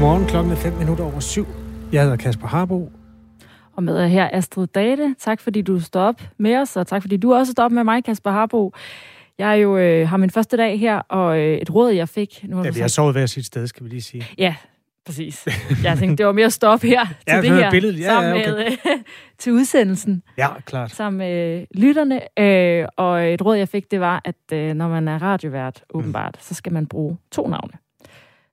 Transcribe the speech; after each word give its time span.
Godmorgen, 0.00 0.26
klokken 0.26 0.52
er 0.52 0.56
5 0.56 0.72
minutter 0.72 1.04
over 1.04 1.20
syv. 1.20 1.46
Jeg 1.92 2.02
hedder 2.02 2.16
Kasper 2.16 2.46
Harbo. 2.46 2.92
Og 3.76 3.82
med 3.82 4.08
her 4.08 4.30
Astrid 4.32 4.66
Date. 4.66 5.14
Tak 5.18 5.40
fordi 5.40 5.62
du 5.62 5.80
står 5.80 6.00
op 6.00 6.22
med 6.38 6.56
os, 6.56 6.76
og 6.76 6.86
tak 6.86 7.02
fordi 7.02 7.16
du 7.16 7.34
også 7.34 7.52
står 7.52 7.64
op 7.64 7.72
med 7.72 7.84
mig, 7.84 8.04
Kasper 8.04 8.30
Harbo. 8.30 8.72
Jeg 9.38 9.62
jo 9.62 9.78
øh, 9.78 10.08
har 10.08 10.16
min 10.16 10.30
første 10.30 10.56
dag 10.56 10.80
her, 10.80 10.98
og 10.98 11.38
øh, 11.38 11.58
et 11.58 11.74
råd, 11.74 11.90
jeg 11.90 12.08
fik... 12.08 12.44
Nu 12.48 12.56
har 12.56 12.64
ja, 12.64 12.70
vi 12.70 12.80
har 12.80 12.88
sovet 12.88 13.14
hver 13.14 13.26
sit 13.26 13.46
sted, 13.46 13.66
skal 13.66 13.84
vi 13.84 13.88
lige 13.88 14.02
sige. 14.02 14.26
Ja, 14.38 14.54
præcis. 15.06 15.48
Jeg 15.84 15.98
tænkte, 15.98 16.16
det 16.16 16.26
var 16.26 16.32
mere 16.32 16.46
at 16.46 16.52
stoppe 16.52 16.86
her 16.86 17.06
til 17.06 17.14
ja, 17.28 17.40
det 17.40 17.50
her, 17.50 17.70
billedet. 17.70 18.00
Ja, 18.00 18.04
sammen 18.04 18.36
ja, 18.36 18.52
okay. 18.52 18.62
med, 18.64 18.66
øh, 18.66 18.98
til 19.38 19.52
udsendelsen. 19.52 20.22
Ja, 20.38 20.48
klart. 20.60 20.90
Sammen 20.90 21.18
med 21.18 21.66
lytterne. 21.74 22.38
Øh, 22.38 22.86
og 22.96 23.32
et 23.32 23.42
råd, 23.42 23.56
jeg 23.56 23.68
fik, 23.68 23.90
det 23.90 24.00
var, 24.00 24.22
at 24.24 24.52
øh, 24.52 24.74
når 24.74 24.88
man 24.88 25.08
er 25.08 25.22
radiovært, 25.22 25.84
åbenbart, 25.94 26.34
mm. 26.34 26.42
så 26.42 26.54
skal 26.54 26.72
man 26.72 26.86
bruge 26.86 27.18
to 27.30 27.48
navne. 27.48 27.72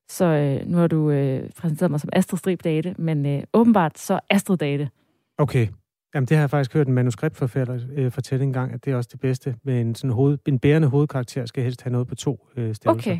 Så 0.09 0.25
øh, 0.25 0.69
nu 0.69 0.77
har 0.77 0.87
du 0.87 1.11
øh, 1.11 1.49
præsenteret 1.57 1.91
mig 1.91 1.99
som 1.99 2.09
Astrid 2.13 2.37
Strib 2.37 2.63
Date, 2.63 2.95
men 2.97 3.25
øh, 3.25 3.43
åbenbart 3.53 3.99
så 3.99 4.19
Astrid 4.29 4.57
Date. 4.57 4.89
Okay. 5.37 5.67
Jamen, 6.15 6.27
det 6.27 6.37
har 6.37 6.41
jeg 6.41 6.49
faktisk 6.49 6.73
hørt 6.73 6.87
en 6.87 6.93
manuskriptforfatter 6.93 7.79
øh, 7.95 8.11
fortælle 8.11 8.43
en 8.45 8.53
gang, 8.53 8.73
at 8.73 8.85
det 8.85 8.93
er 8.93 8.97
også 8.97 9.09
det 9.11 9.19
bedste. 9.19 9.55
Med 9.63 9.81
en, 9.81 9.95
sådan 9.95 10.11
hoved, 10.11 10.37
en 10.45 10.59
bærende 10.59 10.87
hovedkarakter 10.87 11.45
skal 11.45 11.63
helst 11.63 11.81
have 11.81 11.91
noget 11.91 12.07
på 12.07 12.15
to 12.15 12.47
øh, 12.57 12.75
stavelser. 12.75 13.11
Okay. 13.11 13.19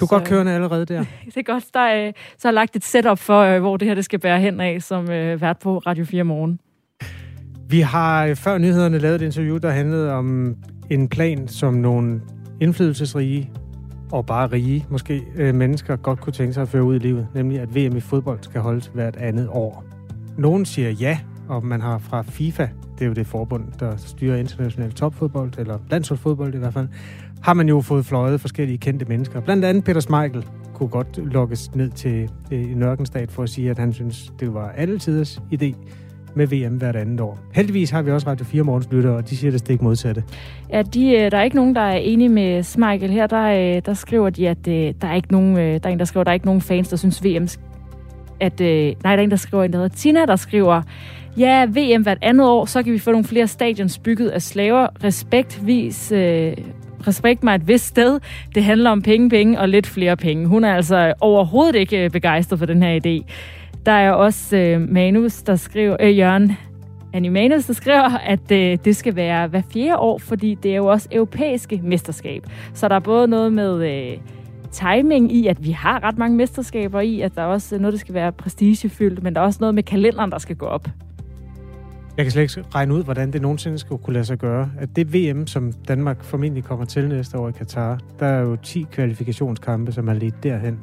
Du 0.00 0.04
er 0.04 0.08
så, 0.08 0.14
godt 0.14 0.24
kørende 0.24 0.52
allerede 0.52 0.86
der. 0.86 1.04
det 1.26 1.36
er 1.36 1.42
godt. 1.42 1.64
Der 1.74 1.80
er, 1.80 2.12
så 2.38 2.48
har 2.48 2.52
lagt 2.52 2.76
et 2.76 2.84
setup 2.84 3.18
for, 3.18 3.40
øh, 3.40 3.60
hvor 3.60 3.76
det 3.76 3.88
her 3.88 3.94
det 3.94 4.04
skal 4.04 4.18
bære 4.18 4.40
hen 4.40 4.60
af, 4.60 4.82
som 4.82 5.10
øh, 5.10 5.40
vært 5.40 5.58
på 5.58 5.78
Radio 5.78 6.04
4 6.04 6.24
morgen. 6.24 6.60
Vi 7.68 7.80
har 7.80 8.26
øh, 8.26 8.36
før 8.36 8.58
nyhederne 8.58 8.98
lavet 8.98 9.22
et 9.22 9.24
interview, 9.24 9.58
der 9.58 9.70
handlede 9.70 10.12
om 10.12 10.56
en 10.90 11.08
plan, 11.08 11.48
som 11.48 11.74
nogle 11.74 12.20
indflydelsesrige 12.60 13.50
og 14.12 14.26
bare 14.26 14.46
rige, 14.52 14.86
måske, 14.90 15.22
øh, 15.36 15.54
mennesker 15.54 15.96
godt 15.96 16.20
kunne 16.20 16.32
tænke 16.32 16.52
sig 16.52 16.62
at 16.62 16.68
føre 16.68 16.84
ud 16.84 16.94
i 16.94 16.98
livet, 16.98 17.26
nemlig 17.34 17.60
at 17.60 17.74
VM 17.74 17.96
i 17.96 18.00
fodbold 18.00 18.38
skal 18.42 18.60
holdes 18.60 18.90
hvert 18.94 19.16
andet 19.16 19.48
år. 19.48 19.84
Nogen 20.38 20.64
siger 20.64 20.90
ja, 20.90 21.18
og 21.48 21.64
man 21.64 21.80
har 21.80 21.98
fra 21.98 22.22
FIFA, 22.22 22.68
det 22.98 23.04
er 23.04 23.06
jo 23.06 23.12
det 23.12 23.26
forbund, 23.26 23.64
der 23.80 23.96
styrer 23.96 24.36
international 24.36 24.92
topfodbold, 24.92 25.52
eller 25.58 25.78
landsholdsfodbold 25.90 26.54
i 26.54 26.58
hvert 26.58 26.74
fald, 26.74 26.88
har 27.42 27.54
man 27.54 27.68
jo 27.68 27.80
fået 27.80 28.06
fløjet 28.06 28.40
forskellige 28.40 28.78
kendte 28.78 29.04
mennesker. 29.04 29.40
Blandt 29.40 29.64
andet 29.64 29.84
Peter 29.84 30.00
Schmeichel 30.00 30.46
kunne 30.74 30.88
godt 30.88 31.18
lukkes 31.32 31.74
ned 31.74 31.90
til 31.90 32.30
øh, 32.52 32.72
en 32.72 32.82
ørkenstat 32.82 33.30
for 33.30 33.42
at 33.42 33.48
sige, 33.48 33.70
at 33.70 33.78
han 33.78 33.92
synes, 33.92 34.32
det 34.40 34.54
var 34.54 34.68
alle 34.68 34.98
tiders 34.98 35.42
idé 35.52 35.74
med 36.34 36.46
VM 36.46 36.76
hvert 36.76 36.96
andet 36.96 37.20
år. 37.20 37.38
Heldigvis 37.52 37.90
har 37.90 38.02
vi 38.02 38.10
også 38.10 38.26
Radio 38.26 38.44
4 38.44 38.62
morgenslyttere, 38.62 39.16
og 39.16 39.30
de 39.30 39.36
siger 39.36 39.50
det 39.50 39.60
stik 39.60 39.82
modsatte. 39.82 40.24
Ja, 40.72 40.82
de, 40.82 41.10
øh, 41.10 41.30
der 41.30 41.38
er 41.38 41.42
ikke 41.42 41.56
nogen, 41.56 41.74
der 41.74 41.80
er 41.80 41.96
enige 41.96 42.28
med 42.28 42.62
Smeichel 42.62 43.10
her. 43.10 43.26
Der, 43.26 43.76
øh, 43.76 43.82
der 43.86 43.94
skriver 43.94 44.30
de, 44.30 44.48
at 44.48 44.68
øh, 44.68 44.94
der 45.00 45.08
er 45.08 45.14
ikke 45.14 45.32
nogen, 45.32 45.56
der 45.56 45.80
er 45.84 45.88
en, 45.88 45.98
der 45.98 46.04
skriver, 46.04 46.24
der 46.24 46.30
er 46.30 46.34
ikke 46.34 46.46
nogen 46.46 46.60
fans, 46.60 46.88
der 46.88 46.96
synes 46.96 47.24
VM 47.24 47.48
at, 48.40 48.60
nej, 48.60 48.94
der 49.02 49.08
er 49.08 49.18
en, 49.18 49.30
der 49.30 49.36
skriver, 49.36 49.64
en 49.64 49.72
der 49.72 49.78
hedder 49.78 49.96
Tina, 49.96 50.26
der 50.26 50.36
skriver, 50.36 50.82
ja, 51.38 51.66
VM 51.66 52.02
hvert 52.02 52.18
andet 52.22 52.48
år, 52.48 52.64
så 52.64 52.82
kan 52.82 52.92
vi 52.92 52.98
få 52.98 53.10
nogle 53.10 53.24
flere 53.24 53.46
stadions 53.46 53.98
bygget 53.98 54.28
af 54.28 54.42
slaver. 54.42 54.86
Respektvis, 55.04 56.12
øh, 56.12 56.52
respekt 57.06 57.44
mig 57.44 57.54
et 57.54 57.68
vist 57.68 57.86
sted. 57.86 58.20
Det 58.54 58.64
handler 58.64 58.90
om 58.90 59.02
penge, 59.02 59.30
penge 59.30 59.60
og 59.60 59.68
lidt 59.68 59.86
flere 59.86 60.16
penge. 60.16 60.46
Hun 60.46 60.64
er 60.64 60.74
altså 60.74 61.12
overhovedet 61.20 61.74
ikke 61.74 62.10
begejstret 62.10 62.58
for 62.58 62.66
den 62.66 62.82
her 62.82 63.00
idé. 63.00 63.32
Der 63.86 63.92
er 63.92 64.12
også 64.12 64.56
øh, 64.56 64.88
Manus, 64.88 65.42
der 65.42 65.56
skriver, 65.56 65.96
øh, 66.00 66.18
Jørgen 66.18 66.52
Annie 67.12 67.30
Manus, 67.30 67.66
der 67.66 67.72
skriver, 67.72 68.18
at 68.18 68.50
øh, 68.52 68.78
det 68.84 68.96
skal 68.96 69.16
være 69.16 69.48
hver 69.48 69.62
fjerde 69.72 69.96
år, 69.96 70.18
fordi 70.18 70.54
det 70.62 70.72
er 70.72 70.76
jo 70.76 70.86
også 70.86 71.08
europæiske 71.12 71.80
mesterskab. 71.84 72.46
Så 72.74 72.88
der 72.88 72.94
er 72.94 73.00
både 73.00 73.28
noget 73.28 73.52
med 73.52 73.90
øh, 73.90 74.18
timing 74.70 75.32
i, 75.32 75.46
at 75.46 75.64
vi 75.64 75.70
har 75.70 76.04
ret 76.04 76.18
mange 76.18 76.36
mesterskaber 76.36 77.00
i, 77.00 77.20
at 77.20 77.34
der 77.34 77.42
er 77.42 77.46
også 77.46 77.78
noget, 77.78 77.92
der 77.92 77.98
skal 77.98 78.14
være 78.14 78.32
prestigefyldt, 78.32 79.22
men 79.22 79.34
der 79.34 79.40
er 79.40 79.44
også 79.44 79.58
noget 79.60 79.74
med 79.74 79.82
kalenderen, 79.82 80.30
der 80.30 80.38
skal 80.38 80.56
gå 80.56 80.66
op. 80.66 80.88
Jeg 82.16 82.24
kan 82.24 82.32
slet 82.32 82.42
ikke 82.42 82.68
regne 82.74 82.94
ud, 82.94 83.04
hvordan 83.04 83.32
det 83.32 83.42
nogensinde 83.42 83.78
skulle 83.78 84.02
kunne 84.02 84.14
lade 84.14 84.24
sig 84.24 84.38
gøre. 84.38 84.70
At 84.78 84.96
det 84.96 85.14
VM, 85.14 85.46
som 85.46 85.72
Danmark 85.72 86.24
formentlig 86.24 86.64
kommer 86.64 86.84
til 86.84 87.08
næste 87.08 87.38
år 87.38 87.48
i 87.48 87.52
Katar, 87.52 87.98
der 88.18 88.26
er 88.26 88.40
jo 88.40 88.56
10 88.56 88.86
kvalifikationskampe, 88.92 89.92
som 89.92 90.08
er 90.08 90.14
lidt 90.14 90.42
derhen. 90.42 90.78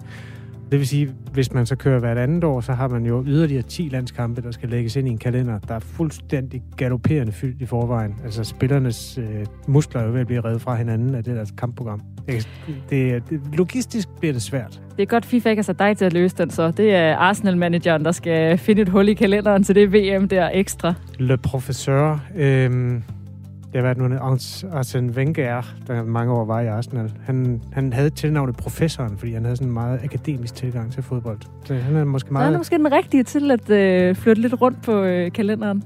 Det 0.72 0.79
vil 0.79 0.88
sige, 0.88 1.09
hvis 1.33 1.53
man 1.53 1.66
så 1.66 1.75
kører 1.75 2.00
hvert 2.00 2.17
andet 2.17 2.44
år, 2.44 2.61
så 2.61 2.73
har 2.73 2.88
man 2.88 3.05
jo 3.05 3.23
yderligere 3.28 3.61
10 3.61 3.89
landskampe, 3.91 4.41
der 4.41 4.51
skal 4.51 4.69
lægges 4.69 4.95
ind 4.95 5.07
i 5.07 5.11
en 5.11 5.17
kalender, 5.17 5.59
der 5.59 5.75
er 5.75 5.79
fuldstændig 5.79 6.63
galopperende 6.78 7.31
fyldt 7.31 7.61
i 7.61 7.66
forvejen. 7.66 8.16
Altså 8.23 8.44
spillernes 8.44 9.17
øh, 9.17 9.45
muskler 9.67 10.01
er 10.01 10.05
jo 10.05 10.11
ved 10.11 10.22
at 10.22 10.28
blive 10.28 10.41
reddet 10.41 10.61
fra 10.61 10.75
hinanden 10.75 11.16
af 11.16 11.23
det 11.23 11.35
der 11.35 11.45
kampprogram. 11.57 12.01
Det, 12.28 12.50
det, 12.89 13.29
det, 13.29 13.41
logistisk 13.53 14.07
bliver 14.19 14.33
det 14.33 14.41
svært. 14.41 14.81
Det 14.95 15.01
er 15.01 15.05
godt, 15.05 15.25
FIFA 15.25 15.50
ikke 15.50 15.59
har 15.59 15.63
sat 15.63 15.79
dig 15.79 15.97
til 15.97 16.05
at 16.05 16.13
løse 16.13 16.35
den 16.38 16.50
så. 16.50 16.72
Det 16.72 16.95
er 16.95 17.16
Arsenal-manageren, 17.16 18.05
der 18.05 18.11
skal 18.11 18.57
finde 18.57 18.81
et 18.81 18.89
hul 18.89 19.09
i 19.09 19.13
kalenderen 19.13 19.63
til 19.63 19.75
det 19.75 19.94
VM 19.94 20.28
der 20.28 20.49
ekstra. 20.53 20.94
Le 21.19 21.38
Professeur. 21.38 22.22
Øh, 22.35 23.01
det 23.77 23.85
har 23.85 23.93
været 23.93 23.97
nogle 23.97 24.19
Arsene 24.73 25.11
Wenger, 25.11 25.61
der 25.88 26.03
mange 26.03 26.33
år 26.33 26.45
var 26.45 26.61
i 26.61 26.67
Arsenal. 26.67 27.13
Han, 27.25 27.61
han 27.73 27.93
havde 27.93 28.09
tilnavnet 28.09 28.55
professoren, 28.55 29.17
fordi 29.17 29.33
han 29.33 29.43
havde 29.43 29.55
sådan 29.55 29.67
en 29.67 29.73
meget 29.73 29.99
akademisk 30.03 30.55
tilgang 30.55 30.91
til 30.93 31.03
fodbold. 31.03 31.38
Så 31.65 31.73
han 31.73 31.95
er 31.95 32.05
måske 32.05 32.33
meget... 32.33 32.45
Han 32.45 32.53
er 32.53 32.57
måske 32.57 32.77
den 32.77 32.91
rigtige 32.91 33.23
til 33.23 33.51
at 33.51 33.69
øh, 33.69 34.16
flytte 34.16 34.41
lidt 34.41 34.61
rundt 34.61 34.81
på 34.81 35.03
øh, 35.03 35.31
kalenderen. 35.31 35.83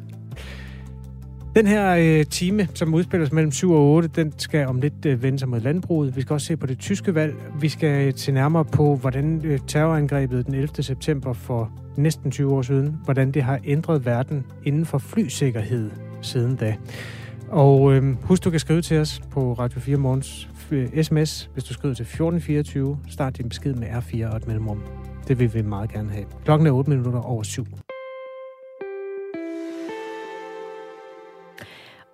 Den 1.55 1.67
her 1.67 1.95
øh, 2.19 2.25
time, 2.25 2.67
som 2.73 2.93
udspiller 2.93 3.27
mellem 3.31 3.51
7 3.51 3.71
og 3.71 3.91
8, 3.91 4.09
den 4.15 4.33
skal 4.37 4.67
om 4.67 4.81
lidt 4.81 5.05
øh, 5.05 5.23
vende 5.23 5.39
sig 5.39 5.49
mod 5.49 5.59
landbruget. 5.59 6.15
Vi 6.15 6.21
skal 6.21 6.33
også 6.33 6.47
se 6.47 6.57
på 6.57 6.65
det 6.65 6.79
tyske 6.79 7.15
valg. 7.15 7.35
Vi 7.59 7.69
skal 7.69 8.13
til 8.13 8.33
nærmere 8.33 8.65
på, 8.65 8.95
hvordan 8.95 9.41
øh, 9.45 9.59
terrorangrebet 9.67 10.45
den 10.45 10.53
11. 10.53 10.83
september 10.83 11.33
for 11.33 11.71
næsten 11.97 12.31
20 12.31 12.53
år 12.53 12.61
siden, 12.61 12.97
hvordan 13.03 13.31
det 13.31 13.43
har 13.43 13.59
ændret 13.65 14.05
verden 14.05 14.45
inden 14.63 14.85
for 14.85 14.97
flysikkerhed 14.97 15.91
siden 16.21 16.55
da. 16.55 16.75
Og 17.51 17.93
øh, 17.93 18.23
husk, 18.23 18.43
du 18.43 18.49
kan 18.49 18.59
skrive 18.59 18.81
til 18.81 18.97
os 18.97 19.21
på 19.31 19.53
Radio 19.53 19.79
4 19.79 19.97
Morgens 19.97 20.49
sms, 21.01 21.49
hvis 21.53 21.63
du 21.63 21.73
skriver 21.73 21.93
til 21.93 22.03
1424. 22.03 22.99
Start 23.09 23.37
din 23.37 23.49
besked 23.49 23.73
med 23.73 23.87
R4 23.87 24.31
og 24.31 24.37
et 24.37 24.47
mellemrum. 24.47 24.83
Det 25.27 25.39
vil 25.39 25.53
vi 25.53 25.61
meget 25.61 25.91
gerne 25.91 26.11
have. 26.11 26.25
Klokken 26.45 26.67
er 26.67 26.71
8 26.71 26.89
minutter 26.89 27.21
over 27.21 27.43
7. 27.43 27.65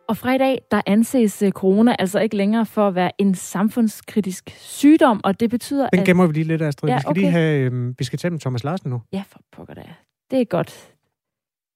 Og 0.07 0.17
fra 0.17 0.33
i 0.33 0.37
dag, 0.37 0.61
der 0.71 0.81
anses 0.85 1.41
øh, 1.41 1.51
corona 1.51 1.95
altså 1.99 2.19
ikke 2.19 2.37
længere 2.37 2.65
for 2.65 2.87
at 2.87 2.95
være 2.95 3.11
en 3.17 3.35
samfundskritisk 3.35 4.49
sygdom, 4.57 5.21
og 5.23 5.39
det 5.39 5.49
betyder, 5.49 5.89
Den 5.89 6.05
gemmer 6.05 6.23
at... 6.23 6.29
vi 6.29 6.33
lige 6.33 6.47
lidt, 6.47 6.61
Astrid. 6.61 6.89
Ja, 6.89 6.95
vi 6.95 7.01
skal 7.01 7.09
okay. 7.09 7.21
lige 7.21 7.31
have, 7.31 7.71
øh, 7.71 7.99
vi 7.99 8.03
skal 8.03 8.19
tale 8.19 8.31
med 8.31 8.39
Thomas 8.39 8.63
Larsen 8.63 8.89
nu. 8.89 9.01
Ja, 9.13 9.23
for 9.29 9.39
pokker 9.51 9.73
da. 9.73 9.81
Det 10.31 10.41
er 10.41 10.45
godt. 10.45 10.93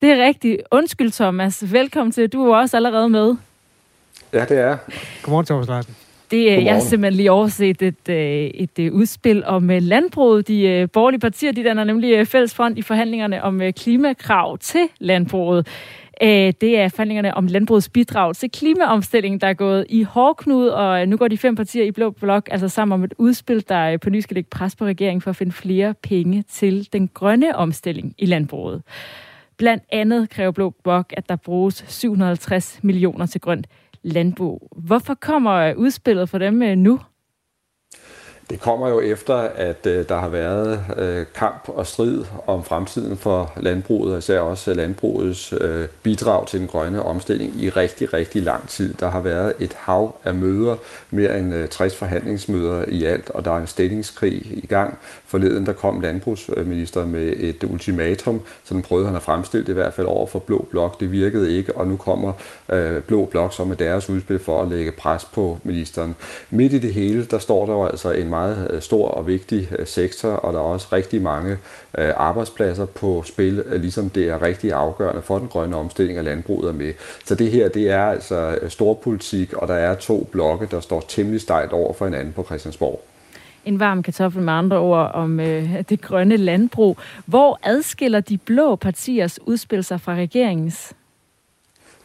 Det 0.02 0.12
er 0.12 0.26
rigtigt. 0.26 0.62
Undskyld, 0.72 1.12
Thomas. 1.12 1.74
Velkommen 1.74 2.12
til. 2.12 2.30
Du 2.30 2.46
er 2.46 2.58
også 2.58 2.78
allerede 2.78 3.10
med. 3.10 3.36
Ja, 4.34 4.46
det 4.46 4.58
er. 4.58 4.78
Godmorgen, 5.24 5.46
Thomas 5.46 5.68
Larsen. 5.68 5.96
Det, 6.32 6.46
Godmorgen. 6.46 6.66
jeg 6.66 6.74
har 6.74 6.82
simpelthen 6.82 7.18
lige 7.18 7.32
overset 7.32 7.82
et, 7.82 8.10
øh, 8.10 8.16
et, 8.16 8.70
et 8.78 8.80
øh, 8.80 8.94
udspil 8.94 9.46
om 9.46 9.68
landbruget. 9.68 10.48
De 10.48 10.88
borgerlige 10.94 11.20
partier, 11.20 11.52
de 11.52 11.64
danner 11.64 11.84
nemlig 11.84 12.28
fælles 12.28 12.56
front 12.56 12.78
i 12.78 12.82
forhandlingerne 12.82 13.44
om 13.44 13.62
klimakrav 13.78 14.58
til 14.58 14.88
landbruget. 15.00 15.68
Det 16.22 16.80
er 16.80 16.90
forhandlingerne 16.90 17.34
om 17.34 17.48
landbrugets 17.48 17.90
bidrag 17.90 18.36
til 18.36 18.52
klimaomstillingen, 18.52 19.42
der 19.42 19.48
er 19.48 19.54
gået 19.54 19.86
i 19.90 20.04
hårdknud, 20.04 20.68
og 20.68 21.08
nu 21.08 21.18
går 21.18 21.28
de 21.28 21.38
fem 21.38 21.56
partier 21.56 21.84
i 21.84 21.92
Blå 21.92 22.10
Blok 22.10 22.48
altså 22.52 22.68
sammen 22.68 22.94
om 22.94 23.04
et 23.04 23.14
udspil, 23.18 23.66
der 23.70 23.98
på 23.98 24.10
ny 24.10 24.20
skal 24.20 24.36
lægge 24.36 24.50
pres 24.50 24.76
på 24.76 24.86
regeringen 24.86 25.22
for 25.22 25.30
at 25.30 25.36
finde 25.36 25.52
flere 25.52 25.94
penge 25.94 26.44
til 26.50 26.88
den 26.94 27.10
grønne 27.14 27.56
omstilling 27.56 28.16
i 28.18 28.26
landbruget. 28.26 28.82
Blandt 29.58 29.84
andet 29.92 30.30
kræver 30.30 30.52
Blå 30.52 30.70
Blok, 30.84 31.14
at 31.18 31.30
der 31.30 31.36
bruges 31.36 31.86
750 31.88 32.80
millioner 32.82 33.26
til 33.26 33.42
grønt 33.42 33.68
landbrug. 34.04 34.68
Hvorfor 34.78 35.14
kommer 35.14 35.74
udspillet 35.74 36.30
for 36.30 36.38
dem 36.38 36.62
øh, 36.62 36.76
nu? 36.76 37.00
Det 38.52 38.60
kommer 38.60 38.90
jo 38.90 39.00
efter, 39.00 39.36
at 39.36 39.86
øh, 39.86 40.10
der 40.10 40.18
har 40.18 40.30
været 40.30 40.86
øh, 40.98 41.26
kamp 41.36 41.64
og 41.68 41.88
strid 41.88 42.24
om 42.48 42.64
fremtiden 42.64 43.18
for 43.18 43.54
landbruget, 43.58 44.14
og 44.14 44.18
især 44.18 44.40
også 44.40 44.72
øh, 44.72 44.78
landbrugets 44.78 45.54
øh, 45.62 45.88
bidrag 46.04 46.48
til 46.48 46.60
den 46.60 46.68
grønne 46.68 47.04
omstilling 47.04 47.56
i 47.56 47.70
rigtig, 47.70 48.14
rigtig 48.14 48.44
lang 48.44 48.68
tid. 48.70 48.94
Der 48.94 49.10
har 49.10 49.22
været 49.22 49.54
et 49.60 49.74
hav 49.74 50.16
af 50.26 50.34
møder, 50.34 50.76
mere 51.12 51.40
end 51.40 51.54
øh, 51.54 51.70
60 51.70 51.96
forhandlingsmøder 51.96 52.86
i 52.88 53.06
alt, 53.06 53.30
og 53.30 53.46
der 53.46 53.52
er 53.52 53.58
en 53.58 53.68
stillingskrig 53.68 54.42
i 54.64 54.68
gang. 54.68 54.98
Forleden 55.26 55.66
der 55.66 55.74
kom 55.74 56.02
landbrugsminister 56.02 57.06
med 57.06 57.34
et 57.38 57.64
ultimatum, 57.64 58.42
den 58.70 58.82
prøvede 58.82 59.08
han 59.08 59.16
at 59.16 59.22
fremstille 59.22 59.66
det 59.66 59.72
i 59.72 59.76
hvert 59.76 59.94
fald 59.94 60.08
over 60.08 60.28
for 60.28 60.40
Blå 60.40 60.68
Blok. 60.72 61.00
Det 61.00 61.12
virkede 61.12 61.58
ikke, 61.58 61.78
og 61.78 61.88
nu 61.88 61.98
kommer 61.98 62.34
øh, 62.70 63.02
Blå 63.02 63.26
Blok 63.26 63.54
så 63.54 63.64
med 63.64 63.76
deres 63.76 64.10
udspil 64.10 64.40
for 64.40 64.62
at 64.62 64.68
lægge 64.68 64.92
pres 64.92 65.26
på 65.26 65.60
ministeren. 65.64 66.16
Midt 66.50 66.74
i 66.74 66.80
det 66.80 66.94
hele, 66.94 67.26
der 67.26 67.40
står 67.40 67.66
der 67.66 67.74
jo 67.74 67.86
altså 67.86 68.12
en 68.12 68.30
meget 68.30 68.41
meget 68.42 68.68
øh, 68.72 68.82
stor 68.82 69.08
og 69.08 69.28
vigtig 69.28 69.68
øh, 69.80 69.88
sektor, 69.88 70.30
og 70.30 70.54
der 70.54 70.60
er 70.60 70.64
også 70.64 70.88
rigtig 70.94 71.22
mange 71.22 71.52
øh, 71.98 72.12
arbejdspladser 72.16 72.86
på 72.86 73.24
spil, 73.26 73.64
ligesom 73.72 74.10
det 74.10 74.30
er 74.30 74.42
rigtig 74.42 74.74
afgørende 74.74 75.22
for 75.22 75.40
den 75.40 75.48
grønne 75.48 75.76
omstilling 75.76 76.18
af 76.18 76.24
landbruget 76.24 76.70
er 76.70 76.74
med. 76.74 76.94
Så 77.26 77.36
det 77.36 77.52
her, 77.52 77.70
det 77.70 77.90
er 77.90 78.04
altså 78.04 78.60
storpolitik, 78.68 79.54
og 79.54 79.68
der 79.68 79.74
er 79.74 79.96
to 79.96 80.28
blokke, 80.32 80.68
der 80.72 80.80
står 80.80 81.04
temmelig 81.08 81.42
stejlt 81.42 81.72
over 81.72 81.94
for 81.94 82.06
hinanden 82.06 82.34
på 82.34 82.44
Christiansborg. 82.44 83.02
en 83.66 83.80
varm 83.80 84.04
kartoffel 84.04 84.42
med 84.42 84.54
andre 84.54 84.78
ord 84.78 85.12
om 85.14 85.40
øh, 85.40 85.84
det 85.90 86.02
grønne 86.02 86.38
landbrug. 86.38 86.98
Hvor 87.26 87.60
adskiller 87.64 88.20
de 88.20 88.38
blå 88.38 88.76
partiers 88.76 89.40
udspil 89.46 89.84
sig 89.84 90.02
fra 90.02 90.16
regeringens? 90.16 90.94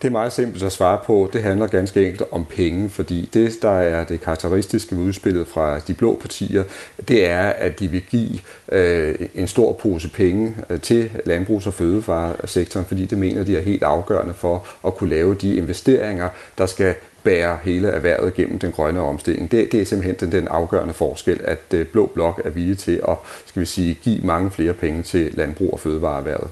Det 0.03 0.09
er 0.09 0.13
meget 0.13 0.33
simpelt 0.33 0.63
at 0.63 0.73
svare 0.73 0.99
på. 1.07 1.31
Det 1.33 1.43
handler 1.43 1.67
ganske 1.67 2.07
enkelt 2.07 2.23
om 2.31 2.45
penge, 2.45 2.91
fordi 2.91 3.31
det, 3.35 3.63
der 3.63 3.71
er 3.71 4.05
det 4.05 4.21
karakteristiske 4.21 4.97
udspillet 4.97 5.49
fra 5.49 5.79
de 5.79 5.95
blå 5.95 6.19
partier, 6.21 6.65
det 7.09 7.27
er, 7.27 7.43
at 7.43 7.81
de 7.81 7.89
vil 7.89 8.03
give 8.11 8.39
øh, 8.73 9.15
en 9.35 9.49
stor 9.49 9.73
pose 9.73 10.09
penge 10.09 10.57
øh, 10.71 10.81
til 10.81 11.11
landbrugs- 11.27 11.67
og 11.67 11.75
fødevaresektoren, 11.75 12.87
fordi 12.87 13.07
det 13.07 13.19
mener 13.19 13.45
de 13.45 13.57
er 13.57 13.63
helt 13.63 13.83
afgørende 13.83 14.35
for 14.35 14.67
at 14.87 14.95
kunne 14.95 15.11
lave 15.11 15.35
de 15.35 15.57
investeringer, 15.57 16.29
der 16.59 16.67
skal 16.67 16.95
bære 17.23 17.59
hele 17.65 17.89
erhvervet 17.89 18.35
gennem 18.35 18.59
den 18.59 18.73
grønne 18.73 19.01
omstilling. 19.01 19.51
Det, 19.51 19.73
det 19.73 19.81
er 19.81 19.85
simpelthen 19.85 20.17
den, 20.21 20.41
den 20.41 20.49
afgørende 20.49 20.95
forskel, 20.95 21.41
at 21.45 21.75
øh, 21.75 21.87
Blå 21.87 22.07
Blok 22.07 22.41
er 22.45 22.51
villige 22.51 22.75
til 22.75 23.01
at 23.09 23.17
skal 23.47 23.61
vi 23.61 23.67
sige, 23.67 23.95
give 23.95 24.21
mange 24.25 24.51
flere 24.51 24.73
penge 24.73 25.03
til 25.03 25.35
landbrug- 25.35 25.73
og 25.73 25.81
fødevareerhvervet. 25.81 26.51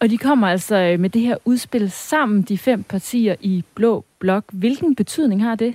Og 0.00 0.10
de 0.10 0.18
kommer 0.18 0.48
altså 0.48 0.76
øh, 0.76 1.00
med 1.00 1.10
det 1.10 1.22
her 1.22 1.36
udspil 1.44 1.90
sammen, 1.90 2.42
de 2.42 2.58
fem 2.58 2.82
partier 2.82 3.36
i 3.40 3.64
Blå 3.74 4.04
Blok. 4.18 4.44
Hvilken 4.52 4.94
betydning 4.94 5.42
har 5.42 5.54
det? 5.54 5.74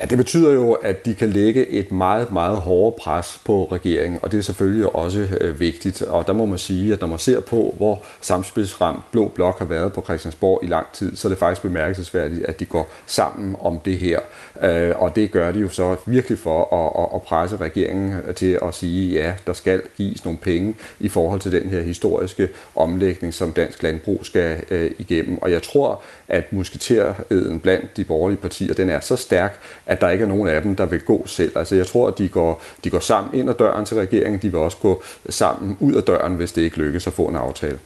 Ja, 0.00 0.04
det 0.04 0.18
betyder 0.18 0.52
jo, 0.52 0.72
at 0.72 1.04
de 1.04 1.14
kan 1.14 1.30
lægge 1.30 1.68
et 1.68 1.92
meget, 1.92 2.32
meget 2.32 2.56
hårdere 2.56 2.98
pres 3.00 3.40
på 3.44 3.68
regeringen, 3.72 4.20
og 4.22 4.32
det 4.32 4.38
er 4.38 4.42
selvfølgelig 4.42 4.96
også 4.96 5.28
øh, 5.40 5.60
vigtigt. 5.60 6.02
Og 6.02 6.26
der 6.26 6.32
må 6.32 6.46
man 6.46 6.58
sige, 6.58 6.92
at 6.92 7.00
når 7.00 7.08
man 7.08 7.18
ser 7.18 7.40
på, 7.40 7.74
hvor 7.76 8.02
samspilsramt 8.20 9.00
Blå 9.12 9.28
Blok 9.28 9.58
har 9.58 9.66
været 9.66 9.92
på 9.92 10.02
Christiansborg 10.02 10.60
i 10.62 10.66
lang 10.66 10.86
tid, 10.92 11.16
så 11.16 11.28
er 11.28 11.30
det 11.30 11.38
faktisk 11.38 11.62
bemærkelsesværdigt, 11.62 12.44
at 12.44 12.60
de 12.60 12.64
går 12.64 12.90
sammen 13.06 13.56
om 13.60 13.80
det 13.84 13.98
her. 13.98 14.20
Øh, 14.62 14.92
og 14.96 15.16
det 15.16 15.30
gør 15.30 15.52
de 15.52 15.58
jo 15.58 15.68
så 15.68 15.96
virkelig 16.06 16.38
for 16.38 16.74
at, 16.74 17.16
at 17.16 17.22
presse 17.22 17.56
regeringen 17.56 18.34
til 18.36 18.58
at 18.62 18.74
sige, 18.74 19.12
ja, 19.12 19.34
der 19.46 19.52
skal 19.52 19.82
gives 19.96 20.24
nogle 20.24 20.38
penge 20.38 20.74
i 21.00 21.08
forhold 21.08 21.40
til 21.40 21.52
den 21.52 21.70
her 21.70 21.80
historiske 21.80 22.48
omlægning, 22.76 23.34
som 23.34 23.52
dansk 23.52 23.82
landbrug 23.82 24.26
skal 24.26 24.62
øh, 24.70 24.90
igennem. 24.98 25.38
Og 25.42 25.50
jeg 25.50 25.62
tror, 25.62 26.02
at 26.30 26.52
musketereden 26.52 27.60
blandt 27.60 27.96
de 27.96 28.04
borgerlige 28.04 28.38
partier, 28.38 28.74
den 28.74 28.88
er 28.88 29.00
så 29.00 29.16
stærk, 29.16 29.58
at 29.86 30.00
der 30.00 30.08
ikke 30.08 30.24
er 30.24 30.28
nogen 30.28 30.48
af 30.48 30.62
dem, 30.62 30.76
der 30.76 30.86
vil 30.86 31.00
gå 31.00 31.26
selv. 31.26 31.58
Altså 31.58 31.76
jeg 31.76 31.86
tror, 31.86 32.08
at 32.08 32.18
de 32.18 32.28
går, 32.28 32.62
de 32.84 32.90
går 32.90 32.98
sammen 32.98 33.34
ind 33.34 33.50
ad 33.50 33.54
døren 33.54 33.84
til 33.84 33.96
regeringen, 33.96 34.42
de 34.42 34.50
vil 34.50 34.60
også 34.60 34.76
gå 34.76 35.02
sammen 35.28 35.76
ud 35.80 35.94
af 35.94 36.02
døren, 36.02 36.34
hvis 36.34 36.52
det 36.52 36.62
ikke 36.62 36.78
lykkes 36.78 37.06
at 37.06 37.12
få 37.12 37.26
en 37.26 37.36
aftale. 37.36 37.78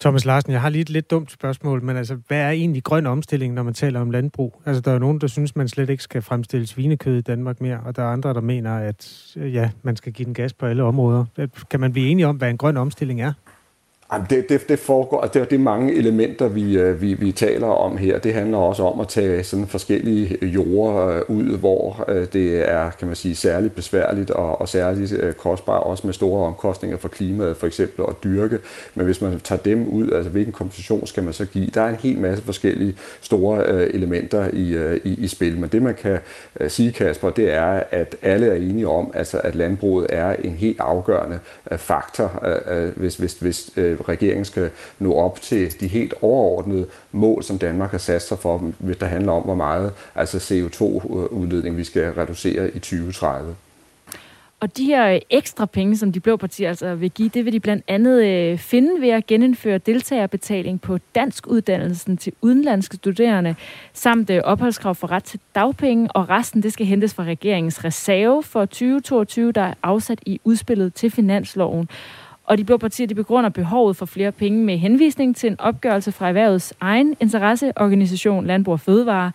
Thomas 0.00 0.24
Larsen, 0.24 0.52
jeg 0.52 0.60
har 0.60 0.68
lige 0.68 0.82
et 0.82 0.90
lidt 0.90 1.10
dumt 1.10 1.32
spørgsmål, 1.32 1.82
men 1.82 1.96
altså, 1.96 2.16
hvad 2.28 2.38
er 2.38 2.50
egentlig 2.50 2.84
grøn 2.84 3.06
omstilling, 3.06 3.54
når 3.54 3.62
man 3.62 3.74
taler 3.74 4.00
om 4.00 4.10
landbrug? 4.10 4.62
Altså, 4.66 4.80
der 4.80 4.92
er 4.92 4.98
nogen, 4.98 5.20
der 5.20 5.26
synes, 5.26 5.56
man 5.56 5.68
slet 5.68 5.90
ikke 5.90 6.02
skal 6.02 6.22
fremstille 6.22 6.66
svinekød 6.66 7.18
i 7.18 7.20
Danmark 7.20 7.60
mere, 7.60 7.80
og 7.84 7.96
der 7.96 8.02
er 8.02 8.06
andre, 8.06 8.34
der 8.34 8.40
mener, 8.40 8.76
at 8.78 9.32
ja, 9.36 9.70
man 9.82 9.96
skal 9.96 10.12
give 10.12 10.26
den 10.26 10.34
gas 10.34 10.52
på 10.52 10.66
alle 10.66 10.82
områder. 10.82 11.24
Kan 11.70 11.80
man 11.80 11.92
blive 11.92 12.08
enige 12.08 12.26
om, 12.26 12.36
hvad 12.36 12.50
en 12.50 12.58
grøn 12.58 12.76
omstilling 12.76 13.20
er? 13.22 13.32
Det, 14.30 14.48
det, 14.48 14.68
det 14.68 14.78
foregår, 14.78 15.20
altså, 15.20 15.38
det, 15.40 15.50
det 15.50 15.56
er 15.56 15.60
mange 15.60 15.94
elementer, 15.94 16.48
vi, 16.48 16.78
øh, 16.78 17.02
vi, 17.02 17.14
vi 17.14 17.32
taler 17.32 17.66
om 17.66 17.96
her. 17.96 18.18
Det 18.18 18.34
handler 18.34 18.58
også 18.58 18.82
om 18.82 19.00
at 19.00 19.08
tage 19.08 19.44
sådan 19.44 19.66
forskellige 19.66 20.46
jorder 20.46 21.06
øh, 21.06 21.22
ud, 21.28 21.58
hvor 21.58 22.04
øh, 22.08 22.26
det 22.32 22.70
er, 22.70 22.90
kan 22.90 23.06
man 23.06 23.16
sige, 23.16 23.34
særligt 23.34 23.74
besværligt 23.74 24.30
og, 24.30 24.60
og 24.60 24.68
særligt 24.68 25.36
kostbart, 25.36 25.82
også 25.82 26.06
med 26.06 26.14
store 26.14 26.46
omkostninger 26.46 26.96
for 26.96 27.08
klimaet, 27.08 27.56
for 27.56 27.66
eksempel 27.66 28.04
at 28.08 28.14
dyrke. 28.24 28.58
Men 28.94 29.06
hvis 29.06 29.20
man 29.20 29.40
tager 29.40 29.62
dem 29.62 29.88
ud, 29.88 30.10
altså 30.12 30.30
hvilken 30.30 30.52
kompensation 30.52 31.06
skal 31.06 31.22
man 31.22 31.32
så 31.32 31.44
give? 31.44 31.66
Der 31.66 31.82
er 31.82 31.88
en 31.88 31.96
hel 31.96 32.18
masse 32.18 32.44
forskellige 32.44 32.96
store 33.20 33.66
elementer 33.92 34.48
i, 34.52 34.96
i, 35.04 35.14
i 35.14 35.28
spil. 35.28 35.58
Men 35.58 35.68
det 35.68 35.82
man 35.82 35.94
kan 35.94 36.18
sige, 36.68 36.92
Kasper, 36.92 37.30
det 37.30 37.52
er, 37.52 37.82
at 37.90 38.16
alle 38.22 38.46
er 38.46 38.54
enige 38.54 38.88
om, 38.88 39.10
altså, 39.14 39.38
at 39.38 39.54
landbruget 39.54 40.06
er 40.10 40.32
en 40.44 40.52
helt 40.52 40.80
afgørende 40.80 41.38
faktor, 41.76 42.42
hvis, 42.96 43.16
hvis, 43.16 43.34
hvis 43.34 43.70
regeringen 44.08 44.44
skal 44.44 44.70
nå 44.98 45.14
op 45.14 45.40
til 45.40 45.80
de 45.80 45.88
helt 45.88 46.14
overordnede 46.22 46.86
mål, 47.12 47.42
som 47.42 47.58
Danmark 47.58 47.90
har 47.90 47.98
sat 47.98 48.22
sig 48.22 48.38
for, 48.38 48.72
hvis 48.78 48.96
der 48.96 49.06
handler 49.06 49.32
om, 49.32 49.42
hvor 49.42 49.54
meget 49.54 49.92
altså 50.14 50.38
CO2-udledning 50.38 51.76
vi 51.76 51.84
skal 51.84 52.12
reducere 52.12 52.68
i 52.68 52.78
2030. 52.78 53.54
Og 54.60 54.76
de 54.76 54.84
her 54.84 55.14
øh, 55.14 55.20
ekstra 55.30 55.66
penge, 55.66 55.96
som 55.96 56.12
de 56.12 56.20
blå 56.20 56.36
partier 56.36 56.68
altså 56.68 56.94
vil 56.94 57.10
give, 57.10 57.28
det 57.28 57.44
vil 57.44 57.52
de 57.52 57.60
blandt 57.60 57.84
andet 57.88 58.24
øh, 58.24 58.58
finde 58.58 59.00
ved 59.00 59.08
at 59.08 59.26
genindføre 59.26 59.78
deltagerbetaling 59.78 60.80
på 60.80 60.98
dansk 61.14 61.46
uddannelsen 61.46 62.16
til 62.16 62.32
udenlandske 62.40 62.96
studerende, 62.96 63.54
samt 63.92 64.30
øh, 64.30 64.40
opholdskrav 64.44 64.94
for 64.94 65.10
ret 65.10 65.24
til 65.24 65.40
dagpenge, 65.54 66.10
og 66.10 66.28
resten 66.28 66.62
det 66.62 66.72
skal 66.72 66.86
hentes 66.86 67.14
fra 67.14 67.24
regeringens 67.24 67.84
reserve 67.84 68.42
for 68.42 68.64
2022, 68.64 69.52
der 69.52 69.62
er 69.62 69.74
afsat 69.82 70.18
i 70.26 70.40
udspillet 70.44 70.94
til 70.94 71.10
finansloven. 71.10 71.88
Og 72.46 72.58
de 72.58 72.64
blå 72.64 72.76
partier 72.76 73.06
de 73.06 73.14
begrunder 73.14 73.50
behovet 73.50 73.96
for 73.96 74.06
flere 74.06 74.32
penge 74.32 74.64
med 74.64 74.76
henvisning 74.78 75.36
til 75.36 75.50
en 75.50 75.60
opgørelse 75.60 76.12
fra 76.12 76.28
erhvervets 76.28 76.74
egen 76.80 77.16
interesseorganisation 77.20 78.46
Landbrug 78.46 78.72
og 78.72 78.80
Fødevare. 78.80 79.32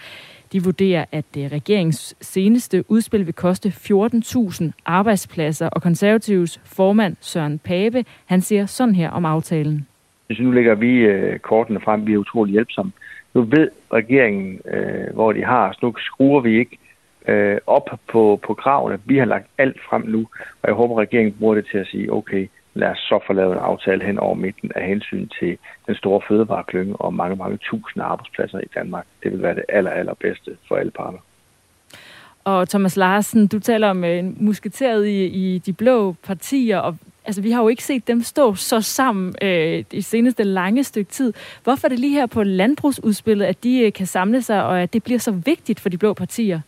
De 0.54 0.64
vurderer, 0.64 1.06
at 1.12 1.26
det 1.34 1.52
regeringens 1.52 2.16
seneste 2.22 2.92
udspil 2.92 3.26
vil 3.26 3.34
koste 3.34 3.70
14.000 3.70 4.64
arbejdspladser, 4.86 5.70
og 5.70 5.82
konservatives 5.82 6.62
formand 6.66 7.16
Søren 7.20 7.60
Pape, 7.60 8.06
han 8.26 8.42
siger 8.42 8.66
sådan 8.66 8.96
her 8.96 9.10
om 9.10 9.26
aftalen. 9.26 9.88
Nu 10.40 10.52
lægger 10.52 10.76
vi 10.76 10.98
øh, 10.98 11.40
kortene 11.40 11.80
frem, 11.80 12.08
vi 12.08 12.14
er 12.14 12.18
utrolig 12.18 12.52
hjælpsomme. 12.52 12.92
Nu 13.34 13.42
ved 13.42 13.70
regeringen, 13.94 14.60
øh, 14.74 15.14
hvor 15.14 15.32
de 15.32 15.44
har, 15.44 15.72
så 15.72 15.80
nu 15.82 15.94
skruer 15.98 16.42
vi 16.42 16.60
ikke 16.60 16.78
øh, 17.28 17.58
op 17.68 17.90
på, 18.12 18.40
på 18.44 18.54
kravene. 18.54 19.00
Vi 19.06 19.18
har 19.18 19.26
lagt 19.26 19.48
alt 19.58 19.78
frem 19.90 20.04
nu, 20.08 20.28
og 20.62 20.68
jeg 20.68 20.74
håber, 20.74 21.00
regeringen 21.00 21.36
bruger 21.40 21.56
det 21.56 21.68
til 21.72 21.78
at 21.78 21.88
sige, 21.88 22.14
okay, 22.14 22.48
lad 22.74 22.90
os 22.90 22.98
så 22.98 23.20
få 23.28 23.34
lavet 23.34 23.52
en 23.52 23.60
aftale 23.60 24.06
hen 24.06 24.20
over 24.20 24.36
midten 24.36 24.72
af 24.76 24.88
hensyn 24.88 25.28
til 25.40 25.58
den 25.88 25.96
store 25.96 26.22
fødevareklynge 26.28 26.96
og 26.96 27.14
mange, 27.14 27.36
mange 27.36 27.58
tusinde 27.58 28.06
arbejdspladser 28.06 28.60
i 28.60 28.70
Danmark. 28.76 29.06
Det 29.24 29.32
vil 29.32 29.42
være 29.42 29.56
det 29.56 29.66
aller, 29.70 29.92
allerbedste 29.92 30.58
for 30.68 30.76
alle 30.76 30.92
parter. 30.92 31.20
Og 32.44 32.70
Thomas 32.70 32.98
Larsen, 32.98 33.48
du 33.48 33.60
taler 33.60 33.90
om 33.90 34.04
øh, 34.04 34.20
en 34.20 34.38
musketeret 34.40 35.08
i, 35.08 35.26
i 35.26 35.58
de 35.58 35.74
blå 35.74 36.16
partier, 36.24 36.78
og 36.78 36.98
altså, 37.26 37.42
vi 37.42 37.52
har 37.52 37.62
jo 37.62 37.68
ikke 37.68 37.84
set 37.84 38.08
dem 38.08 38.24
stå 38.24 38.56
så 38.56 38.82
sammen 38.82 39.36
øh, 39.42 39.84
i 39.92 40.02
seneste 40.02 40.44
lange 40.44 40.84
stykke 40.84 41.12
tid. 41.12 41.34
Hvorfor 41.64 41.88
er 41.88 41.90
det 41.90 42.00
lige 42.00 42.14
her 42.14 42.26
på 42.26 42.44
landbrugsudspillet, 42.44 43.46
at 43.46 43.64
de 43.64 43.80
øh, 43.80 43.94
kan 43.94 44.06
samle 44.08 44.42
sig, 44.42 44.64
og 44.64 44.82
at 44.82 44.94
det 44.94 45.04
bliver 45.04 45.20
så 45.20 45.32
vigtigt 45.32 45.80
for 45.80 45.90
de 45.90 45.98
blå 45.98 46.14
partier? 46.14 46.62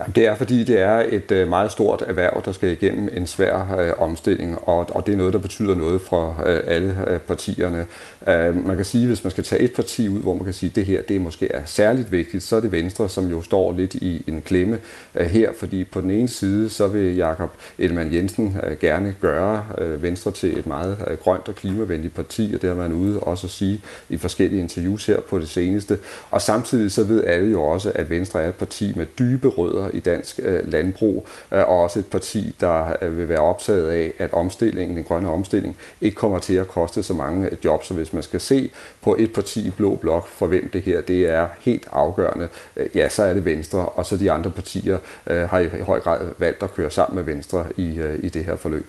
Jamen, 0.00 0.12
det 0.14 0.26
er 0.26 0.34
fordi, 0.34 0.64
det 0.64 0.80
er 0.80 1.04
et 1.08 1.30
øh, 1.30 1.48
meget 1.48 1.72
stort 1.72 2.04
erhverv, 2.06 2.42
der 2.44 2.52
skal 2.52 2.72
igennem 2.72 3.08
en 3.12 3.26
svær 3.26 3.76
øh, 3.78 3.92
omstilling, 3.98 4.58
og, 4.68 4.86
og 4.90 5.06
det 5.06 5.12
er 5.12 5.16
noget, 5.16 5.32
der 5.32 5.38
betyder 5.38 5.74
noget 5.74 6.00
for 6.00 6.42
øh, 6.46 6.60
alle 6.66 7.04
øh, 7.08 7.20
partierne. 7.20 7.86
Øh, 8.28 8.66
man 8.66 8.76
kan 8.76 8.84
sige, 8.84 9.06
hvis 9.06 9.24
man 9.24 9.30
skal 9.30 9.44
tage 9.44 9.62
et 9.62 9.72
parti 9.72 10.08
ud, 10.08 10.20
hvor 10.20 10.34
man 10.34 10.44
kan 10.44 10.52
sige, 10.52 10.70
at 10.70 10.76
det 10.76 10.86
her 10.86 11.02
det 11.02 11.16
er 11.16 11.20
måske 11.20 11.52
er 11.52 11.62
særligt 11.64 12.12
vigtigt, 12.12 12.42
så 12.42 12.56
er 12.56 12.60
det 12.60 12.72
Venstre, 12.72 13.08
som 13.08 13.30
jo 13.30 13.42
står 13.42 13.72
lidt 13.72 13.94
i 13.94 14.24
en 14.26 14.42
klemme 14.42 14.78
øh, 15.14 15.26
her, 15.26 15.50
fordi 15.58 15.84
på 15.84 16.00
den 16.00 16.10
ene 16.10 16.28
side, 16.28 16.68
så 16.70 16.86
vil 16.88 17.16
Jakob 17.16 17.50
Ellemann 17.78 18.14
Jensen 18.14 18.56
øh, 18.64 18.78
gerne 18.78 19.14
gøre 19.20 19.64
øh, 19.78 20.02
Venstre 20.02 20.30
til 20.30 20.58
et 20.58 20.66
meget 20.66 20.98
øh, 21.10 21.16
grønt 21.18 21.48
og 21.48 21.54
klimavenligt 21.54 22.14
parti, 22.14 22.52
og 22.54 22.62
det 22.62 22.68
har 22.68 22.76
man 22.76 22.92
ude 22.92 23.20
også 23.20 23.46
at 23.46 23.50
sige 23.50 23.80
i 24.08 24.16
forskellige 24.16 24.60
interviews 24.60 25.06
her 25.06 25.20
på 25.20 25.38
det 25.38 25.48
seneste. 25.48 25.98
Og 26.30 26.42
samtidig 26.42 26.92
så 26.92 27.04
ved 27.04 27.24
alle 27.24 27.50
jo 27.50 27.62
også, 27.62 27.92
at 27.94 28.10
Venstre 28.10 28.42
er 28.42 28.48
et 28.48 28.54
parti 28.54 28.92
med 28.96 29.06
dybe 29.18 29.48
rødder 29.48 29.87
i 29.92 30.00
dansk 30.00 30.40
øh, 30.42 30.72
landbrug, 30.72 31.26
øh, 31.52 31.58
og 31.58 31.82
også 31.82 31.98
et 31.98 32.06
parti, 32.06 32.54
der 32.60 32.96
øh, 33.02 33.18
vil 33.18 33.28
være 33.28 33.40
optaget 33.40 33.90
af, 33.90 34.12
at 34.18 34.32
omstillingen, 34.32 34.96
den 34.96 35.04
grønne 35.04 35.30
omstilling, 35.30 35.76
ikke 36.00 36.14
kommer 36.14 36.38
til 36.38 36.54
at 36.54 36.68
koste 36.68 37.02
så 37.02 37.14
mange 37.14 37.48
øh, 37.50 37.56
jobs. 37.64 37.86
Så 37.86 37.94
hvis 37.94 38.12
man 38.12 38.22
skal 38.22 38.40
se 38.40 38.70
på 39.02 39.16
et 39.18 39.32
parti 39.32 39.66
i 39.66 39.70
Blå 39.70 39.94
Blok, 39.96 40.28
for 40.28 40.46
hvem 40.46 40.70
det 40.72 40.82
her 40.82 41.00
det 41.00 41.28
er 41.28 41.48
helt 41.60 41.88
afgørende, 41.92 42.48
øh, 42.76 42.86
ja, 42.94 43.08
så 43.08 43.22
er 43.22 43.34
det 43.34 43.44
Venstre, 43.44 43.86
og 43.86 44.06
så 44.06 44.16
de 44.16 44.32
andre 44.32 44.50
partier 44.50 44.98
øh, 45.26 45.48
har 45.48 45.58
i 45.58 45.68
høj 45.82 46.00
grad 46.00 46.28
valgt 46.38 46.62
at 46.62 46.74
køre 46.74 46.90
sammen 46.90 47.16
med 47.16 47.34
Venstre 47.34 47.66
i, 47.76 47.98
øh, 47.98 48.18
i 48.22 48.28
det 48.28 48.44
her 48.44 48.56
forløb. 48.56 48.86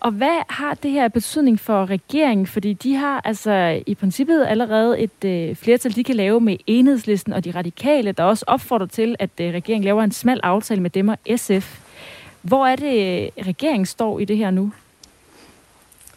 Og 0.00 0.10
hvad 0.12 0.42
har 0.48 0.74
det 0.74 0.90
her 0.90 1.08
betydning 1.08 1.60
for 1.60 1.86
regeringen? 1.86 2.46
Fordi 2.46 2.72
de 2.72 2.94
har 2.94 3.20
altså 3.24 3.82
i 3.86 3.94
princippet 3.94 4.46
allerede 4.48 5.00
et 5.00 5.24
øh, 5.24 5.56
flertal, 5.56 5.96
de 5.96 6.04
kan 6.04 6.16
lave 6.16 6.40
med 6.40 6.56
enhedslisten 6.66 7.32
og 7.32 7.44
de 7.44 7.50
radikale, 7.50 8.12
der 8.12 8.24
også 8.24 8.44
opfordrer 8.48 8.86
til, 8.86 9.16
at 9.18 9.30
øh, 9.40 9.54
regeringen 9.54 9.84
laver 9.84 10.02
en 10.02 10.12
smal 10.12 10.40
aftale 10.42 10.82
med 10.82 10.90
dem 10.90 11.08
og 11.08 11.18
SF. 11.36 11.80
Hvor 12.42 12.66
er 12.66 12.76
det, 12.76 13.22
øh, 13.38 13.46
regeringen 13.46 13.86
står 13.86 14.18
i 14.18 14.24
det 14.24 14.36
her 14.36 14.50
nu? 14.50 14.72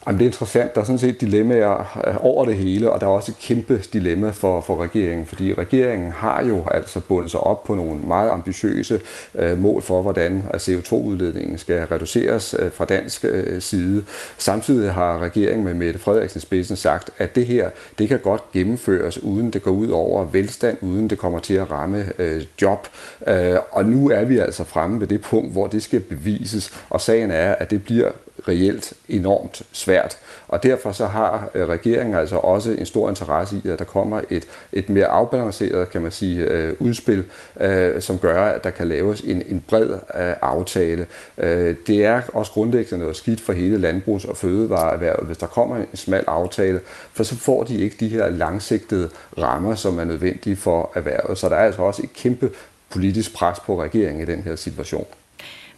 Jamen, 0.08 0.20
det 0.20 0.26
er 0.26 0.30
interessant. 0.30 0.76
Der 0.76 0.82
er 0.82 0.86
sådan 0.86 1.00
set 1.00 1.22
dilemmaer 1.22 2.02
øh, 2.08 2.16
over 2.20 2.46
det 2.46 2.56
hele, 2.56 2.92
og 2.92 3.02
der 3.02 3.08
er 3.08 3.12
også 3.12 3.32
et 3.32 3.40
kæmpe 3.40 3.82
dilemma 3.94 4.30
for, 4.30 4.62
for 4.62 4.84
regeringen, 4.84 5.26
fordi 5.26 5.54
regeringen 5.54 6.12
har 6.12 6.44
jo 6.44 6.64
altså 6.72 7.00
bundet 7.00 7.32
sig 7.32 7.40
op 7.40 7.64
på 7.64 7.76
nogle 7.76 8.00
meget 8.00 8.30
ambitiøse 8.30 9.02
øh, 9.36 9.58
mål 9.58 9.82
for, 9.82 10.02
hvordan 10.02 10.44
øh, 10.54 10.60
CO2-udledningen 10.60 11.58
skal 11.58 11.86
reduceres 11.86 12.56
øh, 12.60 12.72
fra 12.72 12.86
dansk 12.86 13.26
øh, 13.26 13.62
side. 13.62 14.04
Samtidig 14.38 14.94
har 14.94 15.20
regeringen 15.20 15.64
med 15.66 15.74
Mette 15.74 16.00
Frederiksen 16.00 16.42
spidsen 16.42 16.76
sagt, 16.76 17.10
at 17.18 17.36
det 17.36 17.46
her, 17.46 17.70
det 17.98 18.10
kan 18.10 18.20
godt 18.20 18.52
gennemføres, 18.52 19.24
uden 19.24 19.52
det 19.52 19.64
går 19.64 19.72
ud 19.72 19.90
over 19.90 20.26
velstand, 20.26 20.78
uden 20.82 21.10
det 21.10 21.18
kommer 21.18 21.40
til 21.40 21.54
at 21.54 21.72
ramme 21.72 22.06
øh, 22.20 22.44
job. 22.62 22.88
Øh, 23.28 23.56
og 23.72 23.86
nu 23.86 24.10
er 24.10 24.24
vi 24.24 24.38
altså 24.38 24.64
fremme 24.64 25.00
ved 25.00 25.08
det 25.08 25.22
punkt, 25.22 25.52
hvor 25.52 25.68
det 25.68 25.84
skal 25.84 26.00
bevises, 26.00 26.74
og 26.90 27.02
sagen 27.02 27.32
er, 27.32 27.56
at 27.56 27.72
det 27.72 27.84
bliver 27.84 28.12
reelt 28.48 28.94
enormt 29.10 29.62
svært. 29.72 30.18
Og 30.48 30.64
derfor 30.64 30.92
så 30.92 31.06
har 31.06 31.50
øh, 31.56 31.68
regeringen 31.68 32.16
altså 32.16 32.36
også 32.36 32.72
en 32.72 32.86
stor 32.86 33.10
interesse 33.10 33.62
i, 33.66 33.70
at 33.70 33.80
der 33.80 33.86
kommer 33.86 34.22
et, 34.30 34.44
et 34.74 34.90
mere 34.90 35.06
afbalanceret, 35.06 35.90
kan 35.90 36.02
man 36.02 36.12
sige, 36.12 36.44
øh, 36.44 36.74
udspil, 36.80 37.24
øh, 37.60 38.02
som 38.02 38.20
gør, 38.20 38.46
at 38.46 38.64
der 38.64 38.70
kan 38.70 38.88
laves 38.88 39.22
en, 39.22 39.44
en 39.48 39.64
bred 39.68 39.90
øh, 39.90 40.34
aftale. 40.42 41.08
Øh, 41.38 41.76
det 41.88 42.06
er 42.06 42.22
også 42.34 42.52
grundlæggende 42.52 43.00
noget 43.00 43.16
skidt 43.16 43.42
for 43.42 43.54
hele 43.54 43.78
landbrugs- 43.78 44.26
og 44.26 44.38
fødevareerhvervet, 44.38 45.26
hvis 45.26 45.38
der 45.38 45.48
kommer 45.48 45.76
en 45.76 45.88
smal 45.94 46.24
aftale, 46.28 46.80
for 47.14 47.24
så 47.24 47.36
får 47.36 47.64
de 47.64 47.78
ikke 47.78 47.96
de 48.00 48.08
her 48.08 48.30
langsigtede 48.30 49.10
rammer, 49.38 49.76
som 49.76 50.00
er 50.00 50.04
nødvendige 50.04 50.56
for 50.56 50.92
erhvervet. 50.96 51.38
Så 51.38 51.50
der 51.50 51.56
er 51.56 51.66
altså 51.66 51.82
også 51.82 52.02
et 52.04 52.14
kæmpe 52.14 52.50
politisk 52.90 53.34
pres 53.34 53.60
på 53.60 53.82
regeringen 53.84 54.22
i 54.22 54.26
den 54.26 54.44
her 54.44 54.56
situation. 54.56 55.06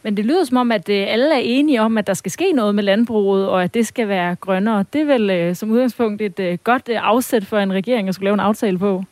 Men 0.05 0.17
det 0.17 0.25
lyder 0.25 0.43
som 0.43 0.57
om, 0.57 0.71
at 0.71 0.89
øh, 0.89 1.05
alle 1.07 1.35
er 1.35 1.39
enige 1.43 1.81
om, 1.81 1.97
at 1.97 2.07
der 2.07 2.13
skal 2.13 2.31
ske 2.31 2.51
noget 2.51 2.75
med 2.75 2.83
landbruget, 2.83 3.47
og 3.47 3.63
at 3.63 3.73
det 3.73 3.87
skal 3.87 4.07
være 4.07 4.35
grønnere. 4.35 4.85
Det 4.93 5.01
er 5.01 5.05
vel 5.05 5.29
øh, 5.29 5.55
som 5.55 5.71
udgangspunkt 5.71 6.21
et 6.21 6.39
øh, 6.39 6.57
godt 6.63 6.89
afsæt 6.89 7.45
for 7.45 7.57
en 7.57 7.73
regering 7.73 8.09
at 8.09 8.15
skulle 8.15 8.25
lave 8.25 8.33
en 8.33 8.39
aftale 8.39 8.77
på? 8.77 9.03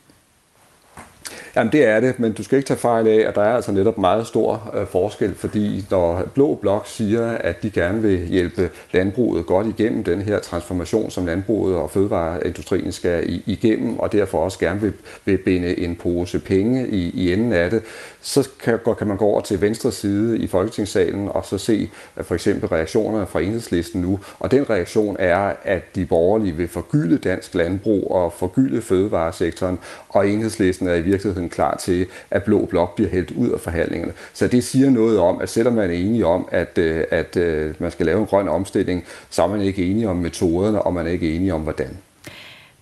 Jamen 1.56 1.72
det 1.72 1.86
er 1.86 2.00
det, 2.00 2.20
men 2.20 2.34
du 2.34 2.44
skal 2.44 2.58
ikke 2.58 2.68
tage 2.68 2.80
fejl 2.80 3.08
af, 3.08 3.28
at 3.28 3.36
der 3.36 3.42
er 3.42 3.56
altså 3.56 3.72
netop 3.72 3.98
meget 3.98 4.28
stor 4.28 4.74
øh, 4.74 4.88
forskel, 4.88 5.36
fordi 5.36 5.86
når 5.92 6.24
Blå 6.34 6.56
Blok 6.56 6.88
siger, 6.88 7.32
at 7.32 7.64
de 7.64 7.70
gerne 7.70 8.02
vil 8.02 8.28
hjælpe 8.28 8.70
landbruget 8.92 9.46
godt 9.46 9.68
igennem 9.68 10.04
den 10.04 10.22
her 10.22 10.40
transformation, 10.40 11.12
som 11.12 11.26
landbruget 11.26 11.76
og 11.76 11.92
fødevareindustrien 11.92 12.92
skal 12.92 13.42
igennem, 13.46 14.00
og 14.00 14.12
derfor 14.12 14.40
også 14.40 14.60
gerne 14.60 14.82
vil, 14.82 14.94
vil 15.26 15.38
binde 15.38 15.80
en 15.80 15.96
pose 15.96 16.40
penge 16.40 16.88
i, 16.88 17.12
i 17.14 17.34
enden 17.34 17.54
af 17.54 17.70
det, 17.70 17.84
så 18.24 18.50
kan, 18.60 18.80
kan 18.98 19.08
man 19.08 19.18
gå 19.18 19.26
over 19.26 19.42
til 19.42 19.62
venstre 19.62 19.92
side 19.92 20.38
i 20.38 20.48
Folketingssalen 20.48 21.30
og 21.30 21.46
så 21.46 21.58
se 21.58 21.90
øh, 22.18 22.24
for 22.24 22.36
eksempel 22.36 22.70
reaktionerne 22.70 23.28
fra 23.28 23.42
enhedslisten 23.42 24.02
nu. 24.02 24.20
Og 24.40 24.52
den 24.52 24.70
reaktion 24.70 25.16
er, 25.20 25.54
at 25.64 25.96
de 25.96 26.06
borgerlige 26.06 26.56
vil 26.56 26.68
forgylde 26.68 27.18
dansk 27.18 27.56
landbrug 27.56 28.12
og 28.12 28.34
forgylde 28.34 28.82
fødevaresektoren, 28.82 29.80
og 30.10 30.30
enhedslisten 30.30 30.88
er 30.88 30.94
i 30.94 31.02
virkeligheden 31.02 31.50
klar 31.50 31.78
til, 31.78 32.06
at 32.32 32.44
Blå 32.44 32.66
Blok 32.66 32.96
bliver 32.96 33.10
hældt 33.10 33.32
ud 33.32 33.50
af 33.50 33.60
forhandlingerne. 33.60 34.14
Så 34.34 34.48
det 34.48 34.64
siger 34.64 34.90
noget 34.90 35.20
om, 35.20 35.42
at 35.42 35.50
selvom 35.50 35.74
man 35.74 35.90
er 35.90 35.94
enige 35.94 36.26
om, 36.26 36.48
at, 36.52 36.78
øh, 36.78 37.04
at, 37.12 37.38
at 37.38 37.82
man 37.82 37.92
skal 37.92 38.06
lave 38.06 38.20
en 38.20 38.26
grøn 38.26 38.48
omstilling, 38.48 39.04
så 39.30 39.44
er 39.44 39.48
man 39.48 39.62
ikke 39.62 39.86
enige 39.86 40.10
om 40.10 40.16
metoderne, 40.16 40.82
og 40.82 40.94
man 40.94 41.08
er 41.08 41.12
ikke 41.12 41.36
enige 41.36 41.54
om, 41.54 41.62
hvordan. 41.62 41.98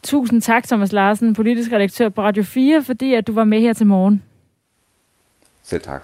Tusind 0.03 0.41
tak, 0.41 0.67
Thomas 0.67 0.91
Larsen, 0.91 1.33
politisk 1.33 1.71
redaktør 1.71 2.09
på 2.09 2.21
Radio 2.21 2.43
4, 2.43 2.83
fordi 2.83 3.13
at 3.13 3.27
du 3.27 3.33
var 3.33 3.43
med 3.43 3.61
her 3.61 3.73
til 3.73 3.87
morgen. 3.87 4.23
Selv 5.63 5.81
tak. 5.81 6.03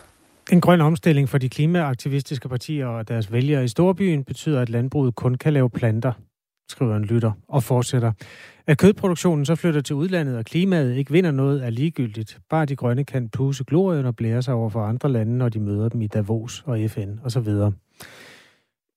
En 0.51 0.61
grøn 0.61 0.81
omstilling 0.81 1.29
for 1.29 1.37
de 1.37 1.49
klimaaktivistiske 1.49 2.49
partier 2.49 2.87
og 2.87 3.07
deres 3.07 3.31
vælgere 3.31 3.63
i 3.63 3.67
Storbyen 3.67 4.23
betyder, 4.23 4.61
at 4.61 4.69
landbruget 4.69 5.15
kun 5.15 5.35
kan 5.35 5.53
lave 5.53 5.69
planter, 5.69 6.13
skriver 6.69 6.95
en 6.95 7.05
lytter 7.05 7.31
og 7.47 7.63
fortsætter. 7.63 8.11
At 8.67 8.77
kødproduktionen 8.77 9.45
så 9.45 9.55
flytter 9.55 9.81
til 9.81 9.95
udlandet, 9.95 10.37
og 10.37 10.45
klimaet 10.45 10.95
ikke 10.95 11.11
vinder 11.11 11.31
noget, 11.31 11.65
er 11.65 11.69
ligegyldigt. 11.69 12.39
Bare 12.49 12.65
de 12.65 12.75
grønne 12.75 13.03
kan 13.03 13.29
puse 13.29 13.63
glorien 13.63 14.05
og 14.05 14.15
blære 14.15 14.41
sig 14.41 14.53
over 14.53 14.69
for 14.69 14.83
andre 14.83 15.09
lande, 15.09 15.37
når 15.37 15.49
de 15.49 15.59
møder 15.59 15.89
dem 15.89 16.01
i 16.01 16.07
Davos 16.07 16.63
og 16.65 16.89
FN 16.89 17.19
osv. 17.23 17.47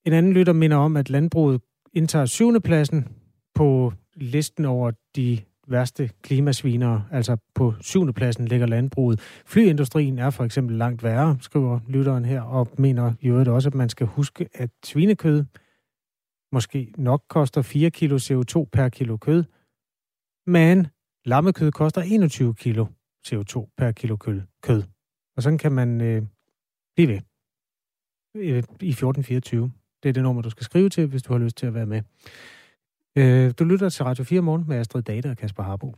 En 0.05 0.13
anden 0.13 0.33
lytter 0.33 0.53
minder 0.53 0.77
om, 0.77 0.97
at 0.97 1.11
landbruget 1.11 1.61
indtager 1.95 2.27
syvende 2.27 2.61
pladsen 2.61 3.09
på 3.55 3.93
listen 4.17 4.65
over 4.65 4.91
de 5.17 5.39
værste 5.71 6.11
klimasvinere. 6.23 7.05
Altså 7.13 7.37
på 7.55 7.75
syvende 7.81 8.13
pladsen 8.13 8.49
ligger 8.49 8.67
landbruget. 8.67 9.21
Flyindustrien 9.47 10.19
er 10.19 10.31
for 10.31 10.45
eksempel 10.45 10.77
langt 10.77 11.03
værre, 11.03 11.39
skriver 11.41 11.81
lytteren 11.89 12.25
her, 12.25 12.43
og 12.43 12.69
mener 12.79 13.13
i 13.21 13.29
øvrigt 13.29 13.49
også, 13.49 13.69
at 13.69 13.75
man 13.75 13.89
skal 13.89 14.07
huske, 14.07 14.49
at 14.55 14.71
svinekød 14.85 15.45
måske 16.53 16.93
nok 16.99 17.23
koster 17.29 17.63
4 17.63 17.91
kilo 17.91 18.17
CO2 18.17 18.65
per 18.73 18.89
kilo 18.89 19.17
kød, 19.17 19.45
men 20.47 20.87
lammekød 21.25 21.71
koster 21.73 22.03
21 22.03 22.55
kilo 22.55 22.87
CO2 23.27 23.75
per 23.77 23.93
kilo 23.93 24.17
kød. 24.63 24.83
Og 25.37 25.43
sådan 25.43 25.59
kan 25.59 25.73
man 25.73 26.01
øh, 26.01 26.23
blive 26.97 27.09
ved 27.09 27.21
øh, 28.37 28.63
i 28.81 28.91
1424. 28.91 29.73
Det 30.03 30.09
er 30.09 30.13
det 30.13 30.23
nummer, 30.23 30.43
du 30.43 30.51
skal 30.51 30.65
skrive 30.65 30.89
til, 30.89 31.07
hvis 31.07 31.23
du 31.23 31.33
har 31.33 31.41
lyst 31.41 31.57
til 31.57 31.67
at 31.67 31.75
være 31.75 31.87
med. 31.87 32.03
Øh, 33.21 33.53
du 33.59 33.65
lytter 33.65 33.89
til 33.89 34.05
Radio 34.05 34.25
4 34.25 34.41
morgen 34.41 34.65
med 34.69 34.77
Astrid 34.77 35.03
Data 35.03 35.31
og 35.31 35.37
Kasper 35.37 35.63
Harbo. 35.63 35.95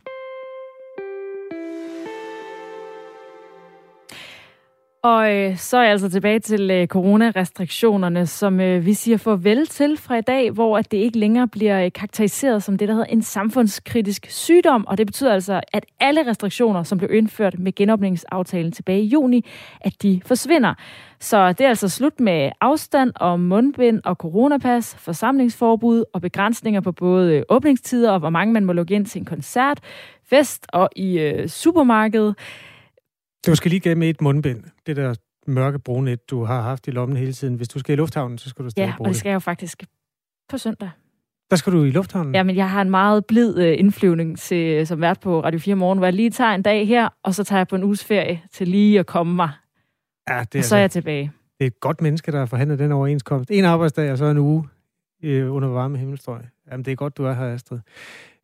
Og 5.03 5.35
øh, 5.35 5.57
så 5.57 5.77
er 5.77 5.81
jeg 5.81 5.91
altså 5.91 6.09
tilbage 6.09 6.39
til 6.39 6.71
øh, 6.71 6.87
coronarestriktionerne, 6.87 8.27
som 8.27 8.59
øh, 8.59 8.85
vi 8.85 8.93
siger 8.93 9.17
farvel 9.17 9.67
til 9.67 9.97
fra 9.97 10.15
i 10.15 10.21
dag, 10.21 10.51
hvor 10.51 10.77
at 10.77 10.91
det 10.91 10.97
ikke 10.97 11.19
længere 11.19 11.47
bliver 11.47 11.85
øh, 11.85 11.91
karakteriseret 11.91 12.63
som 12.63 12.77
det, 12.77 12.87
der 12.87 12.93
hedder 12.93 13.07
en 13.07 13.21
samfundskritisk 13.21 14.25
sygdom. 14.29 14.87
Og 14.87 14.97
det 14.97 15.07
betyder 15.07 15.33
altså, 15.33 15.61
at 15.73 15.85
alle 15.99 16.27
restriktioner, 16.27 16.83
som 16.83 16.97
blev 16.97 17.13
indført 17.13 17.59
med 17.59 17.75
genåbningsaftalen 17.75 18.71
tilbage 18.71 19.01
i 19.01 19.07
juni, 19.07 19.45
at 19.81 19.93
de 20.01 20.21
forsvinder. 20.25 20.73
Så 21.19 21.51
det 21.51 21.61
er 21.61 21.69
altså 21.69 21.89
slut 21.89 22.19
med 22.19 22.51
afstand 22.61 23.11
og 23.15 23.39
mundbind 23.39 24.01
og 24.05 24.15
coronapas, 24.15 24.95
forsamlingsforbud 24.95 26.03
og 26.13 26.21
begrænsninger 26.21 26.81
på 26.81 26.91
både 26.91 27.35
øh, 27.35 27.43
åbningstider 27.49 28.11
og 28.11 28.19
hvor 28.19 28.29
mange 28.29 28.53
man 28.53 28.65
må 28.65 28.73
lukke 28.73 28.93
ind 28.93 29.05
til 29.05 29.19
en 29.19 29.25
koncert, 29.25 29.79
fest 30.29 30.65
og 30.73 30.89
i 30.95 31.19
øh, 31.19 31.47
supermarkedet. 31.47 32.35
Du 33.47 33.55
skal 33.55 33.71
lige 33.71 33.95
med 33.95 34.09
et 34.09 34.21
mundbind. 34.21 34.63
Det 34.85 34.95
der 34.95 35.15
mørke 35.47 35.79
brune 35.79 36.11
et, 36.11 36.29
du 36.29 36.43
har 36.43 36.61
haft 36.61 36.87
i 36.87 36.91
lommen 36.91 37.17
hele 37.17 37.33
tiden. 37.33 37.55
Hvis 37.55 37.67
du 37.67 37.79
skal 37.79 37.93
i 37.93 37.95
lufthavnen, 37.95 38.37
så 38.37 38.49
skal 38.49 38.65
du 38.65 38.69
stadig 38.69 38.87
ja, 38.87 38.95
bruge 38.97 39.05
det. 39.05 39.09
Ja, 39.09 39.09
og 39.09 39.13
det 39.13 39.19
skal 39.19 39.29
jeg 39.29 39.33
jo 39.33 39.39
faktisk 39.39 39.83
på 40.49 40.57
søndag. 40.57 40.89
Der 41.49 41.55
skal 41.57 41.73
du 41.73 41.83
i 41.83 41.91
lufthavnen? 41.91 42.35
Ja, 42.35 42.43
men 42.43 42.55
jeg 42.55 42.69
har 42.69 42.81
en 42.81 42.89
meget 42.89 43.25
blid 43.25 43.57
øh, 43.57 43.79
indflyvning 43.79 44.39
til, 44.39 44.87
som 44.87 45.01
vært 45.01 45.19
på 45.19 45.43
Radio 45.43 45.59
4 45.59 45.75
Morgen, 45.75 45.97
hvor 45.97 46.07
jeg 46.07 46.13
lige 46.13 46.29
tager 46.29 46.51
en 46.51 46.61
dag 46.61 46.87
her, 46.87 47.09
og 47.23 47.35
så 47.35 47.43
tager 47.43 47.59
jeg 47.59 47.67
på 47.67 47.75
en 47.75 47.83
uges 47.83 48.05
ferie 48.05 48.41
til 48.51 48.67
lige 48.67 48.99
at 48.99 49.05
komme 49.05 49.35
mig. 49.35 49.49
Ja, 50.29 50.39
det 50.39 50.55
er 50.55 50.59
og 50.59 50.65
så 50.65 50.75
er 50.75 50.79
jeg 50.79 50.91
tilbage. 50.91 51.31
Det 51.59 51.65
er 51.65 51.67
et 51.67 51.79
godt 51.79 52.01
menneske, 52.01 52.31
der 52.31 52.39
har 52.39 52.45
forhandlet 52.45 52.79
den 52.79 52.91
overenskomst. 52.91 53.51
En 53.51 53.65
arbejdsdag 53.65 54.11
og 54.11 54.17
så 54.17 54.25
en 54.25 54.37
uge 54.37 54.67
øh, 55.23 55.53
under 55.53 55.67
varme 55.67 55.97
himmelstrøg. 55.97 56.41
Jamen, 56.71 56.85
det 56.85 56.91
er 56.91 56.95
godt, 56.95 57.17
du 57.17 57.25
er 57.25 57.33
her, 57.33 57.53
Astrid. 57.53 57.79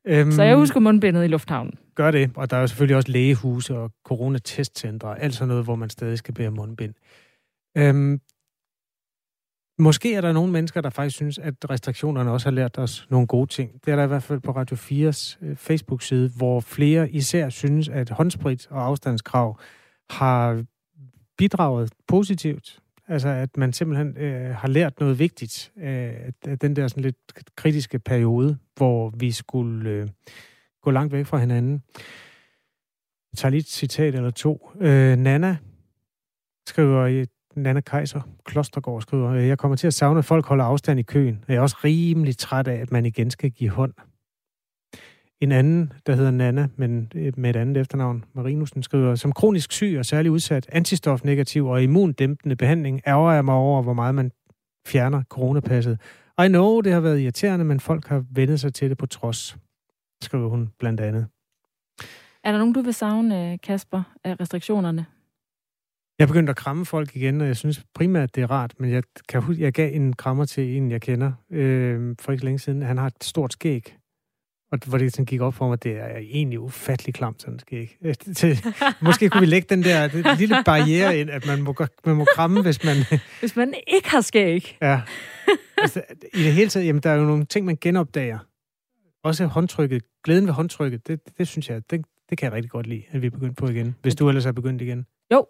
Øhm, 0.09 0.31
så 0.31 0.43
jeg 0.43 0.55
husker 0.55 0.79
mundbindet 0.79 1.23
i 1.23 1.27
lufthavnen. 1.27 1.73
Gør 1.95 2.11
det, 2.11 2.31
og 2.35 2.49
der 2.49 2.57
er 2.57 2.61
jo 2.61 2.67
selvfølgelig 2.67 2.95
også 2.95 3.11
lægehuse 3.11 3.77
og 3.77 3.91
coronatestcentre, 4.05 5.19
alt 5.19 5.33
sådan 5.33 5.47
noget, 5.47 5.63
hvor 5.63 5.75
man 5.75 5.89
stadig 5.89 6.17
skal 6.17 6.33
bære 6.33 6.51
mundbind. 6.51 6.93
Øhm, 7.77 8.19
måske 9.79 10.15
er 10.15 10.21
der 10.21 10.31
nogle 10.31 10.51
mennesker, 10.51 10.81
der 10.81 10.89
faktisk 10.89 11.15
synes, 11.15 11.37
at 11.37 11.69
restriktionerne 11.69 12.31
også 12.31 12.45
har 12.45 12.51
lært 12.51 12.77
os 12.77 13.07
nogle 13.09 13.27
gode 13.27 13.47
ting. 13.47 13.73
Det 13.85 13.91
er 13.91 13.95
der 13.95 14.03
i 14.03 14.07
hvert 14.07 14.23
fald 14.23 14.39
på 14.39 14.51
Radio 14.51 14.75
4's 14.75 15.37
øh, 15.41 15.55
Facebook-side, 15.55 16.29
hvor 16.37 16.59
flere 16.59 17.11
især 17.11 17.49
synes, 17.49 17.89
at 17.89 18.09
håndsprit 18.09 18.67
og 18.69 18.85
afstandskrav 18.85 19.59
har 20.09 20.63
bidraget 21.37 21.93
positivt 22.07 22.79
Altså, 23.09 23.29
at 23.29 23.57
man 23.57 23.73
simpelthen 23.73 24.17
øh, 24.17 24.55
har 24.55 24.67
lært 24.67 24.99
noget 24.99 25.19
vigtigt 25.19 25.71
øh, 25.77 26.13
af 26.47 26.59
den 26.59 26.75
der 26.75 26.87
sådan 26.87 27.03
lidt 27.03 27.15
kritiske 27.55 27.99
periode, 27.99 28.57
hvor 28.75 29.09
vi 29.09 29.31
skulle 29.31 29.89
øh, 29.89 30.07
gå 30.81 30.91
langt 30.91 31.13
væk 31.13 31.25
fra 31.25 31.37
hinanden. 31.37 31.83
Jeg 33.31 33.37
tager 33.37 33.49
lige 33.49 33.59
et 33.59 33.67
citat 33.67 34.15
eller 34.15 34.31
to. 34.31 34.71
Øh, 34.79 35.17
Nana 35.17 35.57
skriver 36.67 37.07
i 37.07 37.25
Nana 37.55 37.81
Kaiser 37.81 38.21
Klostergaard 38.45 39.01
skriver, 39.01 39.33
jeg 39.33 39.57
kommer 39.57 39.75
til 39.75 39.87
at 39.87 39.93
savne, 39.93 40.19
at 40.19 40.25
folk 40.25 40.45
holder 40.45 40.63
afstand 40.63 40.99
i 40.99 41.03
køen. 41.03 41.43
Jeg 41.47 41.55
er 41.55 41.61
også 41.61 41.77
rimelig 41.83 42.37
træt 42.37 42.67
af, 42.67 42.75
at 42.75 42.91
man 42.91 43.05
igen 43.05 43.31
skal 43.31 43.51
give 43.51 43.69
hånd. 43.69 43.93
En 45.41 45.51
anden, 45.51 45.93
der 46.05 46.15
hedder 46.15 46.31
Nana, 46.31 46.67
men 46.75 47.11
øh, 47.15 47.33
med 47.37 47.49
et 47.49 47.55
andet 47.55 47.77
efternavn, 47.77 48.25
Marinussen, 48.33 48.83
skriver, 48.83 49.15
som 49.15 49.31
kronisk 49.31 49.71
syg 49.71 49.95
og 49.99 50.05
særlig 50.05 50.31
udsat, 50.31 50.69
antistofnegativ 50.71 51.65
og 51.65 51.83
immundæmpende 51.83 52.55
behandling, 52.55 53.01
ærger 53.07 53.31
jeg 53.31 53.45
mig 53.45 53.55
over, 53.55 53.81
hvor 53.81 53.93
meget 53.93 54.15
man 54.15 54.31
fjerner 54.87 55.23
coronapasset. 55.23 55.99
I 56.45 56.47
know, 56.47 56.81
det 56.81 56.93
har 56.93 56.99
været 56.99 57.19
irriterende, 57.19 57.65
men 57.65 57.79
folk 57.79 58.07
har 58.07 58.25
vendet 58.31 58.59
sig 58.59 58.73
til 58.73 58.89
det 58.89 58.97
på 58.97 59.05
trods, 59.05 59.57
skriver 60.23 60.49
hun 60.49 60.69
blandt 60.79 61.01
andet. 61.01 61.27
Er 62.43 62.51
der 62.51 62.57
nogen, 62.57 62.73
du 62.73 62.81
vil 62.81 62.93
savne, 62.93 63.57
Kasper, 63.57 64.03
af 64.23 64.39
restriktionerne? 64.39 65.05
Jeg 66.19 66.25
er 66.25 66.27
begyndt 66.27 66.49
at 66.49 66.55
kramme 66.55 66.85
folk 66.85 67.15
igen, 67.15 67.41
og 67.41 67.47
jeg 67.47 67.57
synes 67.57 67.83
primært, 67.93 68.35
det 68.35 68.41
er 68.41 68.51
rart, 68.51 68.73
men 68.79 68.91
jeg, 68.91 69.03
kan 69.29 69.55
jeg 69.57 69.73
gav 69.73 69.95
en 69.95 70.13
krammer 70.13 70.45
til 70.45 70.77
en, 70.77 70.91
jeg 70.91 71.01
kender 71.01 71.31
øh, 71.49 72.15
for 72.19 72.31
ikke 72.31 72.45
længe 72.45 72.59
siden. 72.59 72.81
Han 72.81 72.97
har 72.97 73.07
et 73.07 73.23
stort 73.23 73.53
skæg, 73.53 73.98
og 74.71 74.79
hvor 74.85 74.97
det 74.97 75.11
sådan 75.11 75.25
gik 75.25 75.41
op 75.41 75.53
for 75.53 75.67
mig, 75.67 75.83
det 75.83 75.91
er 75.91 76.17
egentlig 76.17 76.59
ufattelig 76.59 77.13
klamt, 77.13 77.41
sådan 77.41 77.59
skæg. 77.59 77.97
Til, 78.35 78.65
måske 79.01 79.29
kunne 79.29 79.41
vi 79.41 79.45
lægge 79.45 79.67
den 79.69 79.83
der 79.83 80.07
den 80.07 80.25
lille 80.37 80.55
barriere 80.65 81.19
ind, 81.19 81.29
at 81.29 81.45
man 81.45 81.61
må, 81.61 81.75
man 82.05 82.15
må 82.15 82.25
kramme, 82.35 82.61
hvis 82.61 82.83
man... 82.83 82.95
Hvis 83.39 83.55
man 83.55 83.73
ikke 83.87 84.09
har 84.09 84.21
skæg. 84.21 84.77
Ja. 84.81 85.01
Altså, 85.77 86.01
I 86.33 86.43
det 86.43 86.53
hele 86.53 86.69
taget, 86.69 86.85
jamen, 86.85 87.01
der 87.03 87.09
er 87.09 87.15
jo 87.15 87.25
nogle 87.25 87.45
ting, 87.45 87.65
man 87.65 87.77
genopdager. 87.81 88.39
Også 89.23 89.45
håndtrykket. 89.45 90.03
Glæden 90.23 90.45
ved 90.45 90.53
håndtrykket, 90.53 91.07
det, 91.07 91.25
det, 91.25 91.37
det 91.37 91.47
synes 91.47 91.69
jeg, 91.69 91.81
det, 91.91 92.05
det 92.29 92.37
kan 92.37 92.45
jeg 92.45 92.53
rigtig 92.53 92.71
godt 92.71 92.87
lide, 92.87 93.03
at 93.11 93.21
vi 93.21 93.27
er 93.27 93.31
begyndt 93.31 93.57
på 93.57 93.67
igen. 93.67 93.95
Hvis 94.01 94.15
du 94.15 94.27
ellers 94.27 94.45
er 94.45 94.51
begyndt 94.51 94.81
igen. 94.81 95.05
Jo, 95.33 95.45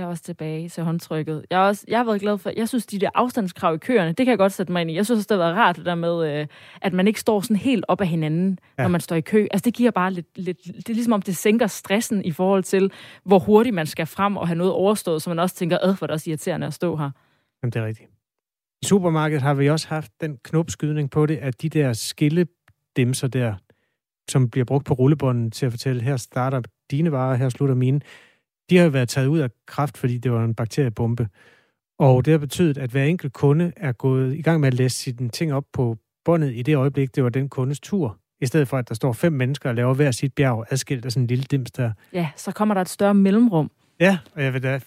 jeg 0.00 0.06
er 0.06 0.10
også 0.10 0.22
tilbage 0.22 0.68
til 0.68 0.82
håndtrykket. 0.82 1.44
Jeg, 1.50 1.62
er 1.62 1.66
også, 1.66 1.84
jeg 1.88 1.98
har 1.98 2.04
været 2.04 2.20
glad 2.20 2.38
for, 2.38 2.50
jeg 2.56 2.68
synes, 2.68 2.86
de 2.86 2.98
der 2.98 3.10
afstandskrav 3.14 3.74
i 3.74 3.78
køerne, 3.78 4.08
det 4.08 4.16
kan 4.16 4.28
jeg 4.28 4.38
godt 4.38 4.52
sætte 4.52 4.72
mig 4.72 4.80
ind 4.80 4.90
i. 4.90 4.94
Jeg 4.94 5.06
synes 5.06 5.18
også, 5.18 5.26
det 5.34 5.42
har 5.42 5.44
været 5.44 5.56
rart 5.56 5.76
det 5.76 5.86
der 5.86 5.94
med, 5.94 6.40
øh, 6.40 6.46
at 6.82 6.92
man 6.92 7.06
ikke 7.06 7.20
står 7.20 7.40
sådan 7.40 7.56
helt 7.56 7.84
op 7.88 8.00
af 8.00 8.06
hinanden, 8.06 8.58
ja. 8.78 8.82
når 8.82 8.88
man 8.88 9.00
står 9.00 9.16
i 9.16 9.20
kø. 9.20 9.46
Altså, 9.50 9.64
det 9.64 9.74
giver 9.74 9.90
bare 9.90 10.12
lidt, 10.12 10.38
lidt, 10.38 10.58
det 10.64 10.88
er 10.88 10.94
ligesom 10.94 11.12
om, 11.12 11.22
det 11.22 11.36
sænker 11.36 11.66
stressen 11.66 12.24
i 12.24 12.32
forhold 12.32 12.62
til, 12.62 12.92
hvor 13.24 13.38
hurtigt 13.38 13.74
man 13.74 13.86
skal 13.86 14.06
frem 14.06 14.36
og 14.36 14.46
have 14.46 14.58
noget 14.58 14.72
overstået, 14.72 15.22
så 15.22 15.30
man 15.30 15.38
også 15.38 15.56
tænker, 15.56 15.78
ad, 15.82 15.96
hvor 15.98 16.06
det 16.06 16.14
også 16.14 16.30
irriterende 16.30 16.66
at 16.66 16.74
stå 16.74 16.96
her. 16.96 17.10
Jamen, 17.62 17.72
det 17.72 17.82
er 17.82 17.86
rigtigt. 17.86 18.10
I 18.82 18.86
supermarkedet 18.86 19.42
har 19.42 19.54
vi 19.54 19.70
også 19.70 19.88
haft 19.88 20.12
den 20.20 20.38
knopskydning 20.44 21.10
på 21.10 21.26
det, 21.26 21.36
at 21.36 21.62
de 21.62 21.68
der 21.68 21.92
skilledimser 21.92 23.28
der, 23.28 23.54
som 24.30 24.50
bliver 24.50 24.64
brugt 24.64 24.86
på 24.86 24.94
rullebånden 24.94 25.50
til 25.50 25.66
at 25.66 25.72
fortælle, 25.72 26.02
her 26.02 26.16
starter 26.16 26.62
dine 26.90 27.12
varer, 27.12 27.36
her 27.36 27.48
slutter 27.48 27.74
mine, 27.74 28.00
de 28.70 28.76
har 28.76 28.84
jo 28.84 28.90
været 28.90 29.08
taget 29.08 29.26
ud 29.26 29.38
af 29.38 29.50
kraft, 29.66 29.98
fordi 29.98 30.18
det 30.18 30.32
var 30.32 30.44
en 30.44 30.54
bakteriebombe. 30.54 31.28
Og 31.98 32.24
det 32.24 32.30
har 32.30 32.38
betydet, 32.38 32.78
at 32.78 32.90
hver 32.90 33.04
enkelt 33.04 33.32
kunde 33.32 33.72
er 33.76 33.92
gået 33.92 34.36
i 34.36 34.42
gang 34.42 34.60
med 34.60 34.68
at 34.68 34.74
læse 34.74 34.96
sine 34.96 35.28
ting 35.28 35.52
op 35.52 35.64
på 35.72 35.96
båndet 36.24 36.52
i 36.54 36.62
det 36.62 36.76
øjeblik, 36.76 37.14
det 37.14 37.24
var 37.24 37.30
den 37.30 37.48
kundes 37.48 37.80
tur. 37.80 38.18
I 38.40 38.46
stedet 38.46 38.68
for, 38.68 38.78
at 38.78 38.88
der 38.88 38.94
står 38.94 39.12
fem 39.12 39.32
mennesker 39.32 39.68
og 39.68 39.74
laver 39.74 39.94
hver 39.94 40.10
sit 40.10 40.34
bjerg 40.34 40.66
adskilt 40.70 41.04
af 41.04 41.12
sådan 41.12 41.22
en 41.22 41.26
lille 41.26 41.44
dims 41.44 41.70
der. 41.70 41.92
Ja, 42.12 42.28
så 42.36 42.52
kommer 42.52 42.74
der 42.74 42.80
et 42.80 42.88
større 42.88 43.14
mellemrum. 43.14 43.70
Ja, 44.00 44.18
og 44.34 44.42
jeg 44.42 44.52
vil 44.52 44.62
da, 44.62 44.80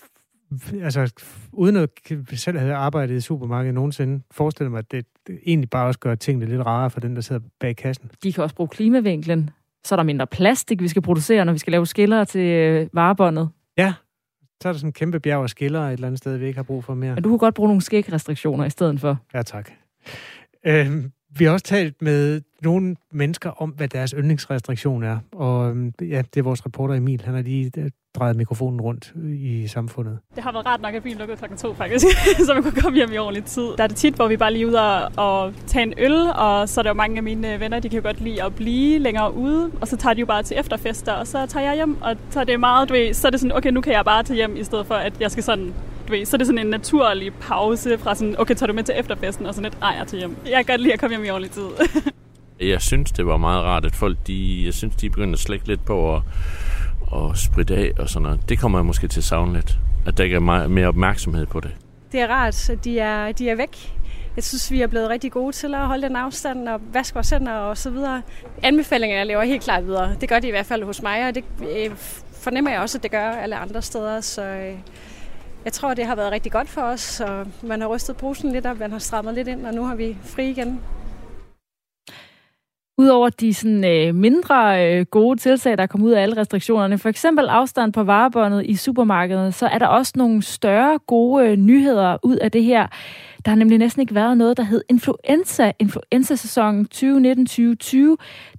altså 0.82 1.14
uden 1.52 1.76
at 1.76 1.90
selv 2.34 2.60
have 2.60 2.74
arbejdet 2.74 3.16
i 3.16 3.22
supermarkedet 3.22 3.74
nogensinde, 3.74 4.24
forestille 4.32 4.70
mig, 4.70 4.80
at 4.80 4.92
det, 4.92 5.06
det 5.28 5.40
egentlig 5.46 5.70
bare 5.70 5.88
også 5.88 6.00
gør 6.00 6.16
tingene 6.16 6.46
lidt 6.46 6.66
rarere 6.66 6.90
for 6.90 7.00
den, 7.00 7.16
der 7.16 7.22
sidder 7.22 7.42
bag 7.60 7.76
kassen. 7.76 8.12
De 8.24 8.34
kan 8.34 8.44
også 8.44 8.56
bruge 8.56 8.70
klimavinklen. 8.70 9.50
Så 9.86 9.96
er 9.96 9.98
der 9.98 10.04
mindre 10.04 10.28
plastik, 10.28 10.82
vi 10.82 10.88
skal 10.88 11.02
producere, 11.02 11.46
når 11.46 11.54
vi 11.54 11.60
skal 11.60 11.72
lave 11.72 11.86
skiller 11.86 12.24
til 12.24 12.42
øh, 12.42 12.88
varebåndet. 12.94 13.50
Ja, 13.78 13.94
så 14.62 14.70
er 14.70 14.74
der 14.74 14.80
sådan 14.80 14.90
en 14.90 14.94
kæmpe 14.94 15.20
bjerg 15.20 15.44
af 15.44 15.50
skiller 15.50 15.82
et 15.82 15.94
eller 15.94 16.08
andet 16.08 16.18
sted, 16.18 16.38
vi 16.38 16.46
ikke 16.46 16.58
har 16.58 16.64
brug 16.64 16.84
for 16.84 16.94
mere. 16.94 17.14
Men 17.14 17.24
du 17.24 17.30
kunne 17.30 17.40
godt 17.40 17.56
bruge 17.56 17.68
nogle 17.68 17.82
skægrestriktioner 17.82 18.66
i 18.66 18.70
stedet 18.70 19.00
for. 19.00 19.18
Ja, 19.34 19.42
tak. 19.42 19.72
Øhm, 20.66 21.12
vi 21.38 21.46
har 21.46 21.52
også 21.52 21.66
talt 21.66 22.02
med 22.02 22.42
nogle 22.62 22.96
mennesker 23.12 23.50
om, 23.50 23.70
hvad 23.70 23.88
deres 23.88 24.12
yndlingsrestriktion 24.18 25.04
er. 25.04 25.20
Og 25.32 25.70
øhm, 25.70 25.94
ja, 26.02 26.22
det 26.34 26.38
er 26.38 26.44
vores 26.44 26.66
reporter 26.66 26.96
Emil. 26.96 27.22
Han 27.22 27.34
har 27.34 27.42
lige 27.42 27.72
øh, 27.78 27.92
drejet 28.16 28.36
mikrofonen 28.36 28.82
rundt 28.82 29.14
i 29.26 29.68
samfundet. 29.68 30.20
Det 30.36 30.44
har 30.44 30.52
været 30.52 30.66
rart 30.66 30.82
nok, 30.82 30.94
at 30.94 31.04
bilen 31.04 31.18
lukkede 31.18 31.38
klokken 31.38 31.58
to, 31.58 31.74
faktisk, 31.74 32.06
så 32.46 32.54
man 32.54 32.64
kunne 32.64 32.82
komme 32.82 32.96
hjem 32.96 33.14
i 33.14 33.18
ordentlig 33.18 33.46
tid. 33.46 33.68
Der 33.78 33.84
er 33.84 33.88
det 33.88 33.98
tit, 33.98 34.14
hvor 34.14 34.28
vi 34.28 34.38
bare 34.38 34.54
lige 34.54 34.68
ude 34.68 34.82
og, 34.82 35.12
og 35.16 35.54
tage 35.68 35.84
en 35.84 35.94
øl, 35.98 36.28
og 36.36 36.70
så 36.70 36.82
er 36.82 36.84
der 36.84 36.90
jo 36.90 36.94
mange 36.94 37.18
af 37.18 37.24
mine 37.24 37.60
venner, 37.60 37.80
de 37.80 37.90
kan 37.90 37.98
jo 37.98 38.04
godt 38.04 38.22
lide 38.22 38.44
at 38.44 38.56
blive 38.56 39.00
længere 39.00 39.34
ude, 39.34 39.72
og 39.82 39.88
så 39.88 39.98
tager 39.98 40.14
de 40.14 40.20
jo 40.20 40.26
bare 40.26 40.44
til 40.44 40.60
efterfester, 40.60 41.14
og 41.14 41.28
så 41.28 41.46
tager 41.46 41.66
jeg 41.66 41.76
hjem, 41.76 42.02
og 42.02 42.16
så 42.30 42.40
er 42.40 42.44
det 42.44 42.60
meget, 42.60 42.90
du 42.90 42.94
ved, 42.94 43.14
så 43.14 43.28
er 43.28 43.32
det 43.32 43.40
sådan, 43.40 43.58
okay, 43.58 43.70
nu 43.70 43.82
kan 43.82 43.94
jeg 43.94 44.06
bare 44.06 44.24
tage 44.24 44.36
hjem, 44.36 44.58
i 44.58 44.64
stedet 44.64 44.86
for, 44.88 44.96
at 44.96 45.14
jeg 45.20 45.32
skal 45.32 45.44
sådan 45.44 45.74
du 46.08 46.12
ved, 46.12 46.26
så 46.26 46.36
er 46.36 46.38
det 46.38 46.48
sådan 46.48 46.60
en 46.60 46.68
naturlig 46.68 47.34
pause 47.34 47.98
fra 47.98 48.16
sådan, 48.16 48.36
okay, 48.40 48.56
tager 48.56 48.68
du 48.68 48.74
med 48.74 48.84
til 48.84 48.96
efterfesten, 48.98 49.46
og 49.46 49.54
sådan 49.54 49.72
lidt, 49.72 49.84
ej, 49.84 49.96
jeg 50.00 50.08
tager 50.08 50.20
hjem. 50.20 50.38
Jeg 50.46 50.66
kan 50.66 50.74
godt 50.74 50.82
lide 50.82 50.94
at 50.94 51.00
komme 51.00 51.16
hjem 51.16 51.26
i 51.26 51.30
ordentlig 51.30 51.52
tid. 51.52 51.68
jeg 52.72 52.82
synes, 52.82 53.12
det 53.12 53.26
var 53.26 53.38
meget 53.38 53.64
rart, 53.64 53.86
at 53.86 53.96
folk, 53.96 54.18
de, 54.28 54.66
jeg 54.66 54.74
synes, 54.74 54.96
de 54.96 55.10
begyndte 55.10 55.34
at 55.34 55.40
slække 55.40 55.68
lidt 55.68 55.86
på 55.86 56.16
at, 56.16 56.22
og 57.14 57.38
spritte 57.38 57.76
af 57.76 57.92
og 58.00 58.10
sådan 58.10 58.24
noget. 58.24 58.50
Det 58.50 58.60
kommer 58.60 58.80
jeg 58.80 58.86
måske 58.86 59.08
til 59.08 59.20
at 59.20 59.24
savne 59.24 59.54
lidt. 59.54 59.78
At 60.06 60.18
der 60.18 60.24
ikke 60.24 60.36
er 60.36 60.40
meget, 60.40 60.72
mere 60.72 60.88
opmærksomhed 60.88 61.46
på 61.46 61.60
det. 61.60 61.72
Det 62.12 62.20
er 62.20 62.28
rart, 62.28 62.70
at 62.70 62.84
de 62.84 63.00
er, 63.00 63.32
de 63.32 63.50
er 63.50 63.56
væk. 63.56 63.94
Jeg 64.36 64.44
synes, 64.44 64.72
vi 64.72 64.82
er 64.82 64.88
blevet 64.88 65.10
rigtig 65.10 65.32
gode 65.32 65.52
til 65.52 65.74
at 65.74 65.88
holde 65.88 66.08
den 66.08 66.16
afstand 66.16 66.70
og 66.70 66.82
vaske 66.94 67.14
vores 67.14 67.30
hænder 67.30 67.54
og 67.54 67.78
så 67.78 67.90
videre. 67.90 68.22
Anbefalinger 68.64 69.18
jeg 69.18 69.26
lever 69.26 69.44
helt 69.44 69.64
klart 69.64 69.86
videre. 69.86 70.16
Det 70.22 70.30
gør 70.30 70.40
de 70.40 70.48
i 70.48 70.52
hvert 70.52 70.66
fald 70.66 70.84
hos 70.84 71.02
mig, 71.02 71.28
og 71.28 71.36
det 71.36 71.44
øh, 71.62 71.92
fornemmer 72.32 72.72
jeg 72.72 72.80
også, 72.80 72.98
at 72.98 73.04
det 73.04 73.12
gør 73.12 73.30
alle 73.30 73.56
andre 73.56 73.82
steder. 73.82 74.22
Så 74.22 74.44
øh, 74.46 74.74
jeg 75.66 75.74
tror, 75.74 75.94
det 75.94 76.06
har 76.06 76.16
været 76.16 76.32
rigtig 76.32 76.52
godt 76.52 76.70
for 76.70 76.82
os, 76.82 77.20
og 77.20 77.48
man 77.64 77.82
har 77.82 77.88
rystet 77.88 78.18
posen 78.18 78.52
lidt 78.52 78.66
op, 78.66 78.80
man 78.80 78.92
har 78.92 79.00
strammet 79.00 79.34
lidt 79.34 79.48
ind, 79.48 79.66
og 79.66 79.74
nu 79.74 79.86
har 79.86 79.96
vi 79.96 80.18
fri 80.24 80.50
igen. 80.50 80.82
Udover 83.04 83.30
de 83.30 83.54
sådan, 83.54 83.84
øh, 83.84 84.16
mindre 84.16 84.88
øh, 84.88 85.06
gode 85.06 85.40
tiltag, 85.40 85.78
der 85.78 85.86
kom 85.86 86.04
ud 86.04 86.12
af 86.12 86.22
alle 86.22 86.38
restriktionerne, 86.38 86.98
for 86.98 87.10
eksempel 87.10 87.46
afstand 87.46 87.94
på 87.94 88.04
varebåndet 88.04 88.66
i 88.66 88.76
supermarkedet, 88.76 89.54
så 89.54 89.68
er 89.68 89.78
der 89.78 89.88
også 89.88 90.14
nogle 90.16 90.42
større 90.42 91.00
gode 91.08 91.48
øh, 91.48 91.56
nyheder 91.56 92.18
ud 92.24 92.36
af 92.36 92.52
det 92.52 92.64
her. 92.64 92.88
Der 93.46 93.52
har 93.52 93.56
nemlig 93.56 93.78
næsten 93.78 94.02
ikke 94.02 94.16
været 94.16 94.38
noget, 94.38 94.58
der 94.58 94.64
hed 94.64 94.84
influenza. 94.90 95.72
Influenza-sæsonen 95.80 96.88
2019-2020, 96.96 96.96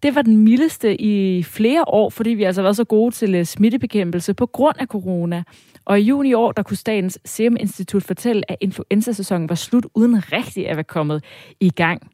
det 0.02 0.14
var 0.14 0.22
den 0.22 0.36
mildeste 0.36 1.00
i 1.00 1.42
flere 1.42 1.84
år, 1.86 2.10
fordi 2.10 2.30
vi 2.30 2.44
altså 2.44 2.60
har 2.60 2.64
været 2.64 2.76
så 2.76 2.84
gode 2.84 3.14
til 3.14 3.34
øh, 3.34 3.44
smittebekæmpelse 3.44 4.34
på 4.34 4.46
grund 4.46 4.76
af 4.78 4.86
corona. 4.86 5.42
Og 5.84 6.00
i 6.00 6.02
juni 6.02 6.28
i 6.28 6.34
år, 6.34 6.52
der 6.52 6.62
kunne 6.62 6.76
Statens 6.76 7.18
Serum 7.24 7.56
Institut 7.60 8.02
fortælle, 8.02 8.50
at 8.50 8.56
influenza-sæsonen 8.60 9.48
var 9.48 9.54
slut 9.54 9.86
uden 9.94 10.32
rigtig 10.32 10.68
at 10.68 10.76
være 10.76 10.84
kommet 10.84 11.24
i 11.60 11.70
gang. 11.70 12.10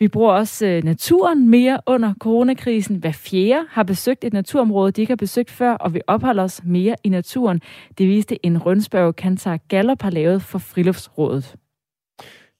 Vi 0.00 0.08
bruger 0.08 0.32
også 0.32 0.66
øh, 0.66 0.84
naturen 0.84 1.48
mere 1.48 1.80
under 1.86 2.14
coronakrisen. 2.20 2.96
Hver 2.96 3.12
fjerde 3.12 3.66
har 3.70 3.82
besøgt 3.82 4.24
et 4.24 4.32
naturområde, 4.32 4.92
de 4.92 5.00
ikke 5.00 5.10
har 5.10 5.16
besøgt 5.16 5.50
før, 5.50 5.72
og 5.72 5.94
vi 5.94 6.00
opholder 6.06 6.42
os 6.42 6.60
mere 6.64 6.96
i 7.04 7.08
naturen. 7.08 7.60
Det 7.98 8.08
viste 8.08 8.46
en 8.46 8.58
rundspørg, 8.58 9.16
Kantar 9.16 9.56
Gallup 9.56 10.02
har 10.02 10.10
lavet 10.10 10.42
for 10.42 10.58
Friluftsrådet. 10.58 11.56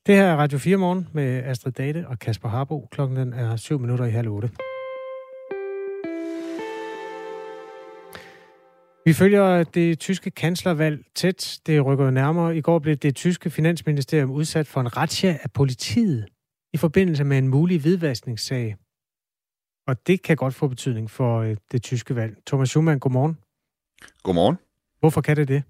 Det 0.07 0.14
her 0.14 0.24
er 0.24 0.37
Radio 0.37 0.59
4 0.59 0.77
morgen 0.77 1.09
med 1.12 1.42
Astrid 1.44 1.72
Date 1.72 2.05
og 2.09 2.18
Kasper 2.18 2.48
Harbo. 2.48 2.88
Klokken 2.90 3.16
den 3.16 3.33
er 3.33 3.57
7 3.57 3.79
minutter 3.79 4.05
i 4.05 4.11
halv 4.11 4.29
8. 4.29 4.51
Vi 9.05 9.12
følger 9.12 9.64
det 9.64 9.98
tyske 9.98 10.31
kanslervalg 10.31 11.05
tæt. 11.14 11.59
Det 11.66 11.87
rykker 11.87 12.11
nærmere. 12.11 12.57
I 12.57 12.61
går 12.61 12.79
blev 12.79 12.96
det 12.96 13.16
tyske 13.16 13.51
finansministerium 13.51 14.31
udsat 14.31 14.66
for 14.66 14.81
en 14.81 14.96
razzia 14.96 15.38
af 15.42 15.53
politiet 15.53 16.27
i 16.72 16.76
forbindelse 16.76 17.24
med 17.24 17.38
en 17.38 17.48
mulig 17.48 17.81
hvidvaskningssag. 17.81 18.76
Og 19.87 20.07
det 20.07 20.22
kan 20.22 20.37
godt 20.37 20.54
få 20.54 20.68
betydning 20.68 21.11
for 21.11 21.40
øh, 21.40 21.57
det 21.72 21.83
tyske 21.83 22.16
valg. 22.16 22.37
Thomas 22.46 22.68
Schumann, 22.68 23.00
godmorgen. 23.00 23.38
Godmorgen. 24.22 24.57
Hvorfor 25.00 25.20
kan 25.20 25.37
det 25.37 25.48
det? 25.48 25.62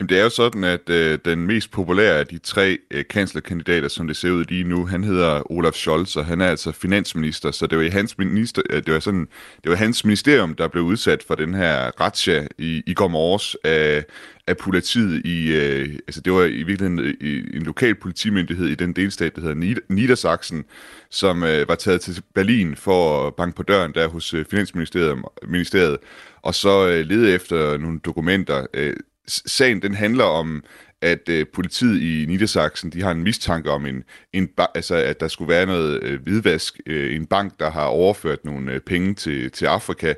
Jamen, 0.00 0.08
det 0.08 0.18
er 0.18 0.22
jo 0.22 0.30
sådan, 0.30 0.64
at 0.64 0.90
øh, 0.90 1.18
den 1.24 1.46
mest 1.46 1.70
populære 1.70 2.18
af 2.18 2.26
de 2.26 2.38
tre 2.38 2.78
øh, 2.90 3.04
kanslerkandidater, 3.10 3.88
som 3.88 4.06
det 4.06 4.16
ser 4.16 4.30
ud 4.30 4.44
lige 4.44 4.64
nu, 4.64 4.86
han 4.86 5.04
hedder 5.04 5.52
Olaf 5.52 5.72
Scholz, 5.72 6.16
og 6.16 6.26
han 6.26 6.40
er 6.40 6.46
altså 6.46 6.72
finansminister, 6.72 7.50
så 7.50 7.66
det 7.66 7.78
var, 7.78 7.84
i 7.84 7.88
hans, 7.88 8.18
minister, 8.18 8.62
øh, 8.70 8.82
det 8.86 8.94
var, 8.94 9.00
sådan, 9.00 9.28
det 9.62 9.70
var 9.70 9.76
hans 9.76 10.04
ministerium, 10.04 10.54
der 10.54 10.68
blev 10.68 10.82
udsat 10.82 11.22
for 11.22 11.34
den 11.34 11.54
her 11.54 11.90
razzia 12.00 12.46
i, 12.58 12.82
i 12.86 12.94
går 12.94 13.08
morges 13.08 13.56
af, 13.64 14.04
af 14.46 14.56
politiet 14.56 15.26
i, 15.26 15.52
øh, 15.52 15.98
altså 16.06 16.20
det 16.20 16.32
var 16.32 16.44
i 16.44 16.62
virkeligheden 16.62 16.98
øh, 16.98 17.14
i, 17.20 17.56
en 17.56 17.62
lokal 17.62 17.94
politimyndighed 17.94 18.66
i 18.66 18.74
den 18.74 18.92
delstat, 18.92 19.36
der 19.36 19.42
hedder 19.42 19.80
Niedersachsen, 19.88 20.64
som 21.10 21.42
øh, 21.42 21.68
var 21.68 21.74
taget 21.74 22.00
til 22.00 22.22
Berlin 22.34 22.76
for 22.76 23.26
at 23.26 23.34
banke 23.34 23.56
på 23.56 23.62
døren 23.62 23.94
der 23.94 24.08
hos 24.08 24.34
øh, 24.34 24.44
Finansministeriet, 24.50 25.18
ministeriet, 25.48 25.98
og 26.42 26.54
så 26.54 26.88
øh, 26.88 27.06
lede 27.06 27.32
efter 27.32 27.78
nogle 27.78 27.98
dokumenter. 27.98 28.66
Øh, 28.74 28.96
sagen 29.30 29.82
den 29.82 29.94
handler 29.94 30.24
om, 30.24 30.64
at 31.02 31.28
øh, 31.28 31.46
politiet 31.54 32.02
i 32.02 32.26
Niedersachsen, 32.26 32.92
de 32.92 33.02
har 33.02 33.10
en 33.10 33.22
mistanke 33.22 33.70
om, 33.70 33.86
en, 33.86 34.04
en 34.32 34.48
altså, 34.74 34.94
at 34.94 35.20
der 35.20 35.28
skulle 35.28 35.48
være 35.48 35.66
noget 35.66 36.02
øh, 36.02 36.22
hvidvask 36.22 36.80
øh, 36.86 37.16
en 37.16 37.26
bank, 37.26 37.60
der 37.60 37.70
har 37.70 37.84
overført 37.84 38.44
nogle 38.44 38.72
øh, 38.72 38.80
penge 38.80 39.14
til, 39.14 39.50
til 39.50 39.66
Afrika. 39.66 40.14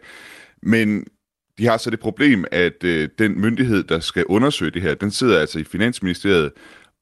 Men 0.63 1.07
de 1.59 1.67
har 1.67 1.77
så 1.77 1.91
det 1.91 2.01
problem, 2.01 2.45
at 2.53 2.85
øh, 2.85 3.09
den 3.19 3.41
myndighed, 3.41 3.85
der 3.85 4.01
skal 4.01 4.25
undersøge 4.25 4.71
det 4.71 4.83
her, 4.83 4.95
den 4.95 5.11
sidder 5.11 5.41
altså 5.41 5.59
i 5.59 5.65
Finansministeriet, 5.65 6.53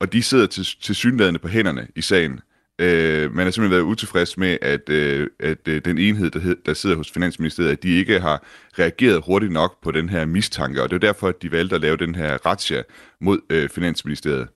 og 0.01 0.13
de 0.13 0.23
sidder 0.23 0.47
til, 0.47 0.67
til 0.83 0.95
synlædende 0.95 1.39
på 1.39 1.49
hænderne 1.49 1.89
i 1.97 2.01
sagen. 2.01 2.41
Øh, 2.81 3.35
man 3.35 3.45
har 3.45 3.51
simpelthen 3.51 3.71
været 3.71 3.83
utilfreds 3.83 4.37
med, 4.37 4.59
at, 4.63 4.89
øh, 4.89 5.27
at 5.41 5.69
øh, 5.69 5.85
den 5.85 5.99
enhed, 5.99 6.31
der, 6.31 6.41
hed, 6.41 6.57
der 6.67 6.75
sidder 6.75 6.97
hos 6.97 7.11
Finansministeriet, 7.11 7.71
at 7.71 7.83
de 7.83 7.89
ikke 7.89 8.21
har 8.21 8.45
reageret 8.79 9.23
hurtigt 9.27 9.53
nok 9.53 9.83
på 9.83 9.91
den 9.91 10.09
her 10.09 10.25
mistanke, 10.25 10.83
og 10.83 10.91
det 10.91 10.97
er 10.97 11.01
derfor, 11.01 11.29
at 11.29 11.43
de 11.43 11.53
valgte 11.53 11.75
at 11.75 11.81
lave 11.81 11.97
den 11.97 12.15
her 12.15 12.47
razzia 12.47 12.83
mod 13.21 13.41
øh, 13.51 13.69
Finansministeriet. 13.69 14.49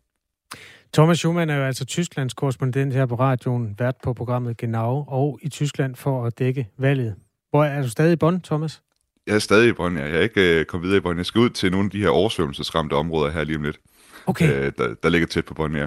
Thomas 0.95 1.19
Schumann 1.19 1.51
er 1.51 1.57
jo 1.57 1.63
altså 1.63 1.85
Tysklands 1.85 2.35
korrespondent 2.35 2.95
her 2.95 3.07
på 3.07 3.15
radioen, 3.15 3.75
vært 3.79 3.95
på 4.03 4.13
programmet 4.13 4.57
Genau, 4.57 5.05
og 5.09 5.39
i 5.43 5.49
Tyskland 5.49 5.97
for 5.97 6.27
at 6.27 6.39
dække 6.39 6.69
valget. 6.79 7.15
Hvor 7.51 7.65
er 7.65 7.83
du 7.83 7.89
stadig 7.89 8.13
i 8.13 8.17
Bonn, 8.17 8.41
Thomas? 8.41 8.83
Jeg 9.27 9.35
er 9.35 9.39
stadig 9.39 9.69
i 9.69 9.73
Brøndby. 9.73 9.99
Jeg 9.99 10.11
er 10.11 10.21
ikke 10.21 10.61
øh, 10.61 10.65
kommet 10.65 10.85
videre 10.85 10.99
i 10.99 11.01
Brøndby. 11.01 11.19
Jeg 11.19 11.27
skal 11.27 11.41
ud 11.41 11.51
til 11.51 11.71
nogle 11.71 11.85
af 11.85 11.91
de 11.91 11.99
her 11.99 12.09
oversvømmelsesramte 12.09 12.95
områder 12.95 13.31
her 13.31 13.45
lige 13.45 13.57
om 13.57 13.63
lidt. 13.63 13.81
Okay. 14.27 14.67
Øh, 14.67 14.73
der, 14.79 14.95
der 15.03 15.09
ligger 15.09 15.27
tæt 15.27 15.45
på 15.45 15.55
Brøndby, 15.55 15.77
ja. 15.77 15.87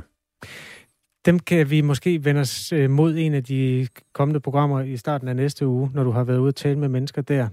Dem 1.27 1.39
kan 1.39 1.69
vi 1.69 1.81
måske 1.81 2.25
vende 2.25 2.41
os 2.41 2.71
øh, 2.71 2.89
mod 2.89 3.15
en 3.17 3.33
af 3.33 3.43
de 3.43 3.87
kommende 4.13 4.39
programmer 4.39 4.81
i 4.81 4.97
starten 4.97 5.27
af 5.27 5.35
næste 5.35 5.67
uge, 5.67 5.91
når 5.93 6.03
du 6.03 6.11
har 6.11 6.23
været 6.23 6.37
ude 6.37 6.47
og 6.47 6.55
tale 6.55 6.79
med 6.79 6.89
mennesker 6.89 7.21
der. 7.21 7.47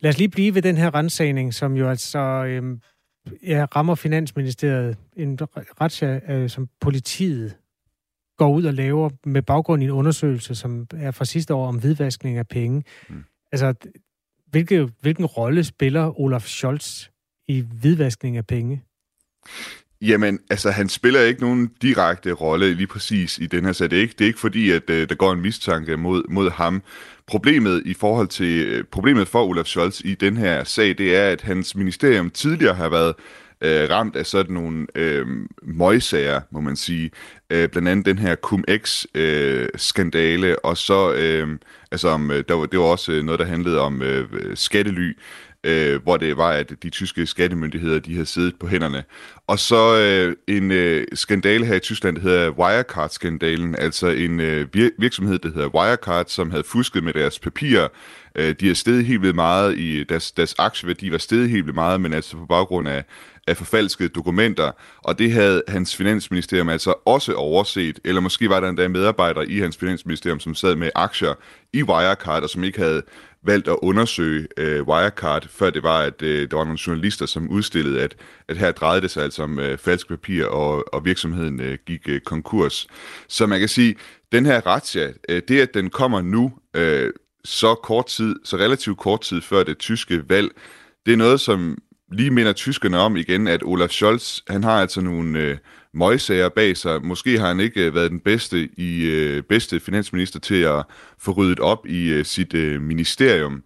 Lad 0.00 0.10
os 0.10 0.18
lige 0.18 0.28
blive 0.28 0.54
ved 0.54 0.62
den 0.62 0.76
her 0.76 0.94
rensagning, 0.94 1.54
som 1.54 1.76
jo 1.76 1.88
altså 1.88 2.18
øh, 2.18 2.78
ja, 3.42 3.66
rammer 3.76 3.94
Finansministeriet. 3.94 4.96
En 5.16 5.38
retsja, 5.80 6.20
øh, 6.32 6.50
som 6.50 6.68
politiet 6.80 7.56
går 8.38 8.50
ud 8.50 8.64
og 8.64 8.74
laver 8.74 9.10
med 9.24 9.42
baggrund 9.42 9.82
i 9.82 9.86
en 9.86 9.92
undersøgelse, 9.92 10.54
som 10.54 10.86
er 10.96 11.10
fra 11.10 11.24
sidste 11.24 11.54
år 11.54 11.66
om 11.68 11.78
hvidvaskning 11.78 12.38
af 12.38 12.48
penge. 12.48 12.84
Mm. 13.08 13.24
Altså, 13.52 13.74
hvilke, 14.46 14.88
hvilken 15.00 15.26
rolle 15.26 15.64
spiller 15.64 16.20
Olaf 16.20 16.42
Scholz 16.42 17.08
i 17.48 17.64
hvidvaskning 17.80 18.36
af 18.36 18.46
penge? 18.46 18.82
Jamen, 20.02 20.40
altså, 20.50 20.70
han 20.70 20.88
spiller 20.88 21.20
ikke 21.20 21.40
nogen 21.40 21.70
direkte 21.82 22.32
rolle 22.32 22.74
lige 22.74 22.86
præcis 22.86 23.38
i 23.38 23.46
den 23.46 23.64
her 23.64 23.72
sag. 23.72 23.90
Det 23.90 23.96
er 23.96 24.02
ikke, 24.02 24.14
det 24.18 24.24
er 24.24 24.28
ikke 24.28 24.40
fordi, 24.40 24.70
at 24.70 24.90
øh, 24.90 25.08
der 25.08 25.14
går 25.14 25.32
en 25.32 25.40
mistanke 25.40 25.96
mod, 25.96 26.22
mod 26.28 26.50
ham. 26.50 26.82
Problemet 27.26 27.82
i 27.86 27.94
forhold 27.94 28.28
til 28.28 28.66
øh, 28.66 28.84
problemet 28.84 29.28
for 29.28 29.44
Olaf 29.44 29.66
Scholz 29.66 30.00
i 30.00 30.14
den 30.14 30.36
her 30.36 30.64
sag, 30.64 30.98
det 30.98 31.16
er, 31.16 31.30
at 31.30 31.42
hans 31.42 31.74
ministerium 31.74 32.30
tidligere 32.30 32.74
har 32.74 32.88
været 32.88 33.14
øh, 33.60 33.90
ramt 33.90 34.16
af 34.16 34.26
sådan 34.26 34.54
nogle 34.54 34.86
øh, 34.94 35.26
møgsager, 35.62 36.40
må 36.50 36.60
man 36.60 36.76
sige. 36.76 37.10
Øh, 37.50 37.68
blandt 37.68 37.88
andet 37.88 38.06
den 38.06 38.18
her 38.18 38.36
Cum-Ex-skandale, 38.36 40.46
øh, 40.46 40.56
og 40.64 40.76
så, 40.76 41.14
øh, 41.14 41.58
altså, 41.92 42.08
om, 42.08 42.30
øh, 42.30 42.44
der 42.48 42.54
var, 42.54 42.66
det 42.66 42.78
var 42.78 42.84
også 42.84 43.22
noget, 43.24 43.40
der 43.40 43.46
handlede 43.46 43.80
om 43.80 44.02
øh, 44.02 44.56
skattely, 44.56 45.16
øh, 45.66 46.02
hvor 46.02 46.16
det 46.16 46.36
var, 46.36 46.50
at 46.50 46.72
de 46.82 46.90
tyske 46.90 47.26
skattemyndigheder, 47.26 47.98
de 47.98 48.12
havde 48.12 48.26
siddet 48.26 48.54
på 48.60 48.66
hænderne. 48.66 49.04
Og 49.46 49.58
så 49.58 49.98
øh, 49.98 50.56
en 50.56 50.70
øh, 50.70 51.06
skandale 51.12 51.66
her 51.66 51.74
i 51.74 51.80
Tyskland, 51.80 52.16
der 52.16 52.22
hedder 52.22 52.50
Wirecard-skandalen, 52.50 53.74
altså 53.78 54.06
en 54.06 54.40
øh, 54.40 54.66
virksomhed, 54.98 55.38
der 55.38 55.48
hedder 55.48 55.68
Wirecard, 55.68 56.26
som 56.28 56.50
havde 56.50 56.64
fusket 56.64 57.04
med 57.04 57.12
deres 57.12 57.38
papirer. 57.38 57.88
Øh, 58.34 58.54
de 58.60 58.66
har 58.66 58.74
steget 58.74 59.04
helt 59.04 59.22
vildt 59.22 59.34
meget 59.34 59.78
i, 59.78 60.04
deres, 60.04 60.32
deres 60.32 60.54
aktieværdi 60.58 61.12
var 61.12 61.18
steget 61.18 61.50
helt 61.50 61.64
vildt 61.66 61.74
meget, 61.74 62.00
men 62.00 62.12
altså 62.12 62.36
på 62.36 62.46
baggrund 62.46 62.88
af 62.88 63.04
af 63.46 63.56
forfalskede 63.56 64.08
dokumenter, 64.08 64.72
og 64.98 65.18
det 65.18 65.32
havde 65.32 65.62
hans 65.68 65.96
finansministerium 65.96 66.68
altså 66.68 66.94
også 67.04 67.34
overset, 67.34 68.00
eller 68.04 68.20
måske 68.20 68.48
var 68.48 68.60
der 68.60 68.68
endda 68.68 68.88
medarbejdere 68.88 69.48
i 69.48 69.58
hans 69.58 69.76
finansministerium, 69.76 70.40
som 70.40 70.54
sad 70.54 70.76
med 70.76 70.90
aktier 70.94 71.34
i 71.72 71.82
Wirecard, 71.82 72.42
og 72.42 72.50
som 72.50 72.64
ikke 72.64 72.78
havde 72.78 73.02
valgt 73.42 73.68
at 73.68 73.76
undersøge 73.82 74.46
øh, 74.56 74.82
Wirecard, 74.82 75.48
før 75.48 75.70
det 75.70 75.82
var, 75.82 75.98
at 75.98 76.22
øh, 76.22 76.50
der 76.50 76.56
var 76.56 76.64
nogle 76.64 76.78
journalister, 76.86 77.26
som 77.26 77.50
udstillede, 77.50 78.02
at, 78.02 78.16
at 78.48 78.56
her 78.56 78.72
drejede 78.72 79.00
det 79.00 79.10
sig 79.10 79.22
altså 79.22 79.42
om 79.42 79.58
øh, 79.58 79.78
falsk 79.78 80.08
papir, 80.08 80.44
og, 80.46 80.94
og 80.94 81.04
virksomheden 81.04 81.60
øh, 81.60 81.78
gik 81.86 82.08
øh, 82.08 82.20
konkurs. 82.20 82.86
Så 83.28 83.46
man 83.46 83.58
kan 83.60 83.68
sige, 83.68 83.96
den 84.32 84.46
her 84.46 84.60
razzia, 84.66 85.12
øh, 85.28 85.42
det 85.48 85.60
at 85.60 85.74
den 85.74 85.90
kommer 85.90 86.20
nu, 86.20 86.52
øh, 86.74 87.12
så 87.44 87.74
kort 87.74 88.06
tid, 88.06 88.36
så 88.44 88.56
relativt 88.56 88.98
kort 88.98 89.20
tid 89.20 89.40
før 89.40 89.62
det 89.62 89.78
tyske 89.78 90.28
valg, 90.28 90.50
det 91.06 91.12
er 91.12 91.16
noget, 91.16 91.40
som 91.40 91.78
lige 92.12 92.30
minder 92.30 92.52
tyskerne 92.52 92.98
om 92.98 93.16
igen, 93.16 93.46
at 93.46 93.62
Olaf 93.62 93.90
Scholz, 93.90 94.40
han 94.48 94.64
har 94.64 94.80
altså 94.80 95.00
nogle 95.00 95.38
øh, 95.38 95.56
møgsager 95.94 96.48
bag 96.48 96.76
sig. 96.76 97.04
Måske 97.04 97.38
har 97.38 97.48
han 97.48 97.60
ikke 97.60 97.86
øh, 97.86 97.94
været 97.94 98.10
den 98.10 98.20
bedste 98.20 98.68
i 98.78 99.04
øh, 99.04 99.42
bedste 99.42 99.80
finansminister 99.80 100.40
til 100.40 100.62
at 100.62 100.84
få 101.18 101.30
ryddet 101.32 101.60
op 101.60 101.86
i 101.86 102.08
øh, 102.08 102.24
sit 102.24 102.54
øh, 102.54 102.82
ministerium. 102.82 103.62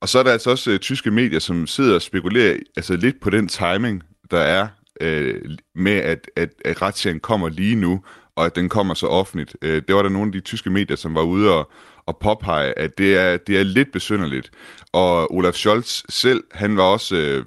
Og 0.00 0.08
så 0.08 0.18
er 0.18 0.22
der 0.22 0.32
altså 0.32 0.50
også 0.50 0.70
øh, 0.70 0.78
tyske 0.78 1.10
medier, 1.10 1.38
som 1.38 1.66
sidder 1.66 1.94
og 1.94 2.02
spekulerer 2.02 2.56
altså 2.76 2.96
lidt 2.96 3.20
på 3.20 3.30
den 3.30 3.48
timing, 3.48 4.02
der 4.30 4.38
er 4.40 4.68
øh, 5.00 5.40
med, 5.74 5.92
at, 5.96 6.30
at, 6.36 6.50
at 6.64 6.82
retssagen 6.82 7.20
kommer 7.20 7.48
lige 7.48 7.76
nu, 7.76 8.02
og 8.36 8.46
at 8.46 8.56
den 8.56 8.68
kommer 8.68 8.94
så 8.94 9.06
offentligt. 9.06 9.56
Øh, 9.62 9.82
det 9.88 9.94
var 9.94 10.02
der 10.02 10.08
nogle 10.08 10.28
af 10.28 10.32
de 10.32 10.40
tyske 10.40 10.70
medier, 10.70 10.96
som 10.96 11.14
var 11.14 11.22
ude 11.22 11.54
og, 11.54 11.70
og 12.06 12.18
påpege, 12.18 12.78
at 12.78 12.98
det 12.98 13.16
er, 13.16 13.36
det 13.36 13.58
er 13.58 13.62
lidt 13.62 13.92
besynderligt. 13.92 14.50
Og 14.92 15.34
Olaf 15.34 15.54
Scholz 15.54 16.02
selv, 16.08 16.44
han 16.52 16.76
var 16.76 16.82
også 16.82 17.16
øh, 17.16 17.44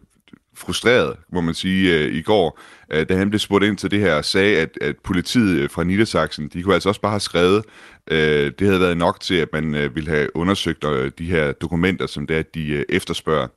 frustreret, 0.55 1.15
må 1.33 1.41
man 1.41 1.53
sige, 1.53 1.97
øh, 1.97 2.15
i 2.15 2.21
går, 2.21 2.59
øh, 2.93 3.09
da 3.09 3.15
han 3.15 3.29
blev 3.29 3.39
spurgt 3.39 3.65
ind 3.65 3.77
til 3.77 3.91
det 3.91 3.99
her, 3.99 4.15
og 4.15 4.25
sagde, 4.25 4.57
at, 4.57 4.77
at 4.81 4.95
politiet 5.03 5.59
øh, 5.59 5.69
fra 5.69 5.83
Niedersachsen, 5.83 6.49
de 6.53 6.63
kunne 6.63 6.73
altså 6.73 6.89
også 6.89 7.01
bare 7.01 7.11
have 7.11 7.19
skrevet, 7.19 7.65
øh, 8.11 8.51
det 8.59 8.67
havde 8.67 8.79
været 8.79 8.97
nok 8.97 9.19
til, 9.19 9.35
at 9.35 9.47
man 9.53 9.75
øh, 9.75 9.95
ville 9.95 10.09
have 10.09 10.35
undersøgt 10.35 10.83
øh, 10.83 11.11
de 11.17 11.25
her 11.25 11.51
dokumenter, 11.51 12.07
som 12.07 12.27
det 12.27 12.37
er, 12.37 12.41
de 12.41 12.67
øh, 12.67 12.85
efterspørger. 12.89 13.47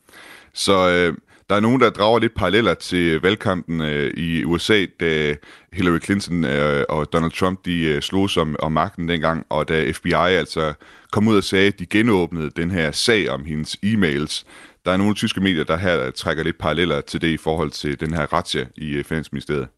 Så 0.54 0.90
øh, 0.90 1.16
der 1.50 1.56
er 1.56 1.60
nogen, 1.60 1.80
der 1.80 1.90
drager 1.90 2.18
lidt 2.18 2.34
paralleller 2.34 2.74
til 2.74 3.20
valgkampen 3.20 3.80
øh, 3.80 4.14
i 4.16 4.44
USA, 4.44 4.86
da 5.00 5.34
Hillary 5.72 5.98
Clinton 5.98 6.44
øh, 6.44 6.84
og 6.88 7.12
Donald 7.12 7.32
Trump 7.32 7.64
de 7.64 7.80
øh, 7.80 8.02
slog 8.02 8.28
om, 8.36 8.56
om 8.58 8.72
magten 8.72 9.08
dengang, 9.08 9.46
og 9.48 9.68
da 9.68 9.92
FBI 9.92 10.12
altså 10.12 10.74
kom 11.14 11.28
ud 11.28 11.36
og 11.36 11.44
sagde, 11.44 11.66
at 11.66 11.78
de 11.78 11.86
genåbnede 11.86 12.50
den 12.50 12.70
her 12.70 12.92
sag 12.92 13.28
om 13.28 13.44
hendes 13.44 13.76
e-mails, 13.84 14.44
der 14.84 14.92
er 14.92 14.96
nogle 14.96 15.14
tyske 15.14 15.40
medier, 15.40 15.64
der 15.64 15.76
her 15.76 16.10
trækker 16.10 16.44
lidt 16.44 16.58
paralleller 16.58 17.00
til 17.00 17.20
det 17.20 17.28
i 17.28 17.36
forhold 17.36 17.70
til 17.70 18.00
den 18.00 18.14
her 18.14 18.32
razzia 18.32 18.66
i 18.76 18.90
øh, 18.90 19.04
Finansministeriet. 19.04 19.68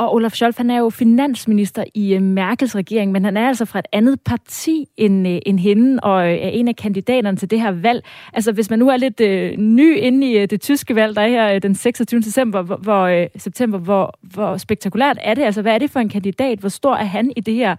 Og 0.00 0.14
Olaf 0.14 0.32
Scholz, 0.32 0.56
han 0.56 0.70
er 0.70 0.78
jo 0.78 0.90
finansminister 0.90 1.84
i 1.94 2.14
øh, 2.14 2.22
Merkels 2.22 2.76
regering, 2.76 3.12
men 3.12 3.24
han 3.24 3.36
er 3.36 3.48
altså 3.48 3.64
fra 3.64 3.78
et 3.78 3.86
andet 3.92 4.20
parti 4.20 4.86
end, 4.96 5.28
øh, 5.28 5.38
end 5.46 5.58
hende, 5.58 6.00
og 6.02 6.26
øh, 6.26 6.32
er 6.32 6.48
en 6.48 6.68
af 6.68 6.76
kandidaterne 6.76 7.36
til 7.36 7.50
det 7.50 7.60
her 7.60 7.70
valg. 7.70 8.04
Altså, 8.32 8.52
hvis 8.52 8.70
man 8.70 8.78
nu 8.78 8.88
er 8.88 8.96
lidt 8.96 9.20
øh, 9.20 9.56
ny 9.58 9.96
inde 9.96 10.32
i 10.32 10.46
det 10.46 10.60
tyske 10.60 10.94
valg, 10.94 11.16
der 11.16 11.22
er 11.22 11.28
her 11.28 11.58
den 11.58 11.74
26. 11.74 12.22
september, 12.22 12.62
hvor, 12.62 12.76
hvor, 12.76 13.02
øh, 13.02 13.26
september, 13.36 13.78
hvor, 13.78 14.18
hvor 14.22 14.56
spektakulært 14.56 15.18
er 15.20 15.34
det? 15.34 15.42
Altså, 15.42 15.62
hvad 15.62 15.74
er 15.74 15.78
det 15.78 15.90
for 15.90 16.00
en 16.00 16.08
kandidat? 16.08 16.58
Hvor 16.58 16.68
stor 16.68 16.94
er 16.94 17.04
han 17.04 17.32
i 17.36 17.40
det 17.40 17.54
her 17.54 17.76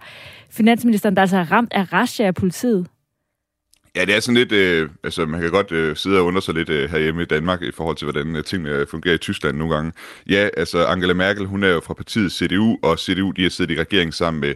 finansministeren, 0.50 1.14
der 1.14 1.20
altså 1.20 1.36
er 1.36 1.52
ramt 1.52 1.72
af 1.72 1.92
rasje 1.92 2.26
af 2.26 2.34
politiet? 2.34 2.86
Ja, 3.96 4.04
det 4.04 4.14
er 4.14 4.20
sådan 4.20 4.34
lidt, 4.34 4.52
øh, 4.52 4.90
altså 5.04 5.26
man 5.26 5.40
kan 5.40 5.50
godt 5.50 5.72
øh, 5.72 5.96
sidde 5.96 6.18
og 6.18 6.24
undre 6.24 6.42
sig 6.42 6.54
lidt 6.54 6.68
øh, 6.68 6.90
herhjemme 6.90 7.22
i 7.22 7.24
Danmark 7.24 7.62
i 7.62 7.70
forhold 7.72 7.96
til, 7.96 8.04
hvordan 8.04 8.36
øh, 8.36 8.44
tingene 8.44 8.70
øh, 8.70 8.86
fungerer 8.86 9.14
i 9.14 9.18
Tyskland 9.18 9.56
nogle 9.56 9.74
gange. 9.74 9.92
Ja, 10.28 10.48
altså 10.56 10.86
Angela 10.86 11.14
Merkel, 11.14 11.46
hun 11.46 11.64
er 11.64 11.68
jo 11.68 11.80
fra 11.80 11.94
partiet 11.94 12.32
CDU, 12.32 12.78
og 12.82 12.98
CDU, 12.98 13.30
de 13.30 13.42
har 13.42 13.50
siddet 13.50 13.74
i 13.74 13.80
regeringen 13.80 14.12
sammen 14.12 14.40
med 14.40 14.54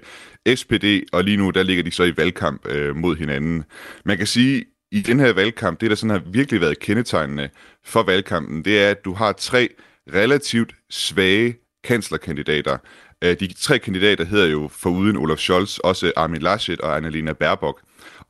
SPD, 0.56 1.08
og 1.12 1.24
lige 1.24 1.36
nu, 1.36 1.50
der 1.50 1.62
ligger 1.62 1.84
de 1.84 1.90
så 1.90 2.04
i 2.04 2.16
valgkamp 2.16 2.66
øh, 2.66 2.96
mod 2.96 3.16
hinanden. 3.16 3.64
Man 4.04 4.18
kan 4.18 4.26
sige, 4.26 4.64
i 4.92 5.00
den 5.00 5.20
her 5.20 5.32
valgkamp, 5.32 5.80
det 5.80 5.90
der 5.90 5.96
sådan 5.96 6.10
har 6.10 6.22
virkelig 6.26 6.60
været 6.60 6.78
kendetegnende 6.78 7.48
for 7.84 8.02
valgkampen, 8.02 8.64
det 8.64 8.82
er, 8.82 8.90
at 8.90 9.04
du 9.04 9.14
har 9.14 9.32
tre 9.32 9.68
relativt 10.14 10.74
svage 10.90 11.56
kanslerkandidater. 11.84 12.78
Øh, 13.24 13.40
de 13.40 13.54
tre 13.54 13.78
kandidater 13.78 14.24
hedder 14.24 14.46
jo 14.46 14.68
foruden 14.72 15.16
Olaf 15.16 15.38
Scholz 15.38 15.78
også 15.78 16.12
Armin 16.16 16.42
Laschet 16.42 16.80
og 16.80 16.96
Annalena 16.96 17.32
Baerbock. 17.32 17.80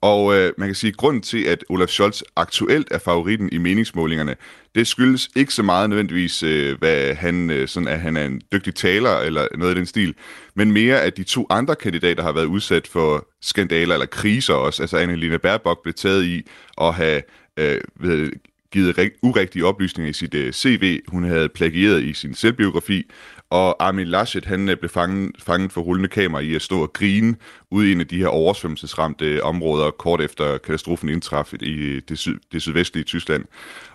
Og 0.06 0.36
øh, 0.36 0.52
man 0.58 0.68
kan 0.68 0.74
sige, 0.74 0.88
at 0.88 0.96
grunden 0.96 1.22
til, 1.22 1.44
at 1.44 1.64
Olaf 1.68 1.88
Scholz 1.88 2.22
aktuelt 2.36 2.88
er 2.90 2.98
favoritten 2.98 3.48
i 3.52 3.58
meningsmålingerne, 3.58 4.36
det 4.74 4.86
skyldes 4.86 5.30
ikke 5.36 5.54
så 5.54 5.62
meget 5.62 5.90
nødvendigvis, 5.90 6.42
øh, 6.42 6.78
hvad 6.78 7.14
han, 7.14 7.50
øh, 7.50 7.68
sådan, 7.68 7.88
at 7.88 8.00
han 8.00 8.16
er 8.16 8.24
en 8.24 8.40
dygtig 8.52 8.74
taler 8.74 9.18
eller 9.18 9.46
noget 9.58 9.74
i 9.74 9.78
den 9.78 9.86
stil, 9.86 10.14
men 10.54 10.72
mere, 10.72 11.02
at 11.02 11.16
de 11.16 11.24
to 11.24 11.46
andre 11.50 11.76
kandidater 11.76 12.22
har 12.22 12.32
været 12.32 12.44
udsat 12.44 12.86
for 12.86 13.28
skandaler 13.42 13.94
eller 13.94 14.06
kriser 14.06 14.54
også. 14.54 14.82
Altså 14.82 14.96
Annelina 14.98 15.36
Baerbock 15.36 15.82
blev 15.82 15.94
taget 15.94 16.24
i 16.24 16.42
at 16.80 16.94
have 16.94 17.22
øh, 17.56 17.80
ved, 18.00 18.30
givet 18.72 19.12
urigtige 19.22 19.64
oplysninger 19.64 20.10
i 20.10 20.12
sit 20.12 20.34
øh, 20.34 20.52
CV. 20.52 21.00
Hun 21.08 21.24
havde 21.24 21.48
plagieret 21.48 22.02
i 22.02 22.12
sin 22.12 22.34
selvbiografi, 22.34 23.10
og 23.50 23.86
Armin 23.86 24.06
Laschet, 24.06 24.44
han 24.44 24.68
øh, 24.68 24.76
blev 24.76 24.90
fanget, 24.90 25.32
fanget 25.38 25.72
for 25.72 25.80
rullende 25.80 26.08
kamera 26.08 26.40
i 26.40 26.54
at 26.54 26.62
stå 26.62 26.82
og 26.82 26.92
grine 26.92 27.36
ude 27.70 27.88
i 27.88 27.92
en 27.92 28.00
af 28.00 28.06
de 28.06 28.18
her 28.18 28.26
oversvømmelsesramte 28.26 29.24
øh, 29.24 29.40
områder, 29.42 29.90
kort 29.90 30.20
efter 30.20 30.58
katastrofen 30.58 31.08
indtraf 31.08 31.52
i 31.60 31.72
øh, 31.72 32.02
det, 32.08 32.18
syd, 32.18 32.38
det 32.52 32.62
sydvestlige 32.62 33.04
Tyskland. 33.04 33.44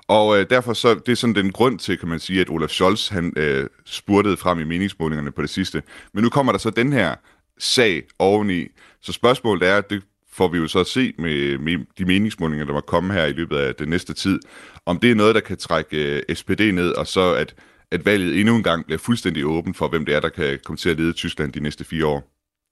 Og 0.08 0.40
øh, 0.40 0.50
derfor 0.50 0.74
så, 0.74 0.94
det 0.94 1.12
er 1.12 1.16
sådan 1.16 1.36
den 1.36 1.52
grund 1.52 1.80
til, 1.80 1.98
kan 1.98 2.10
man 2.10 2.20
sige, 2.20 2.42
at 2.42 2.50
Olaf 2.50 2.70
Scholz, 2.70 3.10
han 3.10 3.34
øh, 3.38 3.68
spurtede 3.86 4.38
frem 4.38 4.60
i 4.60 4.64
meningsmålingerne 4.64 5.32
på 5.32 5.42
det 5.42 5.50
sidste. 5.50 5.84
Men 6.14 6.24
nu 6.24 6.30
kommer 6.30 6.52
der 6.52 6.60
så 6.60 6.70
den 6.70 6.94
her 6.94 7.16
sag 7.58 8.04
oveni. 8.20 8.68
Så 9.02 9.12
spørgsmålet 9.12 9.70
er, 9.70 9.82
det 9.82 10.04
får 10.34 10.48
vi 10.48 10.58
jo 10.58 10.68
så 10.68 10.80
at 10.80 10.88
se 10.88 11.14
med, 11.18 11.58
med 11.58 11.86
de 11.98 12.06
meningsmålinger, 12.06 12.66
der 12.66 12.74
må 12.74 12.82
komme 12.82 13.14
her 13.14 13.26
i 13.26 13.34
løbet 13.34 13.58
af 13.58 13.76
den 13.76 13.90
næste 13.90 14.14
tid, 14.14 14.40
om 14.86 15.00
det 15.00 15.12
er 15.12 15.16
noget, 15.16 15.36
der 15.36 15.42
kan 15.42 15.58
trække 15.58 16.24
øh, 16.30 16.36
SPD 16.36 16.62
ned, 16.62 16.92
og 16.92 17.08
så 17.08 17.34
at 17.34 17.56
at 17.92 18.06
valget 18.06 18.40
endnu 18.40 18.56
en 18.56 18.64
gang 18.64 18.86
bliver 18.86 19.00
fuldstændig 19.00 19.46
åben 19.46 19.74
for, 19.74 19.88
hvem 19.88 20.06
det 20.06 20.16
er, 20.16 20.20
der 20.20 20.30
kan 20.30 20.60
komme 20.66 20.78
til 20.78 20.90
at 20.90 20.98
lede 20.98 21.14
Tyskland 21.14 21.54
de 21.54 21.60
næste 21.60 21.84
fire 21.84 22.06
år. 22.06 22.24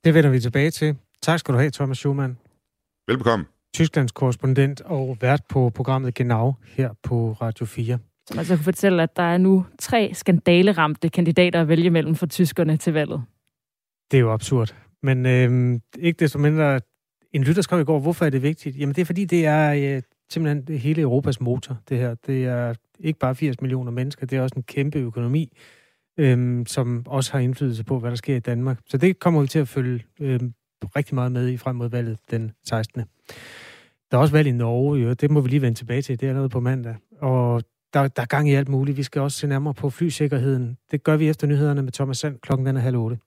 Det 0.03 0.13
vender 0.13 0.29
vi 0.29 0.39
tilbage 0.39 0.71
til. 0.71 0.95
Tak 1.21 1.39
skal 1.39 1.53
du 1.53 1.59
have, 1.59 1.71
Thomas 1.71 1.97
Schumann. 1.97 2.37
Velbekomme. 3.07 3.45
Tysklands 3.73 4.11
korrespondent 4.11 4.81
og 4.81 5.17
vært 5.21 5.41
på 5.49 5.69
programmet 5.69 6.13
Genau 6.13 6.53
her 6.65 6.89
på 7.03 7.37
Radio 7.41 7.65
4. 7.65 7.99
Som 8.27 8.39
altså 8.39 8.55
kunne 8.55 8.63
fortælle, 8.63 9.03
at 9.03 9.15
der 9.15 9.23
er 9.23 9.37
nu 9.37 9.65
tre 9.79 10.11
skandaleramte 10.13 11.09
kandidater 11.09 11.61
at 11.61 11.67
vælge 11.67 11.89
mellem 11.89 12.15
for 12.15 12.25
tyskerne 12.25 12.77
til 12.77 12.93
valget. 12.93 13.21
Det 14.11 14.17
er 14.17 14.21
jo 14.21 14.31
absurd. 14.31 14.75
Men 15.03 15.25
øh, 15.25 15.79
ikke 15.99 16.19
desto 16.19 16.39
mindre, 16.39 16.79
en 17.33 17.43
lytter 17.43 17.61
skrev 17.61 17.81
i 17.81 17.83
går, 17.83 17.99
hvorfor 17.99 18.25
er 18.25 18.29
det 18.29 18.43
vigtigt? 18.43 18.77
Jamen 18.79 18.95
det 18.95 19.01
er 19.01 19.05
fordi, 19.05 19.25
det 19.25 19.45
er, 19.45 19.95
øh, 19.95 20.01
simpelthen 20.29 20.77
hele 20.77 21.01
Europas 21.01 21.41
motor, 21.41 21.77
det 21.89 21.97
her. 21.97 22.15
Det 22.25 22.45
er 22.45 22.73
ikke 22.99 23.19
bare 23.19 23.35
80 23.35 23.61
millioner 23.61 23.91
mennesker, 23.91 24.25
det 24.25 24.37
er 24.37 24.41
også 24.41 24.55
en 24.57 24.63
kæmpe 24.63 24.99
økonomi, 24.99 25.57
øhm, 26.17 26.65
som 26.65 27.03
også 27.07 27.31
har 27.31 27.39
indflydelse 27.39 27.83
på, 27.83 27.99
hvad 27.99 28.09
der 28.09 28.15
sker 28.15 28.35
i 28.35 28.39
Danmark. 28.39 28.79
Så 28.85 28.97
det 28.97 29.19
kommer 29.19 29.41
vi 29.41 29.47
til 29.47 29.59
at 29.59 29.67
følge 29.67 30.03
øhm, 30.19 30.53
rigtig 30.95 31.15
meget 31.15 31.31
med 31.31 31.49
i 31.49 31.57
frem 31.57 31.75
mod 31.75 31.89
valget 31.89 32.17
den 32.31 32.51
16. 32.65 33.03
Der 34.11 34.17
er 34.17 34.21
også 34.21 34.33
valg 34.33 34.47
i 34.47 34.51
Norge, 34.51 34.99
jo. 34.99 35.13
det 35.13 35.31
må 35.31 35.41
vi 35.41 35.49
lige 35.49 35.61
vende 35.61 35.77
tilbage 35.77 36.01
til. 36.01 36.19
Det 36.19 36.25
er 36.25 36.29
allerede 36.29 36.49
på 36.49 36.59
mandag. 36.59 36.95
Og 37.21 37.63
der, 37.93 38.07
der 38.07 38.21
er 38.21 38.25
gang 38.25 38.49
i 38.49 38.53
alt 38.53 38.69
muligt. 38.69 38.97
Vi 38.97 39.03
skal 39.03 39.21
også 39.21 39.37
se 39.37 39.47
nærmere 39.47 39.73
på 39.73 39.89
flysikkerheden. 39.89 40.77
Det 40.91 41.03
gør 41.03 41.17
vi 41.17 41.29
efter 41.29 41.47
nyhederne 41.47 41.81
med 41.81 41.91
Thomas 41.91 42.17
Sand 42.17 42.39
klokken 42.39 42.65
den 42.65 42.77
er 42.77 42.81
halv 42.81 42.97
otte. 42.97 43.17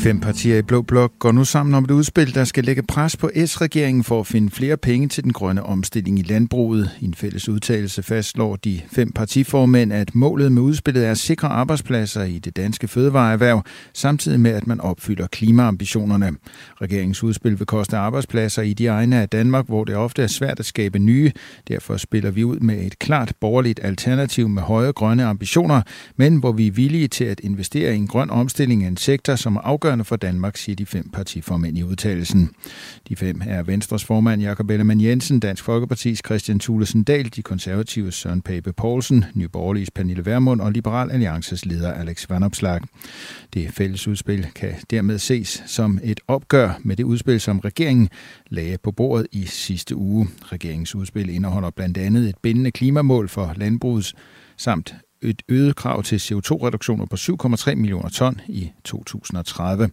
Fem 0.00 0.20
partier 0.20 0.58
i 0.58 0.62
Blå 0.62 0.82
Blok 0.82 1.12
går 1.18 1.32
nu 1.32 1.44
sammen 1.44 1.74
om 1.74 1.84
et 1.84 1.90
udspil, 1.90 2.34
der 2.34 2.44
skal 2.44 2.64
lægge 2.64 2.82
pres 2.82 3.16
på 3.16 3.30
S-regeringen 3.46 4.04
for 4.04 4.20
at 4.20 4.26
finde 4.26 4.50
flere 4.50 4.76
penge 4.76 5.08
til 5.08 5.24
den 5.24 5.32
grønne 5.32 5.62
omstilling 5.62 6.18
i 6.18 6.22
landbruget. 6.22 6.90
I 7.00 7.04
en 7.04 7.14
fælles 7.14 7.48
udtalelse 7.48 8.02
fastslår 8.02 8.56
de 8.56 8.80
fem 8.92 9.12
partiformænd, 9.12 9.92
at 9.92 10.14
målet 10.14 10.52
med 10.52 10.62
udspillet 10.62 11.06
er 11.06 11.10
at 11.10 11.18
sikre 11.18 11.48
arbejdspladser 11.48 12.22
i 12.22 12.38
det 12.38 12.56
danske 12.56 12.88
fødevareerhverv, 12.88 13.62
samtidig 13.94 14.40
med 14.40 14.50
at 14.50 14.66
man 14.66 14.80
opfylder 14.80 15.26
klimaambitionerne. 15.26 16.32
Regeringens 16.82 17.22
udspil 17.22 17.58
vil 17.58 17.66
koste 17.66 17.96
arbejdspladser 17.96 18.62
i 18.62 18.72
de 18.72 18.86
egne 18.86 19.20
af 19.20 19.28
Danmark, 19.28 19.66
hvor 19.66 19.84
det 19.84 19.96
ofte 19.96 20.22
er 20.22 20.26
svært 20.26 20.60
at 20.60 20.66
skabe 20.66 20.98
nye. 20.98 21.32
Derfor 21.68 21.96
spiller 21.96 22.30
vi 22.30 22.44
ud 22.44 22.60
med 22.60 22.86
et 22.86 22.98
klart 22.98 23.32
borgerligt 23.40 23.80
alternativ 23.82 24.48
med 24.48 24.62
høje 24.62 24.92
grønne 24.92 25.24
ambitioner, 25.24 25.82
men 26.16 26.36
hvor 26.36 26.52
vi 26.52 26.66
er 26.66 26.72
villige 26.72 27.08
til 27.08 27.24
at 27.24 27.40
investere 27.40 27.94
i 27.94 27.96
en 27.96 28.06
grøn 28.06 28.30
omstilling 28.30 28.84
af 28.84 28.88
en 28.88 28.96
sektor, 28.96 29.34
som 29.34 29.56
er 29.56 29.60
afgørende 29.60 29.89
afgørende 29.90 30.04
for 30.04 30.16
Danmark, 30.16 30.56
siger 30.56 30.76
de 30.76 30.86
fem 30.86 31.10
partiformænd 31.10 31.78
i 31.78 31.82
udtalelsen. 31.82 32.50
De 33.08 33.16
fem 33.16 33.42
er 33.46 33.62
Venstres 33.62 34.04
formand 34.04 34.42
Jakob 34.42 34.70
Ellemann 34.70 35.00
Jensen, 35.00 35.40
Dansk 35.40 35.64
Folkepartis 35.64 36.22
Christian 36.26 36.58
Thulesen 36.58 37.04
Dahl, 37.04 37.28
de 37.36 37.42
konservative 37.42 38.12
Søren 38.12 38.42
Pape 38.42 38.72
Poulsen, 38.72 39.24
Nye 39.34 39.48
Borgerliges 39.48 39.90
Pernille 39.90 40.26
Vermund 40.26 40.60
og 40.60 40.72
Liberal 40.72 41.10
Alliances 41.10 41.64
leder 41.66 41.92
Alex 41.92 42.28
Vanopslag. 42.28 42.80
Det 43.54 43.72
fælles 43.72 44.08
udspil 44.08 44.46
kan 44.54 44.74
dermed 44.90 45.18
ses 45.18 45.62
som 45.66 45.98
et 46.04 46.20
opgør 46.28 46.80
med 46.82 46.96
det 46.96 47.04
udspil, 47.04 47.40
som 47.40 47.58
regeringen 47.58 48.08
lagde 48.50 48.78
på 48.78 48.92
bordet 48.92 49.26
i 49.32 49.44
sidste 49.46 49.96
uge. 49.96 50.28
Regeringens 50.42 50.94
udspil 50.94 51.28
indeholder 51.28 51.70
blandt 51.70 51.98
andet 51.98 52.28
et 52.28 52.36
bindende 52.42 52.70
klimamål 52.70 53.28
for 53.28 53.52
landbrugets 53.56 54.14
samt 54.56 54.94
et 55.22 55.42
øget 55.48 55.76
krav 55.76 56.02
til 56.02 56.16
CO2-reduktioner 56.16 57.06
på 57.06 57.16
7,3 57.16 57.74
millioner 57.74 58.08
ton 58.08 58.40
i 58.48 58.70
2030. 58.84 59.90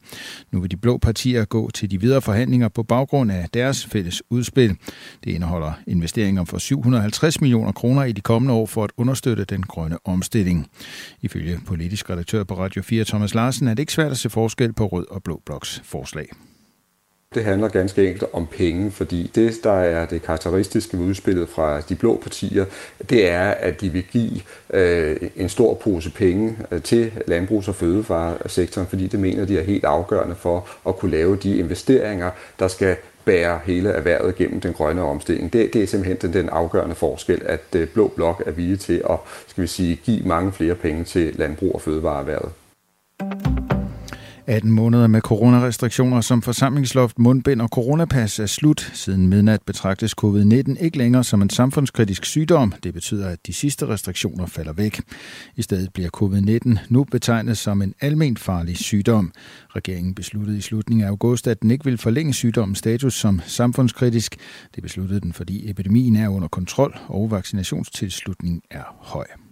Nu 0.52 0.60
vil 0.62 0.72
de 0.72 0.78
blå 0.78 0.98
partier 0.98 1.46
gå 1.46 1.70
til 1.72 1.92
de 1.92 2.02
videre 2.02 2.22
forhandlinger 2.22 2.68
på 2.68 2.84
baggrund 2.84 3.32
af 3.32 3.50
deres 3.54 3.86
fælles 3.86 4.24
udspil. 4.30 4.78
Det 5.24 5.32
indeholder 5.32 5.74
investeringer 5.88 6.46
for 6.46 6.58
750 6.58 7.42
millioner 7.42 7.72
kroner 7.72 8.04
i 8.04 8.12
de 8.12 8.22
kommende 8.22 8.54
år 8.54 8.66
for 8.66 8.84
at 8.84 8.92
understøtte 8.98 9.44
den 9.44 9.64
grønne 9.64 9.98
omstilling. 10.06 10.68
Ifølge 11.22 11.60
politisk 11.66 12.10
redaktør 12.10 12.44
på 12.44 12.58
Radio 12.58 12.82
4 12.82 13.06
Thomas 13.06 13.36
Larsen 13.36 13.68
er 13.68 13.74
det 13.74 13.80
ikke 13.80 13.94
svært 13.94 14.12
at 14.12 14.18
se 14.18 14.30
forskel 14.30 14.74
på 14.74 14.88
rød 14.88 15.06
og 15.12 15.24
blå 15.24 15.42
bloks 15.46 15.82
forslag. 15.84 16.28
Det 17.36 17.44
handler 17.44 17.68
ganske 17.68 18.08
enkelt 18.08 18.24
om 18.34 18.48
penge, 18.48 18.92
fordi 18.92 19.32
det, 19.36 19.64
der 19.64 19.72
er 19.72 20.06
det 20.06 20.22
karakteristiske 20.22 20.98
ved 20.98 21.06
udspillet 21.06 21.50
fra 21.50 21.82
de 21.82 21.96
blå 21.96 22.20
partier, 22.24 22.66
det 23.10 23.30
er, 23.30 23.50
at 23.50 23.82
de 23.82 23.90
vil 23.90 24.04
give 24.12 24.42
øh, 24.74 25.18
en 25.36 25.50
stor 25.50 25.74
pose 25.74 26.12
penge 26.12 26.58
øh, 26.72 26.82
til 26.82 27.12
landbrugs- 27.28 27.68
og 27.68 27.76
fødevaresektoren, 27.76 28.88
fordi 28.88 29.08
det 29.08 29.20
mener 29.20 29.46
de 29.46 29.60
er 29.60 29.64
helt 29.64 29.86
afgørende 29.86 30.36
for 30.36 30.68
at 30.88 30.98
kunne 30.98 31.12
lave 31.12 31.36
de 31.36 31.58
investeringer, 31.58 32.32
der 32.60 32.68
skal 32.68 32.96
bære 33.26 33.60
hele 33.66 33.90
erhvervet 33.90 34.36
gennem 34.36 34.62
den 34.62 34.74
grønne 34.74 35.02
omstilling. 35.02 35.54
Det, 35.54 35.74
det 35.74 35.84
er 35.84 35.88
simpelthen 35.88 36.18
den, 36.22 36.34
den 36.34 36.50
afgørende 36.50 36.96
forskel, 36.96 37.42
at 37.46 37.64
øh, 37.76 37.88
Blå 37.88 38.08
Blok 38.08 38.44
er 38.46 38.52
villige 38.52 38.78
til 38.78 39.04
at 39.10 39.18
skal 39.48 39.62
vi 39.62 39.68
sige, 39.68 39.96
give 39.96 40.22
mange 40.26 40.52
flere 40.52 40.76
penge 40.76 41.04
til 41.04 41.36
landbrug- 41.36 41.76
og 41.76 41.82
fødevareerhvervet. 41.82 42.52
18 44.50 44.72
måneder 44.72 45.08
med 45.08 45.22
coronarestriktioner 45.22 46.22
som 46.22 46.42
forsamlingsloft, 46.42 47.20
mundbind 47.20 47.62
og 47.62 47.68
coronapas 47.68 48.40
er 48.40 48.46
slut. 48.46 48.92
Siden 48.94 49.28
midnat 49.28 49.62
betragtes 49.62 50.16
covid-19 50.22 50.84
ikke 50.84 50.98
længere 50.98 51.24
som 51.24 51.42
en 51.42 51.50
samfundskritisk 51.50 52.26
sygdom. 52.26 52.74
Det 52.84 52.94
betyder, 52.94 53.30
at 53.30 53.48
de 53.48 53.54
sidste 53.54 53.88
restriktioner 53.88 54.46
falder 54.46 54.74
væk. 54.74 55.02
I 55.56 55.62
stedet 55.62 55.94
bliver 55.94 56.10
covid-19 56.18 56.80
nu 56.90 57.04
betegnet 57.04 57.58
som 57.58 57.82
en 57.82 57.94
almen 58.02 58.38
farlig 58.38 58.78
sygdom. 58.78 59.32
Regeringen 59.70 60.16
besluttede 60.16 60.58
i 60.58 60.62
slutningen 60.62 61.06
af 61.06 61.10
august, 61.10 61.48
at 61.48 61.62
den 61.62 61.72
ikke 61.72 61.86
vil 61.86 61.98
forlænge 61.98 62.34
sygdommens 62.34 62.78
status 62.78 63.14
som 63.14 63.42
samfundskritisk. 63.46 64.36
Det 64.76 64.84
besluttede 64.84 65.22
den, 65.22 65.34
fordi 65.34 65.70
epidemien 65.70 66.16
er 66.16 66.30
under 66.30 66.48
kontrol 66.48 66.98
og 67.08 67.32
vaccinationstilslutningen 67.32 68.62
er 68.72 68.96
høj. 69.00 69.47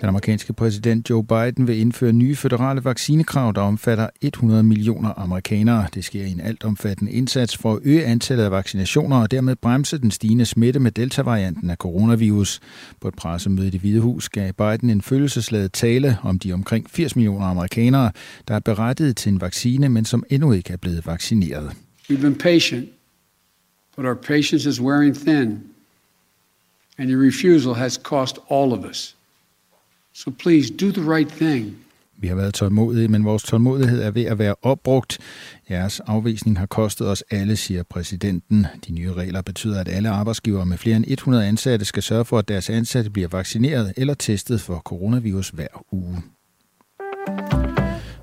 Den 0.00 0.08
amerikanske 0.08 0.52
præsident 0.52 1.10
Joe 1.10 1.24
Biden 1.24 1.68
vil 1.68 1.78
indføre 1.78 2.12
nye 2.12 2.36
føderale 2.36 2.84
vaccinekrav, 2.84 3.52
der 3.54 3.60
omfatter 3.60 4.08
100 4.20 4.62
millioner 4.62 5.18
amerikanere. 5.18 5.86
Det 5.94 6.04
sker 6.04 6.24
i 6.24 6.30
en 6.30 6.40
altomfattende 6.40 7.12
indsats 7.12 7.56
for 7.56 7.74
at 7.74 7.80
øge 7.84 8.04
antallet 8.04 8.44
af 8.44 8.50
vaccinationer 8.50 9.16
og 9.16 9.30
dermed 9.30 9.56
bremse 9.56 9.98
den 9.98 10.10
stigende 10.10 10.44
smitte 10.44 10.80
med 10.80 10.90
delta-varianten 10.90 11.70
af 11.70 11.76
coronavirus. 11.76 12.60
På 13.00 13.08
et 13.08 13.14
pressemøde 13.14 13.66
i 13.66 13.70
det 13.70 13.80
Hvide 13.80 14.00
Hus 14.00 14.28
gav 14.28 14.52
Biden 14.52 14.90
en 14.90 15.02
følelsesladet 15.02 15.72
tale 15.72 16.18
om 16.22 16.38
de 16.38 16.52
omkring 16.52 16.90
80 16.90 17.16
millioner 17.16 17.46
amerikanere, 17.46 18.12
der 18.48 18.54
er 18.54 18.60
berettiget 18.60 19.16
til 19.16 19.32
en 19.32 19.40
vaccine, 19.40 19.88
men 19.88 20.04
som 20.04 20.24
endnu 20.30 20.52
ikke 20.52 20.72
er 20.72 20.76
blevet 20.76 21.06
vaccineret. 21.06 21.70
We've 22.10 22.20
been 22.20 22.38
patient, 22.38 22.88
but 23.96 24.04
our 24.04 24.14
patience 24.14 24.68
is 24.68 24.80
wearing 24.80 25.16
thin, 25.16 25.60
and 26.98 27.10
your 27.10 27.26
refusal 27.26 27.74
has 27.74 27.92
cost 27.92 28.38
all 28.50 28.72
of 28.72 28.90
us. 28.90 29.15
So 30.16 30.30
please 30.30 30.72
do 30.72 30.90
the 30.92 31.14
right 31.14 31.28
thing. 31.28 31.76
Vi 32.18 32.28
har 32.28 32.34
været 32.34 32.54
tålmodige, 32.54 33.08
men 33.08 33.24
vores 33.24 33.42
tålmodighed 33.42 34.02
er 34.02 34.10
ved 34.10 34.24
at 34.24 34.38
være 34.38 34.54
opbrugt. 34.62 35.18
Jeres 35.70 36.00
afvisning 36.00 36.58
har 36.58 36.66
kostet 36.66 37.08
os 37.08 37.24
alle, 37.30 37.56
siger 37.56 37.82
præsidenten. 37.82 38.66
De 38.86 38.92
nye 38.92 39.12
regler 39.12 39.42
betyder, 39.42 39.80
at 39.80 39.88
alle 39.88 40.08
arbejdsgivere 40.08 40.66
med 40.66 40.78
flere 40.78 40.96
end 40.96 41.04
100 41.08 41.46
ansatte 41.46 41.84
skal 41.84 42.02
sørge 42.02 42.24
for, 42.24 42.38
at 42.38 42.48
deres 42.48 42.70
ansatte 42.70 43.10
bliver 43.10 43.28
vaccineret 43.28 43.92
eller 43.96 44.14
testet 44.14 44.60
for 44.60 44.78
coronavirus 44.78 45.48
hver 45.48 45.84
uge. 45.92 46.22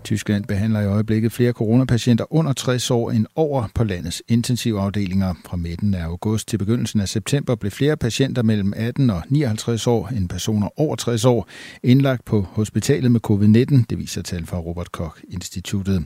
Tyskland 0.03 0.45
behandler 0.45 0.81
i 0.81 0.85
øjeblikket 0.85 1.31
flere 1.31 1.51
coronapatienter 1.51 2.33
under 2.33 2.53
60 2.53 2.91
år 2.91 3.11
end 3.11 3.25
over 3.35 3.67
på 3.75 3.83
landets 3.83 4.23
intensivafdelinger. 4.27 5.33
Fra 5.45 5.57
midten 5.57 5.93
af 5.93 6.03
august 6.03 6.47
til 6.47 6.57
begyndelsen 6.57 6.99
af 6.99 7.09
september 7.09 7.55
blev 7.55 7.71
flere 7.71 7.97
patienter 7.97 8.41
mellem 8.41 8.73
18 8.75 9.09
og 9.09 9.23
59 9.29 9.87
år 9.87 10.07
end 10.07 10.29
personer 10.29 10.79
over 10.79 10.95
60 10.95 11.25
år 11.25 11.47
indlagt 11.83 12.25
på 12.25 12.41
hospitalet 12.41 13.11
med 13.11 13.19
covid-19, 13.27 13.83
det 13.89 13.97
viser 13.97 14.21
tal 14.21 14.45
fra 14.45 14.57
Robert 14.57 14.91
Koch 14.91 15.15
Instituttet. 15.29 16.05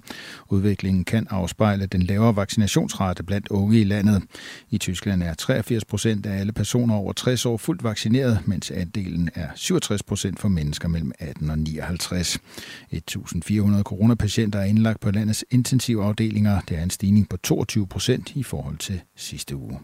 Udviklingen 0.50 1.06
kan 1.06 1.28
afspejle 1.30 1.86
den 1.86 2.02
lavere 2.02 2.36
vaccinationsrate 2.36 3.24
blandt 3.24 3.48
unge 3.48 3.80
i 3.80 3.84
landet. 3.84 4.24
I 4.70 4.78
Tyskland 4.78 5.24
er 5.24 5.34
83 5.34 5.86
procent 5.86 6.26
af 6.26 6.40
alle 6.40 6.52
personer 6.52 6.96
over 6.96 7.14
60 7.14 7.46
år 7.46 7.58
fuldt 7.58 7.84
vaccineret, 7.84 8.40
mens 8.46 8.72
andelen 8.72 9.30
er 9.36 9.48
67 9.56 10.04
procent 10.04 10.40
for 10.40 10.48
mennesker 10.48 10.88
mellem 10.88 11.12
18 11.20 11.50
og 11.50 11.60
59. 11.60 12.40
1.400 12.94 13.84
coronapatienter 13.88 14.60
er 14.60 14.64
indlagt 14.64 15.00
på 15.00 15.12
landets 15.12 15.46
intensivafdelinger. 15.52 16.62
Det 16.70 16.78
er 16.78 16.84
en 16.84 16.90
stigning 16.90 17.30
på 17.30 17.38
22 17.38 17.88
procent 17.88 18.36
i 18.36 18.44
forhold 18.44 18.78
til 18.78 19.02
sidste 19.16 19.56
uge. 19.56 19.80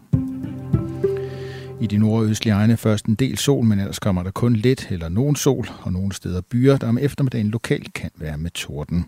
I 1.80 1.86
de 1.86 1.98
nordøstlige 1.98 2.54
egne 2.54 2.76
først 2.76 3.06
en 3.06 3.14
del 3.14 3.38
sol, 3.38 3.64
men 3.64 3.78
ellers 3.78 3.98
kommer 3.98 4.22
der 4.22 4.30
kun 4.30 4.56
lidt 4.56 4.86
eller 4.90 5.08
nogen 5.08 5.36
sol, 5.36 5.68
og 5.82 5.92
nogle 5.92 6.12
steder 6.12 6.40
byer, 6.40 6.76
der 6.76 6.88
om 6.88 6.98
eftermiddagen 6.98 7.48
lokalt 7.48 7.92
kan 7.92 8.10
være 8.16 8.38
med 8.38 8.50
torden. 8.50 9.04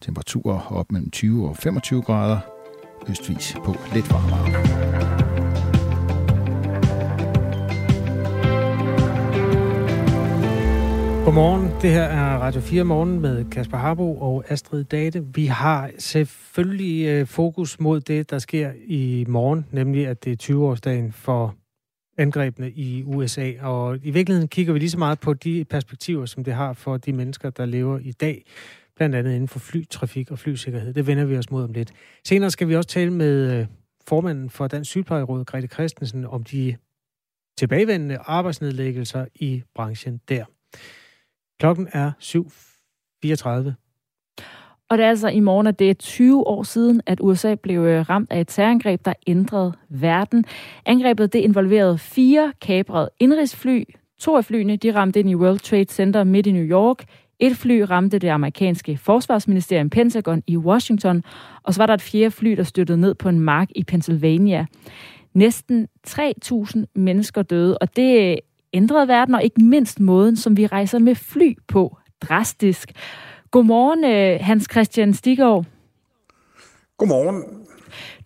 Temperaturer 0.00 0.72
op 0.72 0.92
mellem 0.92 1.10
20 1.10 1.48
og 1.48 1.56
25 1.56 2.02
grader, 2.02 2.38
østvis 3.08 3.56
på 3.64 3.76
lidt 3.94 4.10
varmere. 4.10 5.29
Godmorgen, 11.30 11.82
det 11.82 11.90
her 11.90 12.02
er 12.02 12.38
Radio 12.38 12.60
4 12.60 12.84
Morgen 12.84 13.20
med 13.20 13.44
Kasper 13.50 13.76
Harbo 13.76 14.20
og 14.20 14.44
Astrid 14.48 14.84
Date. 14.84 15.26
Vi 15.34 15.46
har 15.46 15.90
selvfølgelig 15.98 17.06
øh, 17.06 17.26
fokus 17.26 17.80
mod 17.80 18.00
det, 18.00 18.30
der 18.30 18.38
sker 18.38 18.72
i 18.86 19.24
morgen, 19.28 19.66
nemlig 19.70 20.06
at 20.06 20.24
det 20.24 20.50
er 20.50 20.54
20-årsdagen 20.54 21.12
for 21.12 21.54
angrebene 22.18 22.70
i 22.70 23.02
USA. 23.04 23.52
Og 23.60 23.98
i 24.02 24.10
virkeligheden 24.10 24.48
kigger 24.48 24.72
vi 24.72 24.78
lige 24.78 24.90
så 24.90 24.98
meget 24.98 25.20
på 25.20 25.34
de 25.34 25.64
perspektiver, 25.64 26.26
som 26.26 26.44
det 26.44 26.54
har 26.54 26.72
for 26.72 26.96
de 26.96 27.12
mennesker, 27.12 27.50
der 27.50 27.66
lever 27.66 27.98
i 27.98 28.12
dag, 28.12 28.44
blandt 28.96 29.16
andet 29.16 29.30
inden 29.30 29.48
for 29.48 29.58
flytrafik 29.58 30.30
og 30.30 30.38
flysikkerhed. 30.38 30.94
Det 30.94 31.06
vender 31.06 31.24
vi 31.24 31.36
os 31.36 31.50
mod 31.50 31.64
om 31.64 31.72
lidt. 31.72 31.92
Senere 32.24 32.50
skal 32.50 32.68
vi 32.68 32.76
også 32.76 32.88
tale 32.88 33.12
med 33.12 33.60
øh, 33.60 33.66
formanden 34.08 34.50
for 34.50 34.66
Dansk 34.66 34.90
Sygeplejeråd, 34.90 35.44
Grete 35.44 35.66
Christensen, 35.66 36.26
om 36.26 36.44
de 36.44 36.76
tilbagevendende 37.58 38.18
arbejdsnedlæggelser 38.18 39.26
i 39.34 39.62
branchen 39.74 40.20
der. 40.28 40.44
Klokken 41.60 41.88
er 41.92 42.12
7.34. 42.20 43.72
Og 44.90 44.98
det 44.98 45.04
er 45.04 45.08
altså 45.08 45.28
i 45.28 45.40
morgen, 45.40 45.66
at 45.66 45.78
det 45.78 45.90
er 45.90 45.94
20 45.94 46.46
år 46.46 46.62
siden, 46.62 47.00
at 47.06 47.18
USA 47.20 47.54
blev 47.54 47.80
øh, 47.80 48.10
ramt 48.10 48.32
af 48.32 48.40
et 48.40 48.48
terrorangreb, 48.48 49.04
der 49.04 49.12
ændrede 49.26 49.72
verden. 49.88 50.44
Angrebet 50.86 51.32
det 51.32 51.38
involverede 51.38 51.98
fire 51.98 52.52
kabrede 52.60 53.10
indrigsfly. 53.18 53.84
To 54.20 54.36
af 54.36 54.44
flyene 54.44 54.76
de 54.76 54.94
ramte 54.94 55.20
ind 55.20 55.30
i 55.30 55.34
World 55.34 55.58
Trade 55.58 55.84
Center 55.88 56.24
midt 56.24 56.46
i 56.46 56.52
New 56.52 56.64
York. 56.64 57.04
Et 57.38 57.56
fly 57.56 57.80
ramte 57.80 58.18
det 58.18 58.28
amerikanske 58.28 58.96
forsvarsministerium 58.96 59.90
Pentagon 59.90 60.42
i 60.46 60.56
Washington, 60.56 61.24
og 61.62 61.74
så 61.74 61.80
var 61.80 61.86
der 61.86 61.94
et 61.94 62.02
fjerde 62.02 62.30
fly, 62.30 62.50
der 62.50 62.62
styrtede 62.62 63.00
ned 63.00 63.14
på 63.14 63.28
en 63.28 63.40
mark 63.40 63.68
i 63.76 63.84
Pennsylvania. 63.84 64.66
Næsten 65.34 65.88
3.000 66.08 66.84
mennesker 66.94 67.42
døde, 67.42 67.78
og 67.78 67.96
det 67.96 68.38
ændrede 68.72 69.08
verden, 69.08 69.34
og 69.34 69.44
ikke 69.44 69.64
mindst 69.64 70.00
måden, 70.00 70.36
som 70.36 70.56
vi 70.56 70.66
rejser 70.66 70.98
med 70.98 71.14
fly 71.14 71.56
på 71.68 71.96
drastisk. 72.20 72.92
Godmorgen, 73.50 74.04
øh, 74.04 74.38
Hans 74.40 74.68
Christian 74.70 75.14
Stigård. 75.14 75.64
Godmorgen. 76.98 77.44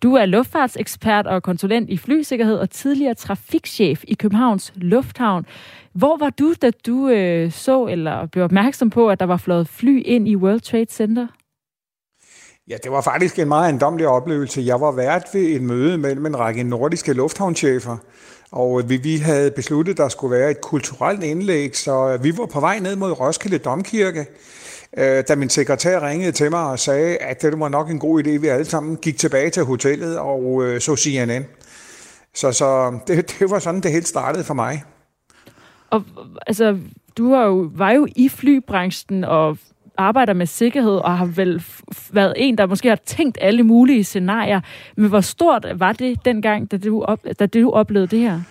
Du 0.03 0.13
er 0.13 0.25
luftfartsekspert 0.25 1.27
og 1.27 1.43
konsulent 1.43 1.89
i 1.89 1.97
flysikkerhed 1.97 2.57
og 2.57 2.69
tidligere 2.69 3.13
trafikchef 3.13 4.03
i 4.07 4.13
Københavns 4.13 4.73
Lufthavn. 4.75 5.45
Hvor 5.93 6.17
var 6.17 6.29
du, 6.29 6.53
da 6.61 6.71
du 6.85 7.09
øh, 7.09 7.51
så 7.51 7.85
eller 7.85 8.25
blev 8.25 8.43
opmærksom 8.43 8.89
på, 8.89 9.09
at 9.09 9.19
der 9.19 9.25
var 9.25 9.37
flået 9.37 9.67
fly 9.67 10.01
ind 10.05 10.27
i 10.27 10.35
World 10.35 10.59
Trade 10.59 10.87
Center? 10.89 11.27
Ja, 12.69 12.77
det 12.83 12.91
var 12.91 13.01
faktisk 13.01 13.39
en 13.39 13.47
meget 13.47 13.63
ejendomlig 13.63 14.07
oplevelse. 14.07 14.61
Jeg 14.61 14.81
var 14.81 14.91
vært 14.91 15.23
ved 15.33 15.41
et 15.41 15.61
møde 15.61 15.97
mellem 15.97 16.25
en 16.25 16.39
række 16.39 16.63
nordiske 16.63 17.13
lufthavnchefer, 17.13 17.97
og 18.55 18.81
øh, 18.81 18.89
vi, 18.89 18.97
vi 18.97 19.17
havde 19.17 19.51
besluttet, 19.51 19.91
at 19.91 19.97
der 19.97 20.09
skulle 20.09 20.37
være 20.37 20.51
et 20.51 20.61
kulturelt 20.61 21.23
indlæg, 21.23 21.77
så 21.77 22.13
øh, 22.13 22.23
vi 22.23 22.37
var 22.37 22.45
på 22.45 22.59
vej 22.59 22.79
ned 22.79 22.95
mod 22.95 23.11
Roskilde 23.11 23.57
Domkirke, 23.57 24.25
øh, 24.97 25.23
da 25.27 25.35
min 25.35 25.49
sekretær 25.49 26.07
ringede 26.07 26.31
til 26.31 26.51
mig 26.51 26.63
og 26.63 26.79
sagde, 26.79 27.17
at 27.17 27.41
det 27.41 27.59
var 27.59 27.69
nok 27.69 27.89
en 27.89 27.99
god 27.99 28.23
idé, 28.23 28.29
vi 28.29 28.47
alle 28.47 28.65
sammen 28.65 28.97
gik 28.97 29.17
tilbage 29.17 29.49
til 29.49 29.63
hotellet 29.63 30.19
og 30.19 30.63
øh, 30.63 30.81
så 30.81 30.95
CNN. 30.95 31.45
Så, 32.33 32.51
så 32.51 32.91
øh, 32.93 32.99
det, 33.07 33.29
det 33.39 33.49
var 33.49 33.59
sådan, 33.59 33.81
det 33.81 33.91
helt 33.91 34.07
startede 34.07 34.43
for 34.43 34.53
mig. 34.53 34.83
Og 35.89 36.03
altså, 36.47 36.77
du 37.17 37.29
var 37.29 37.45
jo, 37.45 37.69
var 37.73 37.91
jo 37.91 38.07
i 38.15 38.29
flybranchen 38.29 39.23
og 39.23 39.57
arbejder 39.97 40.33
med 40.33 40.45
sikkerhed 40.45 40.95
og 40.95 41.17
har 41.17 41.25
vel 41.25 41.63
været 42.11 42.33
en, 42.37 42.57
der 42.57 42.65
måske 42.65 42.89
har 42.89 42.99
tænkt 43.05 43.37
alle 43.41 43.63
mulige 43.63 44.03
scenarier. 44.03 44.61
Men 44.97 45.09
hvor 45.09 45.21
stort 45.21 45.67
var 45.75 45.93
det 45.93 46.25
dengang, 46.25 46.71
da 46.71 46.77
du, 46.77 47.03
op, 47.03 47.19
da 47.39 47.45
du 47.45 47.71
oplevede 47.71 48.07
det 48.07 48.19
her? 48.19 48.41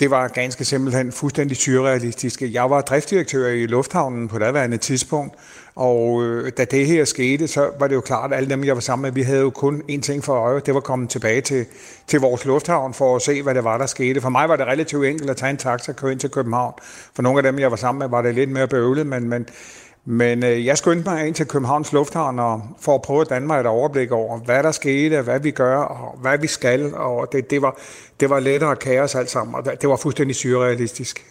Det 0.00 0.10
var 0.10 0.28
ganske 0.28 0.64
simpelthen 0.64 1.12
fuldstændig 1.12 1.56
surrealistisk. 1.56 2.42
Jeg 2.42 2.70
var 2.70 2.80
driftsdirektør 2.80 3.48
i 3.48 3.66
Lufthavnen 3.66 4.28
på 4.28 4.38
daværende 4.38 4.76
tidspunkt, 4.76 5.34
og 5.74 6.22
øh, 6.22 6.52
da 6.56 6.64
det 6.64 6.86
her 6.86 7.04
skete, 7.04 7.48
så 7.48 7.70
var 7.78 7.86
det 7.86 7.94
jo 7.94 8.00
klart, 8.00 8.32
at 8.32 8.36
alle 8.36 8.50
dem, 8.50 8.64
jeg 8.64 8.74
var 8.74 8.80
sammen 8.80 9.02
med, 9.02 9.12
vi 9.12 9.22
havde 9.22 9.40
jo 9.40 9.50
kun 9.50 9.82
én 9.90 10.00
ting 10.00 10.24
for 10.24 10.34
øje, 10.34 10.60
det 10.66 10.74
var 10.74 10.80
at 10.80 10.84
komme 10.84 11.06
tilbage 11.06 11.40
til, 11.40 11.66
til 12.06 12.20
vores 12.20 12.44
lufthavn 12.44 12.94
for 12.94 13.16
at 13.16 13.22
se, 13.22 13.42
hvad 13.42 13.54
det 13.54 13.64
var, 13.64 13.78
der 13.78 13.86
skete. 13.86 14.20
For 14.20 14.28
mig 14.28 14.48
var 14.48 14.56
det 14.56 14.66
relativt 14.66 15.06
enkelt 15.06 15.30
at 15.30 15.36
tage 15.36 15.50
en 15.50 15.56
taxa 15.56 15.92
og 15.92 15.96
køre 15.96 16.12
ind 16.12 16.20
til 16.20 16.30
København. 16.30 16.74
For 17.14 17.22
nogle 17.22 17.38
af 17.38 17.42
dem, 17.42 17.58
jeg 17.58 17.70
var 17.70 17.76
sammen 17.76 17.98
med, 17.98 18.08
var 18.08 18.22
det 18.22 18.34
lidt 18.34 18.50
mere 18.50 18.68
bøvlet, 18.68 19.06
men, 19.06 19.28
men 19.28 19.46
men 20.04 20.44
øh, 20.44 20.66
jeg 20.66 20.78
skyndte 20.78 21.10
mig 21.10 21.26
ind 21.26 21.34
til 21.34 21.46
Københavns 21.46 21.92
Lufthavn 21.92 22.38
og, 22.38 22.62
for 22.80 22.94
at 22.94 23.02
prøve 23.02 23.20
at 23.20 23.30
danne 23.30 23.46
mig 23.46 23.60
et 23.60 23.66
overblik 23.66 24.12
over, 24.12 24.38
hvad 24.38 24.62
der 24.62 24.70
skete, 24.70 25.22
hvad 25.22 25.40
vi 25.40 25.50
gør 25.50 25.78
og 25.78 26.18
hvad 26.18 26.38
vi 26.38 26.46
skal. 26.46 26.94
Og 26.94 27.28
det, 27.32 27.50
det, 27.50 27.62
var, 27.62 27.78
det 28.20 28.30
var 28.30 28.40
lettere 28.40 28.76
kaos 28.76 29.14
alt 29.14 29.30
sammen, 29.30 29.54
og 29.54 29.64
det 29.64 29.88
var 29.88 29.96
fuldstændig 29.96 30.36
surrealistisk. 30.36 31.26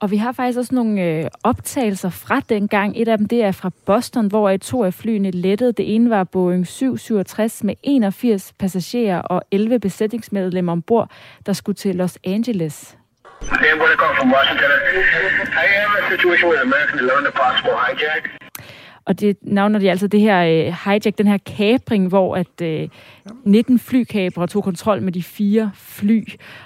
Og 0.00 0.10
vi 0.10 0.16
har 0.16 0.32
faktisk 0.32 0.58
også 0.58 0.74
nogle 0.74 1.02
øh, 1.02 1.28
optagelser 1.42 2.10
fra 2.10 2.40
dengang. 2.48 2.92
Et 2.96 3.08
af 3.08 3.18
dem 3.18 3.28
det 3.28 3.42
er 3.42 3.52
fra 3.52 3.70
Boston, 3.86 4.26
hvor 4.26 4.50
et 4.50 4.60
to 4.60 4.84
af 4.84 4.94
flyene 4.94 5.30
lettede. 5.30 5.72
Det 5.72 5.94
ene 5.94 6.10
var 6.10 6.24
Boeing 6.24 6.66
767 6.66 7.64
med 7.64 7.74
81 7.82 8.52
passagerer 8.58 9.18
og 9.20 9.42
11 9.50 9.78
besætningsmedlemmer 9.80 10.72
ombord, 10.72 11.10
der 11.46 11.52
skulle 11.52 11.76
til 11.76 11.96
Los 11.96 12.18
Angeles. 12.24 12.96
Sam 13.48 13.78
call 14.00 14.14
from 14.20 14.28
Washington. 14.36 14.70
I 15.64 15.66
am 15.82 15.90
a 16.00 16.02
situation 16.12 16.46
with 16.50 16.60
American 16.68 16.98
learned 17.10 17.26
a 17.32 17.34
possible 17.42 17.74
hijack. 17.84 18.22
Og 19.04 19.20
det 19.20 19.38
navner 19.42 19.78
de 19.78 19.90
altså 19.90 20.06
det 20.06 20.20
her 20.20 20.38
øh, 20.42 20.74
hijack, 20.84 21.18
den 21.18 21.26
her 21.26 21.38
kapring, 21.56 22.08
hvor 22.08 22.36
at 22.36 22.60
øh, 22.62 22.88
19 23.44 23.78
flykabre 23.78 24.46
tog 24.46 24.64
kontrol 24.64 25.02
med 25.02 25.12
de 25.12 25.22
fire 25.22 25.70
fly. 25.74 26.24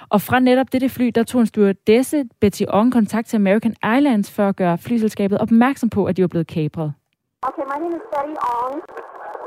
Og 0.09 0.21
fra 0.21 0.39
netop 0.39 0.67
dette 0.71 0.89
fly, 0.89 1.07
der 1.15 1.23
tog 1.23 1.41
en 1.41 1.47
stewardesse, 1.47 2.25
Betty 2.41 2.63
Ong, 2.67 2.93
kontakt 2.93 3.27
til 3.27 3.35
American 3.37 3.75
Airlines 3.83 4.31
for 4.31 4.49
at 4.49 4.55
gøre 4.55 4.77
flyselskabet 4.77 5.37
opmærksom 5.37 5.89
på, 5.89 6.05
at 6.05 6.17
de 6.17 6.21
var 6.21 6.27
blevet 6.27 6.47
kapret. 6.47 6.93
Okay, 7.41 7.65
my 7.73 7.77
name 7.83 7.95
is 7.99 8.05
Betty 8.13 8.35
Ong. 8.57 8.75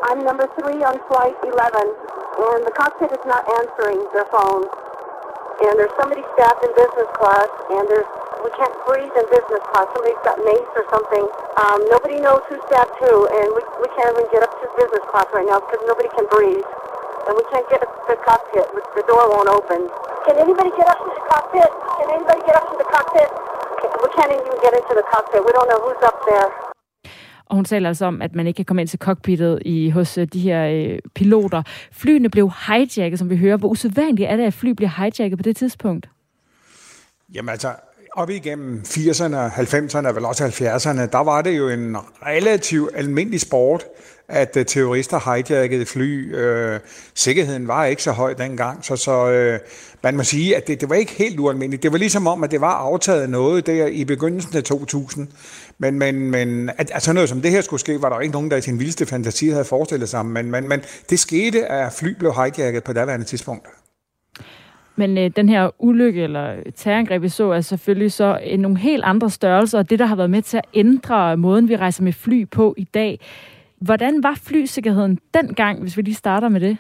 I'm 0.08 0.18
number 0.30 0.46
three 0.58 0.80
on 0.90 0.96
flight 1.08 1.36
11, 1.44 1.84
and 2.54 2.62
the 2.68 2.74
cockpit 2.80 3.10
is 3.18 3.24
not 3.32 3.42
answering 3.58 3.98
their 4.14 4.28
phone. 4.34 4.64
And 5.61 5.77
there's 5.77 5.92
somebody 6.01 6.25
staffed 6.37 6.64
in 6.64 6.73
business 6.73 7.11
class, 7.20 7.51
and 7.77 7.85
there's 7.88 8.09
we 8.40 8.49
can't 8.57 8.73
breathe 8.88 9.12
in 9.12 9.27
business 9.29 9.61
class. 9.68 9.85
Somebody's 9.92 10.25
got 10.25 10.40
mace 10.40 10.73
or 10.73 10.85
something. 10.88 11.25
Um, 11.61 11.79
nobody 11.92 12.16
knows 12.25 12.40
who's 12.49 12.64
staffed 12.73 12.96
who, 12.96 13.29
and 13.29 13.53
we, 13.53 13.61
we 13.85 13.88
can't 13.92 14.16
even 14.16 14.25
get 14.33 14.40
up 14.40 14.53
to 14.64 14.66
business 14.81 15.05
class 15.12 15.29
right 15.37 15.44
now 15.44 15.61
because 15.61 15.85
nobody 15.85 16.09
can 16.16 16.25
breathe. 16.33 16.64
And 17.29 17.37
we 17.37 17.44
can't 17.53 17.68
get 17.68 17.85
up 17.85 17.92
to 17.92 18.03
the 18.09 18.18
cockpit. 18.25 18.64
The 18.96 19.05
door 19.05 19.29
won't 19.29 19.53
open. 19.53 19.92
Can 20.25 20.40
anybody 20.40 20.73
get 20.73 20.88
up 20.88 20.99
to 21.05 21.11
the 21.12 21.25
cockpit? 21.29 21.68
Can 22.01 22.09
anybody 22.16 22.40
get 22.49 22.57
up 22.57 22.64
to 22.73 22.77
the 22.81 22.88
cockpit? 22.88 23.29
We 24.01 24.09
can't 24.16 24.33
even 24.33 24.57
get 24.64 24.73
into 24.73 24.94
the 24.96 25.05
cockpit. 25.12 25.44
We 25.44 25.53
don't 25.53 25.68
know 25.68 25.81
who's 25.85 26.01
up 26.01 26.16
there. 26.25 26.69
Og 27.50 27.56
hun 27.56 27.64
taler 27.64 27.88
altså 27.88 28.04
om, 28.06 28.22
at 28.22 28.34
man 28.34 28.46
ikke 28.46 28.56
kan 28.56 28.64
komme 28.64 28.82
ind 28.82 28.88
til 28.88 28.98
cockpittet 28.98 29.62
i, 29.64 29.90
hos 29.90 30.18
øh, 30.18 30.26
de 30.26 30.40
her 30.40 30.66
øh, 30.66 30.98
piloter. 31.14 31.62
Flyene 31.92 32.28
blev 32.28 32.50
hijacket, 32.66 33.18
som 33.18 33.30
vi 33.30 33.36
hører. 33.36 33.56
Hvor 33.56 33.68
usædvanligt 33.68 34.30
er 34.30 34.36
det, 34.36 34.44
at 34.44 34.54
fly 34.54 34.70
bliver 34.70 34.90
hijacket 34.96 35.38
på 35.38 35.42
det 35.42 35.56
tidspunkt? 35.56 36.08
Jamen 37.34 37.48
altså, 37.48 37.68
op 38.12 38.31
igennem 38.31 38.83
80'erne, 38.87 39.37
90'erne 39.37 40.09
og 40.09 40.16
vel 40.16 40.25
også 40.25 40.44
70'erne, 40.44 41.01
der 41.01 41.25
var 41.25 41.42
det 41.42 41.59
jo 41.59 41.68
en 41.68 41.96
relativt 42.27 42.90
almindelig 42.94 43.40
sport, 43.40 43.85
at 44.29 44.57
øh, 44.57 44.66
terrorister 44.66 45.35
hijackede 45.35 45.87
fly. 45.87 46.37
Øh, 46.37 46.81
sikkerheden 47.14 47.68
var 47.68 47.85
ikke 47.85 48.03
så 48.03 48.12
høj 48.12 48.33
dengang, 48.35 48.85
så, 48.85 48.96
så 48.96 49.31
øh, 49.31 49.61
man 50.03 50.16
må 50.16 50.25
sige, 50.25 50.57
at 50.57 50.66
det, 50.66 50.81
det 50.81 50.88
var 50.88 50.94
ikke 50.94 51.12
helt 51.12 51.40
ualmindeligt. 51.40 51.83
Det 51.83 51.92
var 51.92 51.99
ligesom 51.99 52.27
om, 52.27 52.44
at 52.44 52.51
det 52.51 52.61
var 52.61 52.73
aftaget 52.73 53.31
noget 53.31 53.66
der 53.66 53.87
i 53.87 54.05
begyndelsen 54.05 54.57
af 54.57 54.64
2000. 54.64 55.29
Men, 55.79 55.99
men, 55.99 56.31
men 56.31 56.70
at, 56.79 56.90
at 56.90 57.03
sådan 57.03 57.14
noget 57.14 57.29
som 57.29 57.42
det 57.42 57.51
her 57.51 57.61
skulle 57.61 57.81
ske, 57.81 58.03
var 58.03 58.09
der 58.09 58.20
ikke 58.20 58.33
nogen, 58.33 58.51
der 58.51 58.57
i 58.57 58.62
sin 58.62 58.79
vildeste 58.79 59.07
fantasi 59.07 59.49
havde 59.49 59.64
forestillet 59.64 60.09
sig. 60.09 60.27
Men, 60.27 60.51
men, 60.51 60.68
men 60.68 60.81
det 61.11 61.18
skete, 61.18 61.66
at 61.66 61.92
fly 61.92 62.09
blev 62.18 62.33
hijacket 62.33 62.85
på 62.85 62.92
daværende 62.92 63.27
tidspunkt. 63.27 63.66
Men 65.00 65.18
øh, 65.18 65.30
den 65.36 65.48
her 65.48 65.70
ulykke 65.78 66.22
eller 66.22 66.56
terrorangreb, 66.76 67.22
vi 67.22 67.28
så, 67.28 67.50
er 67.50 67.60
selvfølgelig 67.60 68.12
så 68.12 68.40
øh, 68.50 68.58
nogle 68.58 68.78
helt 68.78 69.04
andre 69.04 69.30
størrelser, 69.30 69.78
og 69.78 69.90
det, 69.90 69.98
der 69.98 70.06
har 70.06 70.16
været 70.16 70.30
med 70.30 70.42
til 70.42 70.56
at 70.56 70.64
ændre 70.74 71.36
måden, 71.36 71.68
vi 71.68 71.76
rejser 71.76 72.02
med 72.02 72.12
fly 72.12 72.48
på 72.48 72.74
i 72.78 72.84
dag. 72.84 73.20
Hvordan 73.78 74.22
var 74.22 74.34
flysikkerheden 74.42 75.18
dengang, 75.34 75.80
hvis 75.80 75.96
vi 75.96 76.02
lige 76.02 76.14
starter 76.14 76.48
med 76.48 76.60
det? 76.60 76.76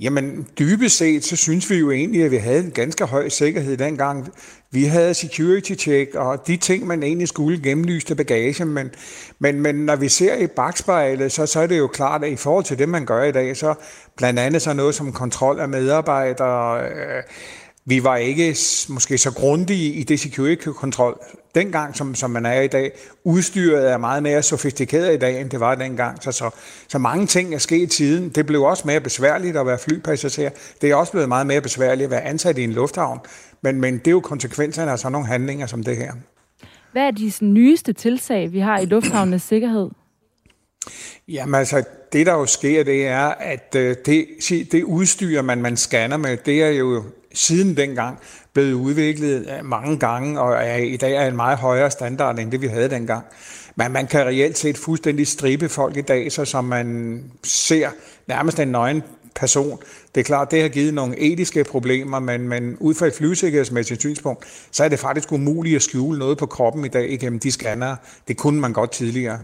Jamen, 0.00 0.46
dybest 0.58 0.96
set, 0.96 1.24
så 1.24 1.36
synes 1.36 1.70
vi 1.70 1.76
jo 1.76 1.90
egentlig, 1.90 2.24
at 2.24 2.30
vi 2.30 2.36
havde 2.36 2.64
en 2.64 2.70
ganske 2.70 3.04
høj 3.04 3.28
sikkerhed 3.28 3.76
dengang. 3.76 4.32
Vi 4.70 4.84
havde 4.84 5.14
security 5.14 5.72
check 5.74 6.14
og 6.14 6.46
de 6.46 6.56
ting, 6.56 6.86
man 6.86 7.02
egentlig 7.02 7.28
skulle 7.28 7.62
gennemlyse 7.62 8.14
bagage, 8.14 8.64
men, 8.64 8.90
men, 9.38 9.60
men 9.60 9.74
når 9.74 9.96
vi 9.96 10.08
ser 10.08 10.36
i 10.36 10.46
bagspejlet, 10.46 11.32
så, 11.32 11.46
så 11.46 11.60
er 11.60 11.66
det 11.66 11.78
jo 11.78 11.86
klart, 11.86 12.24
at 12.24 12.32
i 12.32 12.36
forhold 12.36 12.64
til 12.64 12.78
det, 12.78 12.88
man 12.88 13.06
gør 13.06 13.22
i 13.24 13.32
dag, 13.32 13.56
så 13.56 13.74
blandt 14.16 14.38
andet 14.38 14.62
så 14.62 14.72
noget 14.72 14.94
som 14.94 15.12
kontrol 15.12 15.60
af 15.60 15.68
medarbejdere, 15.68 16.84
øh, 16.84 17.22
vi 17.84 18.04
var 18.04 18.16
ikke 18.16 18.56
måske 18.88 19.18
så 19.18 19.32
grundige 19.32 19.92
i 19.92 20.02
det 20.02 20.20
security-kontrol 20.20 21.20
dengang, 21.56 21.96
som, 21.96 22.14
som 22.14 22.30
man 22.30 22.46
er 22.46 22.60
i 22.60 22.66
dag. 22.66 22.92
Udstyret 23.24 23.92
er 23.92 23.98
meget 23.98 24.22
mere 24.22 24.42
sofistikeret 24.42 25.14
i 25.14 25.18
dag, 25.18 25.40
end 25.40 25.50
det 25.50 25.60
var 25.60 25.74
dengang. 25.74 26.22
Så, 26.22 26.32
så, 26.32 26.50
så 26.88 26.98
mange 26.98 27.26
ting 27.26 27.54
er 27.54 27.58
sket 27.58 27.92
siden. 27.92 28.28
Det 28.28 28.46
blev 28.46 28.62
også 28.62 28.82
mere 28.86 29.00
besværligt 29.00 29.56
at 29.56 29.66
være 29.66 29.78
flypassager. 29.78 30.50
Det 30.80 30.90
er 30.90 30.94
også 30.94 31.12
blevet 31.12 31.28
meget 31.28 31.46
mere 31.46 31.60
besværligt 31.60 32.04
at 32.04 32.10
være 32.10 32.22
ansat 32.22 32.58
i 32.58 32.64
en 32.64 32.72
lufthavn. 32.72 33.18
Men, 33.62 33.80
men 33.80 33.98
det 33.98 34.06
er 34.06 34.10
jo 34.10 34.20
konsekvenserne 34.20 34.90
af 34.90 34.98
sådan 34.98 35.12
nogle 35.12 35.26
handlinger 35.26 35.66
som 35.66 35.82
det 35.82 35.96
her. 35.96 36.12
Hvad 36.92 37.02
er 37.02 37.10
de 37.10 37.32
nyeste 37.40 37.92
tiltag, 37.92 38.52
vi 38.52 38.58
har 38.58 38.78
i 38.78 38.84
lufthavnens 38.84 39.42
sikkerhed? 39.42 39.90
Jamen 41.28 41.54
altså, 41.54 41.84
det 42.12 42.26
der 42.26 42.32
jo 42.32 42.46
sker, 42.46 42.84
det 42.84 43.06
er, 43.06 43.26
at 43.26 43.74
øh, 43.76 43.96
det, 44.06 44.26
det 44.72 44.84
udstyr, 44.84 45.42
man, 45.42 45.62
man 45.62 45.76
scanner 45.76 46.16
med, 46.16 46.36
det 46.36 46.62
er 46.62 46.68
jo 46.68 47.04
siden 47.34 47.76
dengang 47.76 48.18
blevet 48.56 48.72
udviklet 48.72 49.46
øh, 49.58 49.64
mange 49.64 49.98
gange, 49.98 50.40
og 50.40 50.52
er 50.52 50.76
i 50.76 50.96
dag 50.96 51.12
er 51.12 51.28
en 51.28 51.36
meget 51.36 51.58
højere 51.58 51.90
standard, 51.90 52.38
end 52.38 52.50
det 52.50 52.62
vi 52.62 52.66
havde 52.66 52.90
dengang. 52.90 53.24
Men 53.74 53.92
man 53.92 54.06
kan 54.06 54.26
reelt 54.26 54.58
set 54.58 54.78
fuldstændig 54.78 55.26
stribe 55.26 55.68
folk 55.68 55.96
i 55.96 56.00
dag, 56.00 56.32
så 56.32 56.44
som 56.44 56.64
man 56.64 57.22
ser 57.44 57.88
nærmest 58.26 58.60
en 58.60 58.68
nøgen 58.68 59.02
person. 59.34 59.78
Det 60.14 60.20
er 60.20 60.24
klart, 60.24 60.50
det 60.50 60.62
har 60.62 60.68
givet 60.68 60.94
nogle 60.94 61.18
etiske 61.18 61.64
problemer, 61.64 62.18
men, 62.18 62.48
men 62.48 62.76
ud 62.80 62.94
fra 62.94 63.06
et 63.06 63.14
flysikkerhedsmæssigt 63.14 64.00
synspunkt, 64.00 64.44
så 64.70 64.84
er 64.84 64.88
det 64.88 64.98
faktisk 64.98 65.32
umuligt 65.32 65.76
at 65.76 65.82
skjule 65.82 66.18
noget 66.18 66.38
på 66.38 66.46
kroppen 66.46 66.84
i 66.84 66.88
dag 66.88 67.10
igennem 67.12 67.38
de 67.38 67.52
scanner. 67.52 67.96
Det 68.28 68.36
kunne 68.36 68.60
man 68.60 68.72
godt 68.72 68.90
tidligere. 68.92 69.38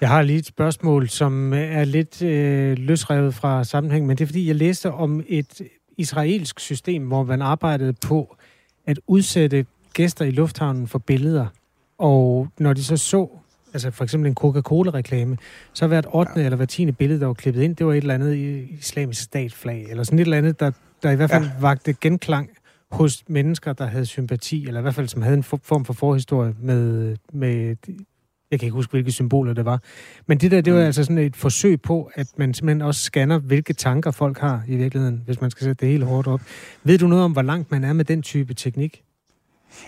Jeg 0.00 0.08
har 0.08 0.22
lige 0.22 0.38
et 0.38 0.46
spørgsmål, 0.46 1.08
som 1.08 1.52
øh, 1.52 1.60
er 1.60 1.84
lidt 1.84 2.22
øh, 2.22 2.78
løsrevet 2.78 3.34
fra 3.34 3.64
sammenhæng, 3.64 4.06
men 4.06 4.16
det 4.16 4.24
er 4.24 4.26
fordi, 4.26 4.46
jeg 4.46 4.56
læste 4.56 4.92
om 4.92 5.24
et 5.28 5.62
israelsk 6.00 6.60
system, 6.60 7.06
hvor 7.06 7.24
man 7.24 7.42
arbejdede 7.42 7.92
på 7.92 8.36
at 8.86 9.00
udsætte 9.06 9.66
gæster 9.92 10.24
i 10.24 10.30
lufthavnen 10.30 10.86
for 10.86 10.98
billeder. 10.98 11.46
Og 11.98 12.48
når 12.58 12.72
de 12.72 12.84
så 12.84 12.96
så, 12.96 13.28
altså 13.72 13.90
for 13.90 14.04
eksempel 14.04 14.28
en 14.28 14.34
Coca-Cola-reklame, 14.34 15.36
så 15.72 15.86
hvert 15.86 16.06
8. 16.12 16.32
Ja. 16.36 16.44
eller 16.44 16.56
hvert 16.56 16.68
10. 16.68 16.92
billede, 16.92 17.20
der 17.20 17.26
var 17.26 17.34
klippet 17.34 17.62
ind, 17.62 17.76
det 17.76 17.86
var 17.86 17.92
et 17.92 17.96
eller 17.96 18.14
andet 18.14 18.36
islamisk 18.78 19.22
statflag, 19.22 19.86
eller 19.90 20.04
sådan 20.04 20.18
et 20.18 20.22
eller 20.22 20.38
andet, 20.38 20.60
der, 20.60 20.70
der 21.02 21.10
i 21.10 21.16
hvert 21.16 21.30
fald 21.30 21.44
ja. 21.44 21.50
vagte 21.60 21.92
genklang 21.92 22.50
hos 22.90 23.24
mennesker, 23.28 23.72
der 23.72 23.86
havde 23.86 24.06
sympati, 24.06 24.66
eller 24.66 24.80
i 24.80 24.82
hvert 24.82 24.94
fald 24.94 25.08
som 25.08 25.22
havde 25.22 25.36
en 25.36 25.42
form 25.42 25.84
for 25.84 25.92
forhistorie 25.92 26.54
med, 26.60 27.16
med 27.32 27.76
jeg 28.50 28.60
kan 28.60 28.66
ikke 28.66 28.74
huske, 28.74 28.90
hvilke 28.90 29.12
symboler 29.12 29.52
det 29.52 29.64
var. 29.64 29.82
Men 30.26 30.38
det 30.38 30.50
der, 30.50 30.60
det 30.60 30.72
var 30.72 30.80
mm. 30.80 30.86
altså 30.86 31.04
sådan 31.04 31.18
et 31.18 31.36
forsøg 31.36 31.82
på, 31.82 32.10
at 32.14 32.26
man 32.36 32.54
simpelthen 32.54 32.82
også 32.82 33.00
scanner, 33.00 33.38
hvilke 33.38 33.72
tanker 33.72 34.10
folk 34.10 34.38
har 34.38 34.62
i 34.68 34.76
virkeligheden, 34.76 35.22
hvis 35.26 35.40
man 35.40 35.50
skal 35.50 35.64
sætte 35.64 35.80
det 35.80 35.92
hele 35.92 36.04
hårdt 36.04 36.26
op. 36.26 36.40
Ved 36.84 36.98
du 36.98 37.06
noget 37.06 37.24
om, 37.24 37.32
hvor 37.32 37.42
langt 37.42 37.70
man 37.70 37.84
er 37.84 37.92
med 37.92 38.04
den 38.04 38.22
type 38.22 38.54
teknik? 38.54 39.02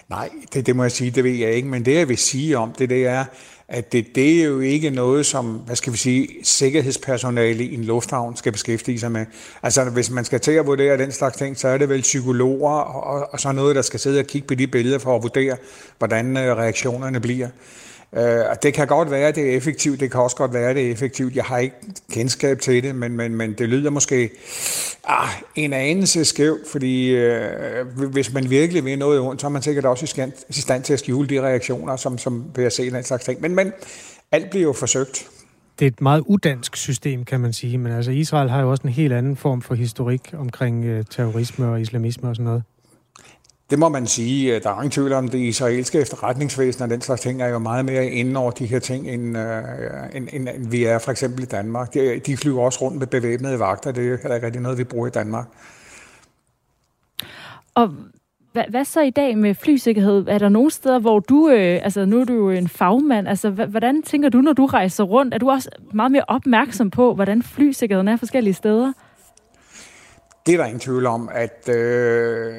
Nej, 0.09 0.31
det, 0.55 0.67
det 0.67 0.77
må 0.77 0.83
jeg 0.83 0.93
sige, 0.93 1.11
det 1.11 1.25
ved 1.25 1.31
jeg 1.31 1.53
ikke. 1.53 1.69
Men 1.69 1.85
det, 1.85 1.95
jeg 1.95 2.09
vil 2.09 2.19
sige 2.19 2.59
om 2.59 2.73
det, 2.73 2.91
det 2.91 3.07
er, 3.07 3.25
at 3.69 3.93
det, 3.93 4.07
det 4.15 4.41
er 4.41 4.45
jo 4.45 4.61
ikke 4.61 4.91
noget, 4.91 5.27
som, 5.27 5.47
hvad 5.47 5.77
skal 5.77 5.93
vi 5.93 5.99
sige, 5.99 6.29
sikkerhedspersonale 6.43 7.65
i 7.65 7.75
en 7.75 7.85
lufthavn 7.85 8.37
skal 8.37 8.53
beskæftige 8.53 9.01
sig 9.01 9.13
med. 9.13 9.27
Altså, 9.63 9.85
hvis 9.85 10.11
man 10.11 10.25
skal 10.25 10.41
til 10.41 10.53
at 10.53 10.67
vurdere 10.67 10.99
den 10.99 11.13
slags 11.13 11.37
ting, 11.37 11.59
så 11.59 11.69
er 11.69 11.79
det 11.79 11.89
vel 11.89 12.01
psykologer 12.01 12.71
og, 12.71 13.33
og 13.33 13.41
så 13.41 13.53
noget, 13.53 13.77
der 13.77 13.83
skal 13.83 14.01
sidde 14.01 14.21
og 14.21 14.27
kigge 14.27 14.49
på 14.49 14.55
de 14.55 14.67
billeder 14.67 14.99
for 14.99 15.17
at 15.17 15.23
vurdere, 15.23 15.57
hvordan 15.99 16.37
øh, 16.37 16.57
reaktionerne 16.57 17.21
bliver. 17.21 17.49
Øh, 18.17 18.45
og 18.51 18.63
det 18.63 18.75
kan 18.75 18.87
godt 18.87 19.11
være, 19.11 19.29
at 19.29 19.35
det 19.35 19.53
er 19.53 19.57
effektivt. 19.57 20.01
Det 20.01 20.11
kan 20.11 20.21
også 20.21 20.37
godt 20.37 20.53
være, 20.53 20.71
at 20.71 20.77
det 20.77 20.87
er 20.87 20.93
effektivt. 20.93 21.37
Jeg 21.37 21.45
har 21.45 21.59
ikke 21.59 21.77
kendskab 22.13 22.61
til 22.61 22.83
det, 22.83 22.95
men, 22.95 23.17
men, 23.17 23.35
men 23.35 23.53
det 23.53 23.69
lyder 23.69 23.91
måske 23.91 24.31
ah, 25.05 25.29
en 25.55 25.73
anelse 25.73 26.25
skævt, 26.25 26.69
fordi 26.73 27.11
øh, 27.11 27.87
hvis 28.13 28.33
man 28.33 28.51
virkelig 28.51 28.85
vil 28.85 28.99
noget 28.99 29.21
ondt, 29.21 29.41
så 29.41 29.47
er 29.47 29.51
man 29.51 29.63
sikkert 29.63 29.85
også 29.85 30.33
i 30.49 30.61
stand 30.61 30.83
til 30.83 30.93
at 30.93 30.99
skjule 30.99 31.29
de 31.29 31.41
reaktioner, 31.41 31.97
som, 31.97 32.19
som 32.19 32.45
vil 32.55 32.63
jeg 32.63 32.73
se 32.73 32.91
den 32.91 33.05
slags 33.05 33.25
ting. 33.25 33.41
Men, 33.41 33.55
men 33.55 33.73
alt 34.33 34.51
bliver 34.51 34.65
jo 34.65 34.73
forsøgt. 34.73 35.29
Det 35.79 35.85
er 35.85 35.91
et 35.91 36.01
meget 36.01 36.23
udansk 36.27 36.77
system, 36.77 37.25
kan 37.25 37.41
man 37.41 37.53
sige, 37.53 37.79
men 37.79 37.93
altså 37.93 38.11
Israel 38.11 38.51
har 38.51 38.61
jo 38.61 38.71
også 38.71 38.83
en 38.83 38.93
helt 38.93 39.13
anden 39.13 39.37
form 39.37 39.63
for 39.63 39.75
historik 39.75 40.35
omkring 40.39 40.85
øh, 40.85 41.05
terrorisme 41.11 41.67
og 41.67 41.81
islamisme 41.81 42.29
og 42.29 42.37
sådan 42.37 42.45
noget. 42.45 42.63
Det 43.73 43.79
må 43.79 43.89
man 43.89 44.07
sige. 44.07 44.61
Der 44.61 44.71
er 44.71 44.75
ingen 44.75 44.91
tvivl 44.91 45.13
om, 45.13 45.29
det 45.29 45.39
israelske 45.39 45.99
efterretningsvæsen 45.99 46.83
og 46.83 46.91
den 46.91 47.01
slags 47.01 47.21
ting 47.21 47.43
er 47.43 47.49
jo 47.49 47.59
meget 47.59 47.85
mere 47.85 48.07
inde 48.07 48.41
over 48.41 48.51
de 48.51 48.67
her 48.67 48.79
ting, 48.79 49.09
end, 49.09 49.39
øh, 49.39 49.63
end, 50.15 50.29
end, 50.33 50.49
end 50.49 50.71
vi 50.71 50.85
er 50.85 50.99
for 50.99 51.11
eksempel 51.11 51.43
i 51.43 51.47
Danmark. 51.47 51.95
De, 51.95 52.21
de 52.27 52.37
flyver 52.37 52.63
også 52.63 52.79
rundt 52.83 52.99
med 52.99 53.07
bevæbnede 53.07 53.59
vagter. 53.59 53.93
Det 53.93 54.13
er 54.13 54.17
heller 54.17 54.35
ikke 54.35 54.47
rigtig 54.47 54.63
noget, 54.63 54.79
vi 54.79 54.85
bruger 54.85 55.07
i 55.07 55.11
Danmark. 55.11 55.47
Og 57.75 57.91
hvad, 58.53 58.65
hvad 58.69 58.85
så 58.85 59.01
i 59.01 59.11
dag 59.11 59.39
med 59.39 59.55
flysikkerhed? 59.55 60.27
Er 60.29 60.39
der 60.39 60.49
nogle 60.49 60.71
steder, 60.71 60.99
hvor 60.99 61.19
du, 61.19 61.49
øh, 61.49 61.81
altså 61.83 62.05
nu 62.05 62.21
er 62.21 62.25
du 62.25 62.35
jo 62.35 62.51
en 62.51 62.69
fagmand, 62.69 63.29
altså 63.29 63.51
hvordan 63.51 64.03
tænker 64.03 64.29
du, 64.29 64.41
når 64.41 64.53
du 64.53 64.67
rejser 64.67 65.05
rundt? 65.05 65.35
Er 65.35 65.39
du 65.39 65.51
også 65.51 65.71
meget 65.93 66.13
mere 66.13 66.25
opmærksom 66.29 66.91
på, 66.91 67.15
hvordan 67.15 67.43
flysikkerheden 67.43 68.09
er 68.09 68.17
forskellige 68.17 68.55
steder? 68.55 68.93
Det 70.47 70.55
er 70.55 70.59
der 70.59 70.65
ingen 70.65 70.81
tvivl 70.81 71.07
om, 71.07 71.29
at 71.33 71.69
øh, 71.69 72.55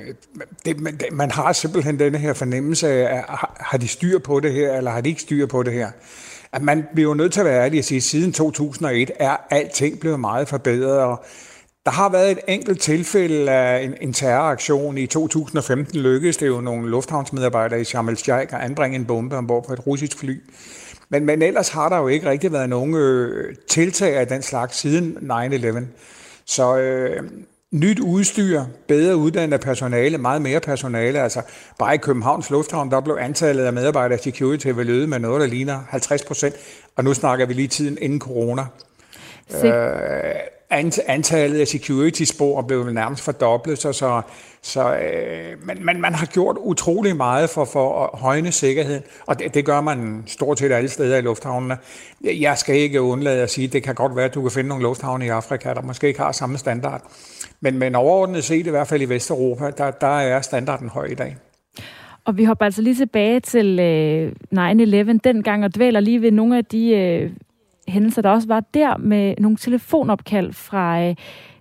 det, 0.66 0.80
man, 0.80 1.00
man 1.12 1.32
har 1.32 1.54
simpelthen 1.54 2.00
denne 2.00 2.18
her 2.18 2.34
fornemmelse 2.34 2.88
af, 2.88 3.24
har, 3.30 3.58
har 3.60 3.78
de 3.78 3.88
styr 3.88 4.20
på 4.20 4.40
det 4.40 4.54
her, 4.54 4.78
eller 4.78 4.92
har 4.92 5.02
de 5.02 5.10
ikke 5.10 5.22
styr 5.22 5.46
på 5.46 5.64
det 5.64 5.74
her? 5.74 5.92
At 6.52 6.62
man 6.62 6.86
bliver 6.94 7.10
jo 7.10 7.14
nødt 7.14 7.34
til 7.34 7.40
at 7.40 7.46
være 7.46 7.66
ærlig 7.66 7.80
og 7.80 7.84
sige, 7.84 7.98
at 7.98 8.04
siden 8.04 8.34
2001 8.34 9.12
er 9.20 9.38
alting 9.50 10.00
blevet 10.00 10.20
meget 10.20 10.48
forbedret, 10.48 11.00
og 11.00 11.26
der 11.86 11.92
har 11.92 12.10
været 12.10 12.32
et 12.32 12.40
enkelt 12.48 12.82
tilfælde 12.82 13.52
af 13.52 13.84
en, 13.84 13.96
en 14.02 14.14
terroraktion. 14.14 14.98
I 14.98 15.08
2015 15.08 16.00
lykkedes 16.00 16.38
det 16.38 16.48
jo 16.48 16.62
nogle 16.62 16.90
lufthavnsmedarbejdere 16.90 17.82
i 17.82 17.84
Sharm 17.84 18.10
el-Sheikh 18.10 18.56
at 18.56 18.62
anbringe 18.62 18.96
en 18.96 19.06
bombe 19.06 19.38
ombord 19.38 19.66
på 19.68 19.74
et 19.74 19.88
russisk 19.88 20.18
fly. 20.18 20.42
Men, 21.10 21.26
men 21.26 21.42
ellers 21.42 21.70
har 21.70 21.90
der 21.90 21.98
jo 21.98 22.08
ikke 22.08 22.30
rigtig 22.30 22.52
været 22.52 22.70
nogen 22.70 22.96
øh, 22.96 23.56
tiltag 23.70 24.16
af 24.16 24.28
den 24.28 24.42
slags 24.42 24.78
siden 24.78 25.32
9-11. 25.32 25.80
Så 26.46 26.78
øh, 26.78 27.24
nyt 27.74 28.00
udstyr, 28.00 28.64
bedre 28.88 29.16
uddannet 29.16 29.62
personale, 29.62 30.18
meget 30.18 30.42
mere 30.42 30.60
personale. 30.60 31.22
Altså 31.22 31.42
bare 31.80 31.96
i 31.96 31.98
Københavns 31.98 32.50
Lufthavn, 32.50 32.92
der 32.92 33.02
blev 33.02 33.18
antallet 33.20 33.64
af 33.64 33.74
medarbejdere 33.74 34.20
i 34.20 34.22
security 34.22 34.68
vel 34.68 34.90
øget 34.90 35.10
med 35.10 35.20
noget, 35.20 35.42
der 35.42 35.48
ligner 35.48 35.80
50 35.90 36.24
procent. 36.24 36.56
Og 36.96 37.04
nu 37.04 37.14
snakker 37.14 37.46
vi 37.46 37.54
lige 37.54 37.68
tiden 37.68 37.98
inden 38.02 38.20
corona. 38.20 38.66
Øh, 39.64 40.36
antallet 41.08 41.60
af 41.60 41.68
security-spor 41.68 42.62
blev 42.62 42.90
nærmest 42.90 43.24
fordoblet, 43.24 43.80
så, 43.80 43.94
så, 43.94 44.22
så 44.62 44.96
øh, 44.96 45.68
man, 45.68 45.78
man, 45.82 46.02
man 46.02 46.14
har 46.14 46.26
gjort 46.26 46.58
utrolig 46.60 47.16
meget 47.16 47.50
for, 47.50 47.66
for 47.66 48.04
at 48.04 48.20
højne 48.20 48.52
sikkerheden, 48.52 49.04
og 49.26 49.40
det, 49.40 49.54
det 49.54 49.66
gør 49.66 49.82
man 49.82 50.24
stort 50.28 50.60
set 50.60 50.72
alle 50.72 50.90
steder 50.90 51.18
i 51.18 51.22
lufthavnene. 51.22 51.78
Jeg 52.24 52.58
skal 52.58 52.76
ikke 52.76 53.02
undlade 53.02 53.42
at 53.42 53.52
sige, 53.52 53.68
at 53.68 53.74
det 53.74 53.84
kan 53.84 53.96
godt 53.96 54.16
være, 54.16 54.26
at 54.26 54.34
du 54.34 54.42
kan 54.42 54.52
finde 54.52 54.70
nogle 54.70 54.84
lufthavne 54.84 55.26
i 55.26 55.30
Afrika, 55.30 55.74
der 55.74 55.82
måske 55.82 56.08
ikke 56.08 56.20
har 56.20 56.32
samme 56.32 56.58
standard. 56.58 57.02
Men, 57.64 57.80
men 57.80 57.96
overordnet 57.96 58.44
set, 58.44 58.68
i 58.68 58.70
hvert 58.70 58.88
fald 58.88 59.02
i 59.02 59.06
Vesteuropa, 59.10 59.70
der, 59.78 59.92
der 59.92 60.08
er 60.08 60.42
standarden 60.42 60.90
høj 60.90 61.06
i 61.06 61.16
dag. 61.16 61.36
Og 62.26 62.38
vi 62.38 62.44
hopper 62.44 62.66
altså 62.66 62.82
lige 62.82 62.96
tilbage 62.96 63.40
til 63.40 63.80
øh, 63.80 64.32
9-11 64.56 65.20
dengang 65.24 65.66
og 65.66 65.76
dvæler 65.76 66.00
lige 66.00 66.22
ved 66.22 66.32
nogle 66.32 66.58
af 66.58 66.66
de 66.66 66.90
øh, 66.90 67.32
hændelser, 67.88 68.22
der 68.22 68.30
også 68.30 68.48
var 68.48 68.60
der 68.74 68.98
med 68.98 69.36
nogle 69.40 69.58
telefonopkald 69.58 70.54
fra 70.54 71.02
øh, 71.02 71.16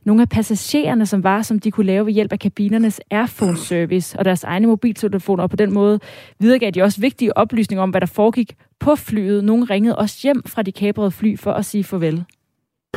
nogle 0.05 0.23
af 0.23 0.29
passagererne, 0.29 1.07
som 1.07 1.25
var, 1.25 1.43
som 1.43 1.59
de 1.59 1.71
kunne 1.71 1.87
lave 1.87 2.07
ved 2.07 2.13
hjælp 2.13 2.33
af 2.33 2.39
kabinernes 2.39 3.01
Airphone 3.11 3.57
Service 3.57 4.19
og 4.19 4.25
deres 4.25 4.45
egne 4.45 4.67
mobiltelefoner, 4.67 5.43
og 5.43 5.51
på 5.51 5.57
den 5.57 5.75
måde 5.75 6.01
videregav 6.39 6.71
de 6.71 6.83
også 6.83 7.01
vigtige 7.01 7.37
oplysninger 7.37 7.83
om, 7.83 7.91
hvad 7.91 8.01
der 8.01 8.07
foregik 8.07 8.57
på 8.81 8.97
flyet. 8.97 9.45
Nogle 9.45 9.65
ringede 9.65 9.97
også 9.97 10.19
hjem 10.23 10.43
fra 10.47 10.63
de 10.63 10.73
kabrede 10.73 11.11
fly 11.11 11.39
for 11.39 11.53
at 11.53 11.65
sige 11.65 11.85
farvel. 11.85 12.25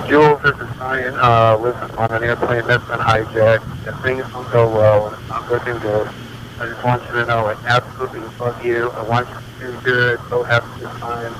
Jules, 0.08 0.42
this 0.44 0.56
is 0.56 0.70
Ryan. 0.78 1.14
Uh, 1.16 1.58
listen, 1.58 1.90
on 1.98 2.12
an 2.12 2.24
airplane 2.24 2.66
that's 2.68 2.88
been 2.92 3.00
hijacked, 3.00 3.66
and 3.88 3.96
things 4.06 4.26
will 4.34 4.50
go 4.58 4.64
well, 4.80 5.08
and 5.08 5.16
it's 5.18 5.30
not 5.30 5.48
good 5.48 5.64
news. 5.66 6.08
I 6.62 6.68
just 6.68 6.84
want 6.84 7.02
you 7.08 7.14
to 7.20 7.26
know 7.26 7.42
I 7.48 7.56
absolutely 7.68 8.22
love 8.40 8.66
you. 8.66 8.90
I 8.92 9.04
want 9.04 9.28
you 9.30 9.68
to 9.68 9.72
do 9.72 9.82
good. 9.92 10.20
Go 10.30 10.44
have 10.44 10.64
a 10.64 10.80
good 10.80 10.96
time. 11.00 11.34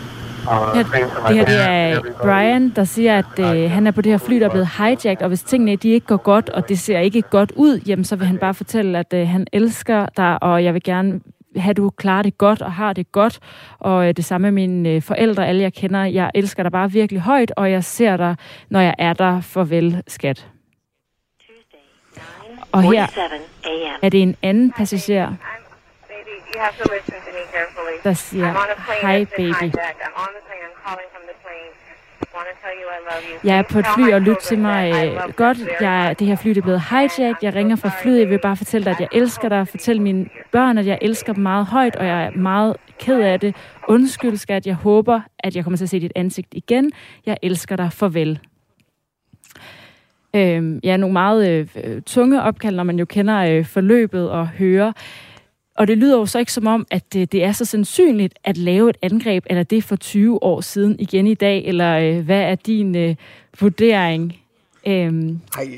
Ja, 0.48 0.84
det 0.84 1.48
her 1.48 2.02
det 2.02 2.10
er 2.10 2.22
Brian, 2.22 2.70
der 2.70 2.84
siger, 2.84 3.18
at 3.18 3.40
øh, 3.40 3.72
han 3.72 3.88
er 3.88 3.92
på 3.92 4.02
det 4.02 4.12
her 4.12 4.18
fly, 4.18 4.40
der 4.40 4.46
er 4.46 4.50
blevet 4.50 4.70
hijacked, 4.78 5.22
og 5.22 5.28
hvis 5.28 5.44
tingene 5.44 5.76
de 5.76 5.90
ikke 5.90 6.08
går 6.08 6.18
godt, 6.18 6.50
og 6.50 6.70
det 6.70 6.80
ser 6.80 7.00
ikke 7.00 7.22
godt 7.22 7.52
ud, 7.56 7.80
jamen 7.80 8.06
så 8.06 8.16
vil 8.16 8.28
han 8.28 8.38
bare 8.38 8.54
fortælle, 8.54 9.00
at 9.00 9.14
øh, 9.14 9.28
han 9.28 9.48
elsker 9.54 10.06
dig, 10.18 10.44
og 10.44 10.64
jeg 10.64 10.74
vil 10.74 10.84
gerne 10.84 11.20
have, 11.56 11.70
at 11.70 11.78
du 11.78 11.90
klarer 11.90 12.22
det 12.22 12.38
godt 12.38 12.62
og 12.62 12.74
har 12.74 12.94
det 12.94 13.12
godt. 13.12 13.40
Og 13.80 14.08
øh, 14.08 14.14
det 14.14 14.26
samme 14.26 14.52
med 14.52 14.68
mine 14.68 14.90
øh, 14.90 15.02
forældre, 15.02 15.48
alle 15.48 15.62
jeg 15.62 15.74
kender. 15.74 16.04
Jeg 16.06 16.32
elsker 16.36 16.64
dig 16.64 16.72
bare 16.72 16.92
virkelig 16.92 17.22
højt, 17.22 17.52
og 17.58 17.72
jeg 17.72 17.84
ser 17.84 18.18
dig, 18.18 18.36
når 18.70 18.80
jeg 18.80 18.96
er 18.98 19.14
der. 19.14 19.42
Farvel, 19.42 20.04
skat. 20.08 20.48
Og 22.72 22.82
her 22.82 23.08
er 24.02 24.10
det 24.10 24.22
en 24.22 24.36
anden 24.42 24.72
passager, 24.72 25.34
der 28.04 28.14
siger, 28.14 28.54
hej 29.02 29.26
baby. 29.38 29.72
Jeg 33.44 33.58
er 33.58 33.62
på 33.62 33.80
et 33.80 33.86
fly 33.96 34.14
og 34.14 34.22
lyt 34.22 34.38
til 34.38 34.60
mig 34.60 34.92
øh, 34.92 35.34
godt. 35.36 35.58
Jeg, 35.82 36.16
det 36.20 36.28
her 36.28 36.36
fly 36.36 36.58
er 36.58 36.62
blevet 36.62 36.82
hijacked. 36.90 37.36
Jeg 37.42 37.56
ringer 37.56 37.76
fra 37.76 37.92
flyet. 38.02 38.20
Jeg 38.20 38.30
vil 38.30 38.40
bare 38.40 38.56
fortælle 38.56 38.86
dig, 38.86 38.92
at 38.92 39.00
jeg 39.00 39.08
elsker 39.12 39.50
dig. 39.50 39.68
Fortæl 39.68 40.02
mine 40.02 40.26
børn, 40.52 40.78
at 40.78 40.88
jeg 40.88 41.00
elsker 41.02 41.34
dem 41.34 41.44
meget 41.44 41.66
højt, 41.66 41.96
og 41.96 42.06
jeg 42.06 42.26
er 42.26 42.32
meget 42.32 42.76
ked 43.00 43.22
af 43.22 43.40
det. 43.40 43.56
Undskyld, 43.88 44.38
skat. 44.38 44.68
Jeg 44.68 44.76
håber, 44.76 45.22
at 45.40 45.56
jeg 45.56 45.64
kommer 45.64 45.78
til 45.78 45.86
at 45.86 45.90
se 45.90 46.00
dit 46.00 46.12
ansigt 46.16 46.48
igen. 46.52 46.92
Jeg 47.26 47.38
elsker 47.42 47.76
dig. 47.76 47.94
Farvel. 47.94 48.40
Øh, 50.36 50.80
ja, 50.84 50.98
nogle 50.98 51.14
meget 51.14 51.70
øh, 51.84 52.02
tunge 52.02 52.42
opkald, 52.42 52.76
når 52.76 52.84
man 52.84 53.00
jo 53.00 53.06
kender 53.06 53.38
øh, 53.38 53.66
forløbet 53.66 54.30
og 54.30 54.48
hører. 54.48 54.92
Og 55.76 55.88
det 55.88 55.98
lyder 55.98 56.18
jo 56.18 56.26
så 56.26 56.40
ikke 56.40 56.54
som 56.54 56.68
om, 56.68 56.88
at 56.92 57.14
det, 57.14 57.32
det 57.32 57.44
er 57.44 57.52
så 57.52 57.66
sandsynligt 57.66 58.34
at 58.44 58.58
lave 58.58 58.90
et 58.90 58.98
angreb, 59.02 59.44
eller 59.50 59.64
det 59.64 59.84
for 59.84 59.96
20 59.96 60.44
år 60.44 60.62
siden 60.62 60.96
igen 61.00 61.28
i 61.28 61.34
dag, 61.34 61.66
eller 61.66 61.98
øh, 61.98 62.26
hvad 62.26 62.42
er 62.42 62.56
din 62.56 62.96
øh, 62.96 63.16
vurdering? 63.60 64.36
Øhm. 64.88 65.40
Ej, 65.58 65.70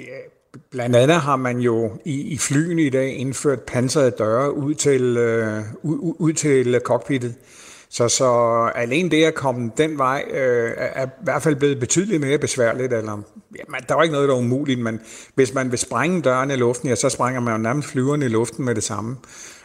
blandt 0.71 0.95
andet 0.95 1.17
har 1.17 1.35
man 1.35 1.59
jo 1.59 1.91
i, 2.05 2.21
i 2.21 2.37
flyene 2.37 2.81
i 2.81 2.89
dag 2.89 3.15
indført 3.15 3.61
pansrede 3.61 4.11
døre 4.11 4.53
ud 4.53 4.73
til, 4.73 5.17
øh, 5.17 5.63
ud, 5.83 6.15
ud 6.19 6.33
til 6.33 6.79
cockpittet. 6.83 7.35
Så, 7.89 8.09
så 8.09 8.25
alene 8.75 9.09
det 9.09 9.23
at 9.23 9.35
komme 9.35 9.71
den 9.77 9.97
vej 9.97 10.23
øh, 10.31 10.71
er 10.77 11.05
i 11.05 11.09
hvert 11.23 11.43
fald 11.43 11.55
blevet 11.55 11.79
betydeligt 11.79 12.21
mere 12.21 12.37
besværligt. 12.37 12.93
Eller, 12.93 13.23
ja, 13.55 13.63
der 13.89 13.95
er 13.95 14.01
ikke 14.01 14.13
noget, 14.13 14.29
der 14.29 14.35
er 14.35 14.39
umuligt, 14.39 14.79
men 14.79 14.99
hvis 15.35 15.53
man 15.53 15.71
vil 15.71 15.79
sprænge 15.79 16.21
døren 16.21 16.51
i 16.51 16.55
luften, 16.55 16.89
ja, 16.89 16.95
så 16.95 17.09
sprænger 17.09 17.41
man 17.41 17.53
jo 17.53 17.57
nærmest 17.57 17.87
flyverne 17.87 18.25
i 18.25 18.29
luften 18.29 18.65
med 18.65 18.75
det 18.75 18.83
samme. 18.83 19.15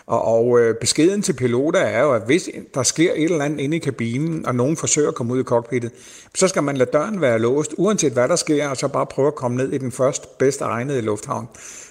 Og, 0.06 0.24
og 0.24 0.60
øh, 0.60 0.74
beskeden 0.80 1.22
til 1.22 1.32
piloter 1.32 1.80
er 1.80 2.02
jo, 2.02 2.12
at 2.12 2.22
hvis 2.26 2.50
der 2.74 2.82
sker 2.82 3.12
et 3.12 3.24
eller 3.24 3.44
andet 3.44 3.60
inde 3.60 3.76
i 3.76 3.80
kabinen, 3.80 4.46
og 4.46 4.54
nogen 4.54 4.76
forsøger 4.76 5.08
at 5.08 5.14
komme 5.14 5.34
ud 5.34 5.40
i 5.40 5.44
cockpittet, 5.44 5.92
så 6.34 6.48
skal 6.48 6.62
man 6.62 6.76
lade 6.76 6.90
døren 6.92 7.20
være 7.20 7.38
låst, 7.38 7.74
uanset 7.78 8.12
hvad 8.12 8.28
der 8.28 8.36
sker, 8.36 8.68
og 8.68 8.76
så 8.76 8.88
bare 8.88 9.06
prøve 9.06 9.28
at 9.28 9.34
komme 9.34 9.56
ned 9.56 9.72
i 9.72 9.78
den 9.78 9.92
først 9.92 10.38
bedst 10.38 10.60
egnede 10.60 11.00
lufthavn. 11.00 11.48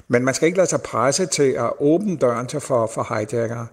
Men 0.07 0.25
man 0.25 0.33
skal 0.33 0.45
ikke 0.45 0.57
lade 0.57 0.69
sig 0.69 0.81
presse 0.81 1.25
til 1.25 1.51
at 1.51 1.71
åbne 1.79 2.17
døren 2.17 2.47
til 2.47 2.59
for, 2.59 2.91
for 2.93 3.15
hijackere. 3.15 3.67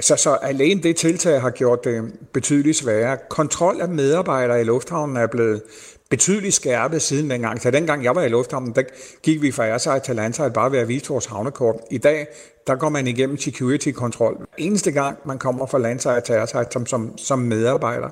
Så, 0.00 0.16
så 0.16 0.30
alene 0.34 0.82
det 0.82 0.96
tiltag 0.96 1.40
har 1.40 1.50
gjort 1.50 1.84
det 1.84 2.12
betydeligt 2.32 2.76
sværere. 2.76 3.18
Kontrol 3.28 3.80
af 3.80 3.88
medarbejdere 3.88 4.60
i 4.60 4.64
lufthavnen 4.64 5.16
er 5.16 5.26
blevet 5.26 5.62
betydeligt 6.10 6.54
skærpet 6.54 7.02
siden 7.02 7.30
dengang. 7.30 7.62
Så 7.62 7.70
dengang 7.70 8.04
jeg 8.04 8.14
var 8.14 8.22
i 8.22 8.28
lufthavnen, 8.28 8.72
der 8.74 8.82
gik 9.22 9.42
vi 9.42 9.52
fra 9.52 9.66
Airside 9.66 10.00
til 10.04 10.16
Landside 10.16 10.50
bare 10.50 10.72
ved 10.72 10.78
at 10.78 10.88
vise 10.88 11.08
vores 11.08 11.26
havnekort. 11.26 11.76
I 11.90 11.98
dag, 11.98 12.26
der 12.66 12.74
går 12.74 12.88
man 12.88 13.06
igennem 13.06 13.38
security-kontrol. 13.38 14.46
Eneste 14.58 14.92
gang, 14.92 15.18
man 15.24 15.38
kommer 15.38 15.66
fra 15.66 15.78
Landside 15.78 16.20
til 16.20 16.32
Airside 16.32 16.66
som, 16.70 16.86
som, 16.86 17.18
som 17.18 17.38
medarbejder. 17.38 18.08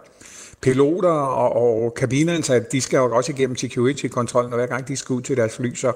Piloter 0.60 1.08
og, 1.08 1.82
og 1.82 1.94
kabinansatte, 1.94 2.66
de 2.72 2.80
skal 2.80 2.96
jo 2.96 3.16
også 3.16 3.32
igennem 3.32 3.56
security-kontrollen, 3.56 4.52
hver 4.52 4.66
gang 4.66 4.88
de 4.88 4.96
skal 4.96 5.14
ud 5.14 5.22
til 5.22 5.36
deres 5.36 5.56
fly. 5.56 5.74
Så 5.74 5.92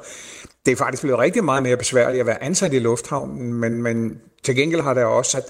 det 0.66 0.72
er 0.72 0.76
faktisk 0.76 1.02
blevet 1.02 1.18
rigtig 1.18 1.44
meget 1.44 1.62
mere 1.62 1.76
besværligt 1.76 2.20
at 2.20 2.26
være 2.26 2.42
ansat 2.42 2.72
i 2.72 2.78
lufthavnen, 2.78 3.54
men, 3.54 3.82
men 3.82 4.20
til 4.42 4.56
gengæld 4.56 4.80
har 4.80 4.94
der 4.94 5.04
også 5.04 5.30
sat 5.30 5.44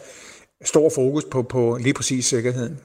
stor 0.64 0.90
fokus 0.94 1.24
på, 1.24 1.42
på 1.42 1.78
lige 1.80 1.94
præcis 1.94 2.26
sikkerheden. 2.26 2.78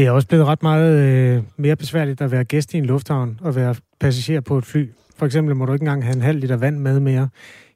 Det 0.00 0.06
er 0.06 0.10
også 0.10 0.28
blevet 0.28 0.46
ret 0.46 0.62
meget 0.62 0.94
øh, 0.98 1.42
mere 1.56 1.76
besværligt 1.76 2.20
at 2.20 2.30
være 2.30 2.44
gæst 2.44 2.74
i 2.74 2.78
en 2.78 2.84
lufthavn 2.84 3.40
og 3.42 3.56
være 3.56 3.74
passager 4.00 4.40
på 4.40 4.58
et 4.58 4.66
fly. 4.66 4.90
For 5.16 5.26
eksempel 5.26 5.56
må 5.56 5.66
du 5.66 5.72
ikke 5.72 5.82
engang 5.82 6.04
have 6.04 6.16
en 6.16 6.22
halv 6.22 6.38
liter 6.38 6.56
vand 6.56 6.78
med 6.78 7.00
mere. 7.00 7.28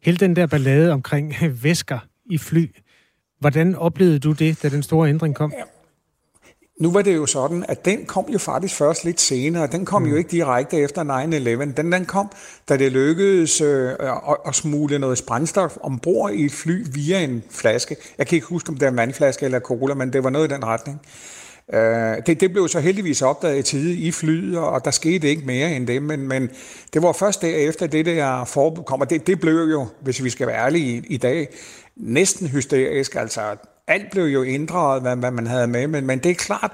Hele 0.02 0.16
den 0.16 0.36
der 0.36 0.46
ballade 0.46 0.92
omkring 0.92 1.34
væsker 1.64 1.98
i 2.30 2.38
fly. 2.38 2.70
Hvordan 3.40 3.74
oplevede 3.74 4.18
du 4.18 4.32
det, 4.32 4.62
da 4.62 4.68
den 4.68 4.82
store 4.82 5.08
ændring 5.08 5.34
kom? 5.34 5.52
Nu 6.80 6.92
var 6.92 7.02
det 7.02 7.14
jo 7.16 7.26
sådan, 7.26 7.64
at 7.68 7.84
den 7.84 8.06
kom 8.06 8.26
jo 8.32 8.38
faktisk 8.38 8.74
først 8.74 9.04
lidt 9.04 9.20
senere. 9.20 9.66
Den 9.66 9.84
kom 9.84 10.02
mm. 10.02 10.08
jo 10.08 10.16
ikke 10.16 10.30
direkte 10.30 10.76
efter 10.76 11.02
9-11. 11.72 11.82
Den, 11.82 11.92
den 11.92 12.04
kom, 12.04 12.30
da 12.68 12.76
det 12.76 12.92
lykkedes 12.92 13.60
øh, 13.60 13.90
at, 14.00 14.36
at 14.46 14.54
smule 14.54 14.98
noget 14.98 15.22
brændstof 15.26 15.76
ombord 15.80 16.32
i 16.32 16.44
et 16.44 16.52
fly 16.52 16.86
via 16.94 17.24
en 17.24 17.42
flaske. 17.50 17.96
Jeg 18.18 18.26
kan 18.26 18.36
ikke 18.36 18.46
huske, 18.46 18.68
om 18.68 18.74
det 18.74 18.86
er 18.86 18.90
en 18.90 18.96
vandflaske 18.96 19.44
eller 19.44 19.60
cola, 19.60 19.94
men 19.94 20.12
det 20.12 20.24
var 20.24 20.30
noget 20.30 20.50
i 20.50 20.54
den 20.54 20.64
retning. 20.64 21.00
Øh, 21.04 21.43
Øh, 21.72 22.26
det, 22.26 22.40
det 22.40 22.52
blev 22.52 22.68
så 22.68 22.80
heldigvis 22.80 23.22
opdaget 23.22 23.58
i 23.58 23.62
tide 23.62 23.94
i 23.94 24.10
flyet, 24.10 24.58
og 24.58 24.84
der 24.84 24.90
skete 24.90 25.28
ikke 25.28 25.46
mere 25.46 25.72
end 25.76 25.86
det, 25.86 26.02
men, 26.02 26.28
men 26.28 26.50
det 26.92 27.02
var 27.02 27.12
først 27.12 27.42
derefter 27.42 27.86
det 27.86 28.06
der 28.06 28.44
forbud 28.44 28.84
kom, 28.84 29.00
og 29.00 29.10
det, 29.10 29.26
det 29.26 29.40
blev 29.40 29.68
jo, 29.70 29.86
hvis 30.00 30.24
vi 30.24 30.30
skal 30.30 30.46
være 30.46 30.56
ærlige 30.56 30.96
i, 30.96 31.06
i 31.14 31.16
dag, 31.16 31.48
næsten 31.96 32.48
hysterisk. 32.48 33.14
Altså, 33.14 33.40
alt 33.86 34.10
blev 34.10 34.24
jo 34.24 34.44
ændret, 34.44 35.02
hvad, 35.02 35.16
hvad 35.16 35.30
man 35.30 35.46
havde 35.46 35.66
med, 35.66 35.86
men, 35.86 36.06
men 36.06 36.18
det 36.18 36.30
er 36.30 36.34
klart, 36.34 36.72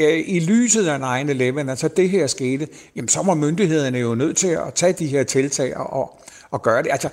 øh, 0.00 0.22
i 0.26 0.40
lyset 0.40 0.86
af 0.88 1.22
9-11, 1.24 1.70
altså 1.70 1.88
det 1.88 2.10
her 2.10 2.26
skete, 2.26 2.68
jamen 2.96 3.08
så 3.08 3.22
var 3.22 3.34
myndighederne 3.34 3.98
jo 3.98 4.14
nødt 4.14 4.36
til 4.36 4.48
at 4.48 4.74
tage 4.74 4.92
de 4.92 5.06
her 5.06 5.22
tiltag 5.22 5.76
og, 5.76 6.20
og 6.50 6.62
gøre 6.62 6.82
det. 6.82 6.92
Altså, 6.92 7.08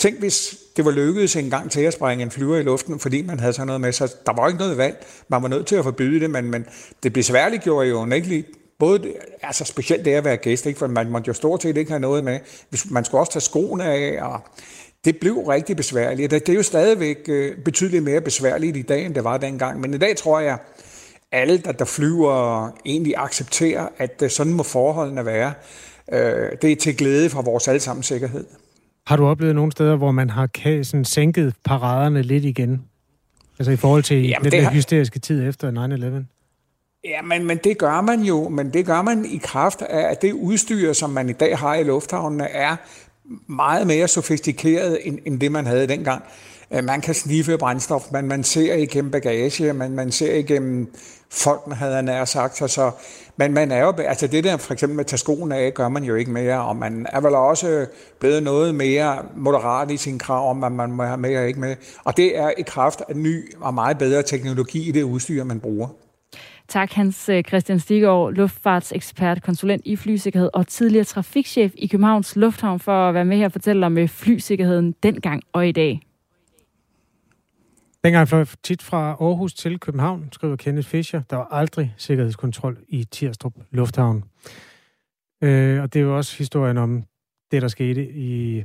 Tænk, 0.00 0.18
hvis 0.18 0.54
det 0.80 0.86
var 0.86 0.92
lykkedes 0.92 1.36
en 1.36 1.50
gang 1.50 1.70
til 1.70 1.80
at 1.80 1.92
springe 1.92 2.22
en 2.22 2.30
flyver 2.30 2.56
i 2.56 2.62
luften, 2.62 2.98
fordi 2.98 3.22
man 3.22 3.40
havde 3.40 3.52
sådan 3.52 3.66
noget 3.66 3.80
med, 3.80 3.92
sig. 3.92 4.08
der 4.26 4.32
var 4.32 4.48
ikke 4.48 4.58
noget 4.58 4.76
valg. 4.76 5.06
Man 5.28 5.42
var 5.42 5.48
nødt 5.48 5.66
til 5.66 5.76
at 5.76 5.84
forbyde 5.84 6.20
det, 6.20 6.30
men, 6.30 6.50
men 6.50 6.66
det 7.02 7.12
blev 7.12 7.22
svært 7.22 7.52
gjort 7.62 7.88
jo 7.88 8.10
ikke 8.12 8.44
både, 8.78 9.12
altså 9.42 9.64
specielt 9.64 10.04
det 10.04 10.14
at 10.14 10.24
være 10.24 10.36
gæst, 10.36 10.66
ikke? 10.66 10.78
for 10.78 10.86
man 10.86 11.10
måtte 11.10 11.28
jo 11.28 11.32
stort 11.32 11.62
set 11.62 11.76
ikke 11.76 11.90
have 11.90 12.00
noget 12.00 12.24
med. 12.24 12.38
Hvis 12.68 12.90
man 12.90 13.04
skulle 13.04 13.20
også 13.20 13.32
tage 13.32 13.40
skoene 13.40 13.84
af, 13.84 14.22
og 14.22 14.40
det 15.04 15.16
blev 15.20 15.38
rigtig 15.38 15.76
besværligt. 15.76 16.30
Det 16.30 16.48
er 16.48 16.52
jo 16.52 16.62
stadigvæk 16.62 17.18
øh, 17.28 17.56
betydeligt 17.64 18.04
mere 18.04 18.20
besværligt 18.20 18.76
i 18.76 18.82
dag, 18.82 19.06
end 19.06 19.14
det 19.14 19.24
var 19.24 19.36
dengang. 19.36 19.80
Men 19.80 19.94
i 19.94 19.98
dag 19.98 20.16
tror 20.16 20.40
jeg, 20.40 20.58
alle, 21.32 21.58
der, 21.58 21.72
der 21.72 21.84
flyver, 21.84 22.68
egentlig 22.84 23.14
accepterer, 23.16 23.88
at 23.98 24.22
øh, 24.22 24.30
sådan 24.30 24.52
må 24.52 24.62
forholdene 24.62 25.26
være. 25.26 25.52
Øh, 26.12 26.50
det 26.62 26.72
er 26.72 26.76
til 26.76 26.96
glæde 26.96 27.30
for 27.30 27.42
vores 27.42 27.68
allesammens 27.68 28.06
sikkerhed. 28.06 28.44
Har 29.06 29.16
du 29.16 29.26
oplevet 29.26 29.54
nogle 29.54 29.72
steder, 29.72 29.96
hvor 29.96 30.10
man 30.10 30.30
har 30.30 30.48
sådan 30.82 31.04
sænket 31.04 31.54
paraderne 31.64 32.22
lidt 32.22 32.44
igen? 32.44 32.84
Altså 33.58 33.72
i 33.72 33.76
forhold 33.76 34.02
til 34.02 34.28
Jamen, 34.28 34.44
den 34.44 34.52
der 34.52 34.62
har... 34.62 34.70
hysteriske 34.70 35.18
tid 35.18 35.48
efter 35.48 35.70
9-11? 35.70 36.24
Ja, 37.04 37.22
men, 37.22 37.46
men 37.46 37.58
det 37.64 37.78
gør 37.78 38.00
man 38.00 38.20
jo, 38.20 38.48
men 38.48 38.72
det 38.72 38.86
gør 38.86 39.02
man 39.02 39.24
i 39.24 39.36
kraft 39.36 39.82
af, 39.82 40.10
at 40.10 40.22
det 40.22 40.32
udstyr, 40.32 40.92
som 40.92 41.10
man 41.10 41.28
i 41.28 41.32
dag 41.32 41.58
har 41.58 41.74
i 41.74 41.82
lufthavnene, 41.82 42.44
er 42.44 42.76
meget 43.46 43.86
mere 43.86 44.08
sofistikeret, 44.08 44.98
end, 45.02 45.18
end 45.26 45.40
det 45.40 45.52
man 45.52 45.66
havde 45.66 45.88
dengang. 45.88 46.22
Øh, 46.70 46.84
man 46.84 47.00
kan 47.00 47.14
sniffe 47.14 47.58
brændstof, 47.58 48.02
men 48.12 48.28
man 48.28 48.44
ser 48.44 48.74
igennem 48.74 49.10
bagage, 49.10 49.72
man, 49.72 49.90
man 49.90 50.12
ser 50.12 50.34
igennem 50.34 50.94
folk, 51.30 51.72
havde 51.72 51.94
han 51.94 52.04
nær 52.04 52.24
sagt. 52.24 52.56
Så, 52.56 52.68
så, 52.68 52.90
men 53.40 53.54
man 53.54 53.72
er 53.72 53.80
jo, 53.80 53.92
altså 53.98 54.26
det 54.26 54.44
der 54.44 54.56
for 54.56 54.72
eksempel 54.72 54.96
med 54.96 55.04
at 55.04 55.06
tage 55.06 55.18
skoene 55.18 55.56
af, 55.56 55.74
gør 55.74 55.88
man 55.88 56.04
jo 56.04 56.14
ikke 56.14 56.30
mere, 56.30 56.62
og 56.62 56.76
man 56.76 57.06
er 57.12 57.20
vel 57.20 57.34
også 57.34 57.86
blevet 58.18 58.42
noget 58.42 58.74
mere 58.74 59.18
moderat 59.36 59.90
i 59.90 59.96
sin 59.96 60.18
krav 60.18 60.50
om, 60.50 60.64
at 60.64 60.72
man 60.72 60.92
må 60.92 61.02
have 61.02 61.18
med 61.18 61.36
og 61.36 61.48
ikke 61.48 61.60
med. 61.60 61.76
Og 62.04 62.16
det 62.16 62.38
er 62.38 62.50
i 62.58 62.62
kraft 62.62 63.02
af 63.08 63.16
ny 63.16 63.54
og 63.60 63.74
meget 63.74 63.98
bedre 63.98 64.22
teknologi 64.22 64.88
i 64.88 64.92
det 64.92 65.02
udstyr, 65.02 65.44
man 65.44 65.60
bruger. 65.60 65.88
Tak 66.68 66.92
Hans 66.92 67.28
øh, 67.28 67.44
Christian 67.44 67.80
Stiggaard, 67.80 68.32
luftfartsekspert, 68.32 69.42
konsulent 69.42 69.82
i 69.84 69.96
flysikkerhed 69.96 70.50
og 70.52 70.66
tidligere 70.66 71.04
trafikchef 71.04 71.72
i 71.76 71.86
Københavns 71.86 72.36
Lufthavn 72.36 72.80
for 72.80 73.08
at 73.08 73.14
være 73.14 73.24
med 73.24 73.36
her 73.36 73.44
og 73.44 73.52
fortælle 73.52 73.86
om 73.86 73.98
øh, 73.98 74.08
flysikkerheden 74.08 74.94
dengang 75.02 75.42
og 75.52 75.68
i 75.68 75.72
dag. 75.72 76.09
Dengang 78.04 78.28
fløj 78.28 78.44
tit 78.62 78.82
fra 78.82 79.16
Aarhus 79.20 79.54
til 79.54 79.80
København, 79.80 80.28
skriver 80.32 80.56
Kenneth 80.56 80.88
Fischer. 80.88 81.22
Der 81.30 81.36
var 81.36 81.48
aldrig 81.50 81.94
sikkerhedskontrol 81.96 82.78
i 82.88 83.04
Tirstrup 83.04 83.54
Lufthavn. 83.70 84.24
Øh, 85.42 85.82
og 85.82 85.94
det 85.94 86.00
er 86.00 86.04
jo 86.04 86.16
også 86.16 86.38
historien 86.38 86.78
om 86.78 87.04
det, 87.50 87.62
der 87.62 87.68
skete 87.68 88.10
i... 88.10 88.64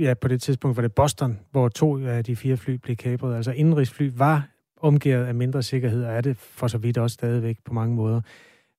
Ja, 0.00 0.14
på 0.14 0.28
det 0.28 0.42
tidspunkt 0.42 0.76
var 0.76 0.82
det 0.82 0.94
Boston, 0.94 1.38
hvor 1.50 1.68
to 1.68 2.06
af 2.06 2.24
de 2.24 2.36
fire 2.36 2.56
fly 2.56 2.70
blev 2.72 2.96
kapret. 2.96 3.36
Altså 3.36 3.52
indrigsfly 3.52 4.10
var 4.14 4.48
omgivet 4.80 5.24
af 5.24 5.34
mindre 5.34 5.62
sikkerhed, 5.62 6.04
og 6.04 6.12
er 6.12 6.20
det 6.20 6.36
for 6.36 6.68
så 6.68 6.78
vidt 6.78 6.98
også 6.98 7.14
stadigvæk 7.14 7.58
på 7.64 7.72
mange 7.72 7.94
måder. 7.94 8.20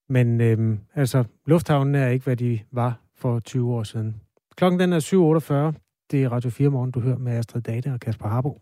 Men 0.10 0.42
øh, 0.42 0.78
altså, 0.96 1.24
lufthavnen 1.46 1.96
er 1.96 2.08
ikke, 2.08 2.24
hvad 2.24 2.36
de 2.36 2.60
var 2.72 3.00
for 3.18 3.40
20 3.40 3.74
år 3.74 3.84
siden. 3.84 4.22
Klokken 4.56 4.80
den 4.80 4.94
er 4.94 5.00
7.48. 5.74 5.80
Det 6.12 6.24
er 6.24 6.30
Radio 6.30 6.50
4 6.50 6.70
morgen, 6.70 6.92
du 6.92 7.00
hører 7.00 7.18
med 7.18 7.32
Astrid 7.32 7.62
Date 7.62 7.94
og 7.94 8.00
Kasper 8.00 8.28
Harbo. 8.28 8.62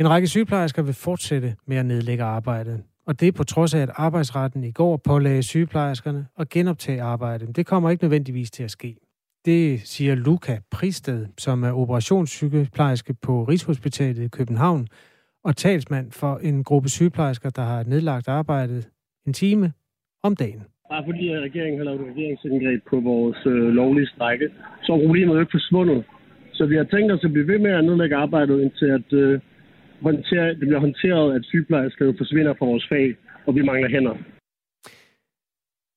En 0.00 0.10
række 0.10 0.28
sygeplejersker 0.28 0.82
vil 0.82 0.94
fortsætte 0.94 1.54
med 1.66 1.76
at 1.76 1.86
nedlægge 1.86 2.24
arbejdet. 2.24 2.82
Og 3.06 3.20
det 3.20 3.28
er 3.28 3.32
på 3.32 3.44
trods 3.44 3.74
af, 3.74 3.80
at 3.80 3.90
arbejdsretten 3.94 4.64
i 4.64 4.70
går 4.70 4.96
pålagde 4.96 5.42
sygeplejerskerne 5.42 6.26
at 6.38 6.48
genoptage 6.48 7.02
arbejdet. 7.02 7.56
Det 7.56 7.66
kommer 7.66 7.90
ikke 7.90 8.04
nødvendigvis 8.04 8.50
til 8.50 8.62
at 8.64 8.70
ske. 8.70 8.96
Det 9.44 9.80
siger 9.80 10.14
Luca 10.14 10.58
Pristed, 10.70 11.26
som 11.38 11.62
er 11.64 11.72
operationssygeplejerske 11.72 13.14
på 13.22 13.44
Rigshospitalet 13.44 14.22
i 14.22 14.28
København, 14.28 14.86
og 15.44 15.56
talsmand 15.56 16.12
for 16.12 16.36
en 16.36 16.64
gruppe 16.64 16.88
sygeplejersker, 16.88 17.50
der 17.50 17.62
har 17.62 17.84
nedlagt 17.84 18.28
arbejdet 18.28 18.88
en 19.26 19.32
time 19.32 19.72
om 20.22 20.36
dagen. 20.36 20.62
Bare 20.90 21.04
fordi 21.04 21.38
regeringen 21.38 21.78
har 21.78 21.84
lavet 21.84 22.00
et 22.00 22.06
regeringsindgreb 22.06 22.80
på 22.90 23.00
vores 23.00 23.46
øh, 23.46 23.68
lovlige 23.80 24.06
strække, 24.06 24.48
så 24.82 24.92
er 24.92 24.98
problemet 25.06 25.34
jo 25.34 25.40
ikke 25.40 25.56
forsvundet. 25.58 26.04
Så 26.52 26.66
vi 26.66 26.76
har 26.76 26.84
tænkt 26.84 27.12
os 27.12 27.24
at 27.24 27.32
blive 27.32 27.48
ved 27.48 27.58
med 27.58 27.70
at 27.70 27.84
nedlægge 27.84 28.16
arbejdet, 28.16 28.60
indtil 28.60 28.86
at 28.86 29.12
øh, 29.12 29.40
håndtere, 30.02 30.48
det 30.48 30.58
bliver 30.58 30.80
håndteret, 30.80 31.34
at 31.36 31.44
sygeplejersker 31.44 32.12
forsvinder 32.18 32.54
fra 32.58 32.66
vores 32.66 32.86
fag, 32.88 33.14
og 33.46 33.54
vi 33.54 33.62
mangler 33.62 33.90
hænder. 33.90 34.14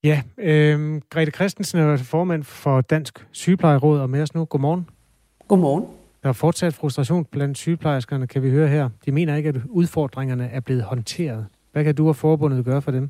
Ja, 0.04 0.22
øh, 0.38 1.02
Grete 1.10 1.32
Christensen 1.32 1.80
er 1.80 1.98
formand 1.98 2.44
for 2.44 2.82
Dansk 2.82 3.26
Sygeplejeråd 3.32 4.00
og 4.00 4.10
med 4.10 4.22
os 4.22 4.36
nu. 4.36 4.46
Godmorgen. 4.46 4.88
Godmorgen. 5.48 5.86
Der 6.24 6.30
er 6.30 6.34
fortsat 6.34 6.74
frustration 6.74 7.26
blandt 7.26 7.58
sygeplejerskerne, 7.58 8.28
kan 8.28 8.44
vi 8.44 8.50
høre 8.50 8.68
her. 8.68 8.90
De 9.06 9.12
mener 9.12 9.36
ikke, 9.36 9.50
at 9.50 9.56
udfordringerne 9.70 10.50
er 10.50 10.60
blevet 10.60 10.84
håndteret. 10.84 11.46
Hvad 11.72 11.84
kan 11.84 11.96
du 11.96 12.08
og 12.08 12.16
forbundet 12.16 12.66
gøre 12.66 12.82
for 12.82 12.92
dem? 12.92 13.10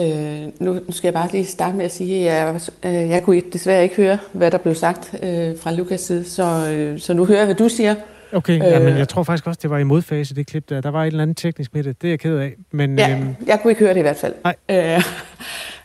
Øh, 0.00 0.52
nu, 0.60 0.72
nu 0.72 0.90
skal 0.90 1.08
jeg 1.08 1.14
bare 1.14 1.32
lige 1.32 1.44
starte 1.44 1.76
med 1.76 1.84
at 1.84 1.92
sige, 1.92 2.30
at 2.30 2.46
jeg, 2.46 2.60
øh, 2.84 3.10
jeg 3.10 3.22
kunne 3.22 3.42
desværre 3.52 3.82
ikke 3.82 3.96
høre, 3.96 4.18
hvad 4.32 4.50
der 4.50 4.58
blev 4.58 4.74
sagt 4.74 5.14
øh, 5.14 5.58
fra 5.58 5.74
Lukas 5.74 6.00
side, 6.00 6.24
så, 6.24 6.72
øh, 6.72 6.98
så 6.98 7.14
nu 7.14 7.24
hører 7.24 7.38
jeg, 7.38 7.46
hvad 7.46 7.54
du 7.54 7.68
siger. 7.68 7.94
Okay, 8.32 8.54
øh, 8.54 8.60
ja, 8.60 8.78
men 8.78 8.98
jeg 8.98 9.08
tror 9.08 9.22
faktisk 9.22 9.46
også, 9.46 9.58
det 9.62 9.70
var 9.70 9.78
i 9.78 9.84
modfase, 9.84 10.34
det 10.34 10.46
klip 10.46 10.68
der. 10.68 10.80
Der 10.80 10.90
var 10.90 11.02
et 11.02 11.06
eller 11.06 11.22
andet 11.22 11.36
teknisk 11.36 11.74
med 11.74 11.82
det. 11.82 12.02
Det 12.02 12.08
er 12.08 12.12
jeg 12.12 12.20
ked 12.20 12.38
af. 12.38 12.52
Men, 12.70 12.98
ja, 12.98 13.10
øhm... 13.10 13.36
jeg 13.46 13.60
kunne 13.62 13.70
ikke 13.70 13.80
høre 13.80 13.94
det 13.94 13.98
i 13.98 14.02
hvert 14.02 14.16
fald. 14.16 14.34
Nej. 14.44 14.54
Øh, 14.68 15.02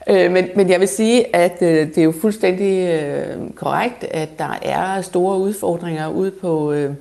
øh, 0.26 0.32
men, 0.32 0.50
men 0.56 0.70
jeg 0.70 0.80
vil 0.80 0.88
sige, 0.88 1.36
at 1.36 1.58
øh, 1.62 1.88
det 1.88 1.98
er 1.98 2.04
jo 2.04 2.14
fuldstændig 2.22 2.88
øh, 2.88 3.52
korrekt, 3.56 4.04
at 4.04 4.40
der 4.40 4.60
er 4.62 5.02
store 5.02 5.40
udfordringer 5.40 6.08
ude 6.08 6.32
på, 6.32 6.72
øh, 6.72 6.94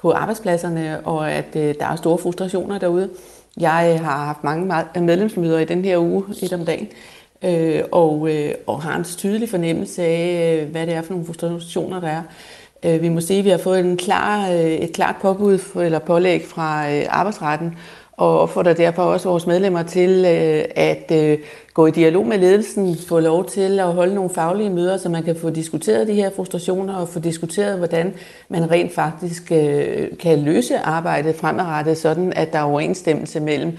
på 0.00 0.12
arbejdspladserne, 0.12 1.00
og 1.06 1.32
at 1.32 1.56
øh, 1.56 1.74
der 1.80 1.86
er 1.86 1.96
store 1.96 2.18
frustrationer 2.18 2.78
derude. 2.78 3.10
Jeg 3.60 4.00
har 4.04 4.24
haft 4.24 4.44
mange 4.44 4.74
medlemsmøder 5.00 5.58
i 5.58 5.64
den 5.64 5.84
her 5.84 5.98
uge, 5.98 6.24
et 6.42 6.52
om 6.52 6.64
dagen, 6.64 6.88
øh, 7.44 7.82
og, 7.92 8.28
øh, 8.30 8.54
og 8.66 8.82
har 8.82 8.96
en 8.96 9.04
tydelig 9.04 9.48
fornemmelse 9.48 10.02
af, 10.02 10.58
øh, 10.62 10.70
hvad 10.70 10.86
det 10.86 10.94
er 10.94 11.02
for 11.02 11.12
nogle 11.12 11.26
frustrationer, 11.26 12.00
der 12.00 12.08
er. 12.08 12.22
Øh, 12.84 13.02
vi 13.02 13.08
må 13.08 13.20
sige, 13.20 13.38
at 13.38 13.44
vi 13.44 13.50
har 13.50 13.58
fået 13.58 13.80
en 13.80 13.96
klar, 13.96 14.50
øh, 14.50 14.56
et 14.56 14.92
klart 14.92 15.16
påbud 15.22 15.58
eller 15.80 15.98
pålæg 15.98 16.44
fra 16.46 16.92
øh, 16.92 17.04
arbejdsretten, 17.08 17.78
og 18.12 18.40
opfordrer 18.40 18.72
derfor 18.72 19.02
også 19.02 19.28
vores 19.28 19.46
medlemmer 19.46 19.82
til 19.82 20.24
at 20.76 21.12
gå 21.74 21.86
i 21.86 21.90
dialog 21.90 22.26
med 22.26 22.38
ledelsen, 22.38 22.96
få 23.08 23.20
lov 23.20 23.44
til 23.44 23.80
at 23.80 23.92
holde 23.92 24.14
nogle 24.14 24.30
faglige 24.30 24.70
møder, 24.70 24.96
så 24.96 25.08
man 25.08 25.22
kan 25.22 25.36
få 25.36 25.50
diskuteret 25.50 26.08
de 26.08 26.14
her 26.14 26.30
frustrationer 26.36 26.94
og 26.94 27.08
få 27.08 27.18
diskuteret, 27.18 27.78
hvordan 27.78 28.14
man 28.48 28.70
rent 28.70 28.94
faktisk 28.94 29.44
kan 30.20 30.38
løse 30.38 30.78
arbejdet 30.78 31.36
fremadrettet, 31.36 31.98
sådan 31.98 32.32
at 32.32 32.52
der 32.52 32.58
er 32.58 32.62
overensstemmelse 32.62 33.40
mellem 33.40 33.78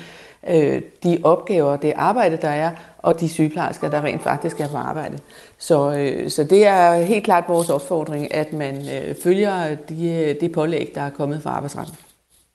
de 1.03 1.19
opgaver 1.23 1.75
det 1.75 1.93
arbejde, 1.95 2.37
der 2.41 2.49
er, 2.49 2.71
og 2.97 3.19
de 3.19 3.29
sygeplejersker, 3.29 3.89
der 3.89 4.03
rent 4.03 4.23
faktisk 4.23 4.59
er 4.59 4.67
på 4.67 4.77
arbejde. 4.77 5.17
Så, 5.57 5.97
øh, 5.97 6.29
så 6.29 6.43
det 6.43 6.67
er 6.67 7.03
helt 7.03 7.23
klart 7.23 7.43
vores 7.47 7.69
opfordring, 7.69 8.33
at 8.33 8.53
man 8.53 8.75
øh, 8.75 9.15
følger 9.23 9.75
de, 9.75 10.09
øh, 10.09 10.35
de 10.41 10.49
pålæg, 10.49 10.91
der 10.95 11.01
er 11.01 11.09
kommet 11.09 11.43
fra 11.43 11.49
arbejdsretten. 11.49 11.95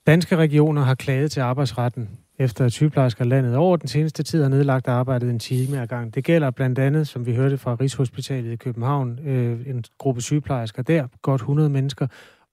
Danske 0.06 0.36
regioner 0.36 0.82
har 0.82 0.94
klaget 0.94 1.32
til 1.32 1.40
arbejdsretten, 1.40 2.08
efter 2.38 2.64
at 2.64 2.72
sygeplejersker 2.72 3.24
landet 3.24 3.56
over 3.56 3.76
den 3.76 3.88
seneste 3.88 4.22
tid 4.22 4.42
har 4.42 4.48
nedlagt 4.48 4.88
arbejdet 4.88 5.30
en 5.30 5.38
time 5.38 5.82
ad 5.82 5.86
gang. 5.86 6.14
Det 6.14 6.24
gælder 6.24 6.50
blandt 6.50 6.78
andet, 6.78 7.08
som 7.08 7.26
vi 7.26 7.34
hørte 7.34 7.58
fra 7.58 7.76
Rigshospitalet 7.80 8.52
i 8.52 8.56
København, 8.56 9.18
øh, 9.26 9.60
en 9.66 9.84
gruppe 9.98 10.20
sygeplejersker 10.20 10.82
der, 10.82 11.06
godt 11.22 11.40
100 11.40 11.70
mennesker, 11.70 12.06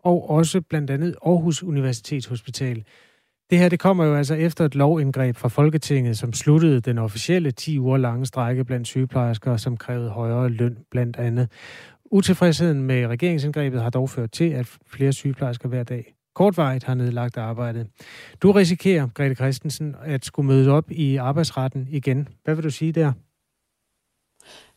og 0.03 0.29
også 0.29 0.61
blandt 0.61 0.89
andet 0.89 1.15
Aarhus 1.25 1.63
Universitetshospital. 1.63 2.83
Det 3.49 3.57
her 3.57 3.69
det 3.69 3.79
kommer 3.79 4.05
jo 4.05 4.15
altså 4.15 4.35
efter 4.35 4.65
et 4.65 4.75
lovindgreb 4.75 5.35
fra 5.35 5.47
Folketinget, 5.47 6.17
som 6.17 6.33
sluttede 6.33 6.81
den 6.81 6.97
officielle 6.97 7.51
10 7.51 7.79
uger 7.79 7.97
lange 7.97 8.25
strække 8.25 8.63
blandt 8.63 8.87
sygeplejersker, 8.87 9.57
som 9.57 9.77
krævede 9.77 10.09
højere 10.09 10.49
løn 10.49 10.77
blandt 10.91 11.17
andet. 11.17 11.51
Utilfredsheden 12.11 12.81
med 12.81 13.07
regeringsindgrebet 13.07 13.81
har 13.81 13.89
dog 13.89 14.09
ført 14.09 14.31
til, 14.31 14.49
at 14.49 14.77
flere 14.87 15.13
sygeplejersker 15.13 15.69
hver 15.69 15.83
dag 15.83 16.13
kortvarigt 16.35 16.83
har 16.83 16.93
nedlagt 16.93 17.37
arbejdet. 17.37 17.87
Du 18.41 18.51
risikerer, 18.51 19.07
Grete 19.13 19.35
Christensen, 19.35 19.95
at 20.03 20.25
skulle 20.25 20.47
møde 20.47 20.71
op 20.71 20.91
i 20.91 21.15
arbejdsretten 21.15 21.87
igen. 21.89 22.27
Hvad 22.43 22.55
vil 22.55 22.63
du 22.63 22.69
sige 22.69 22.91
der? 22.91 23.11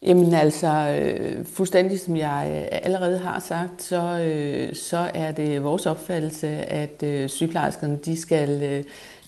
Jamen 0.02 0.34
altså, 0.34 0.66
øh, 0.68 1.46
fuldstændig 1.46 2.00
som 2.00 2.16
jeg 2.16 2.68
øh, 2.72 2.78
allerede 2.82 3.18
har 3.18 3.40
sagt, 3.40 3.82
så, 3.82 4.20
øh, 4.20 4.74
så 4.74 5.10
er 5.14 5.32
det 5.32 5.64
vores 5.64 5.86
opfattelse, 5.86 6.48
at 6.48 7.02
øh, 7.02 7.28
sygeplejerskerne 7.28 7.96
de 7.96 8.20
skal 8.20 8.62
øh, 8.62 8.84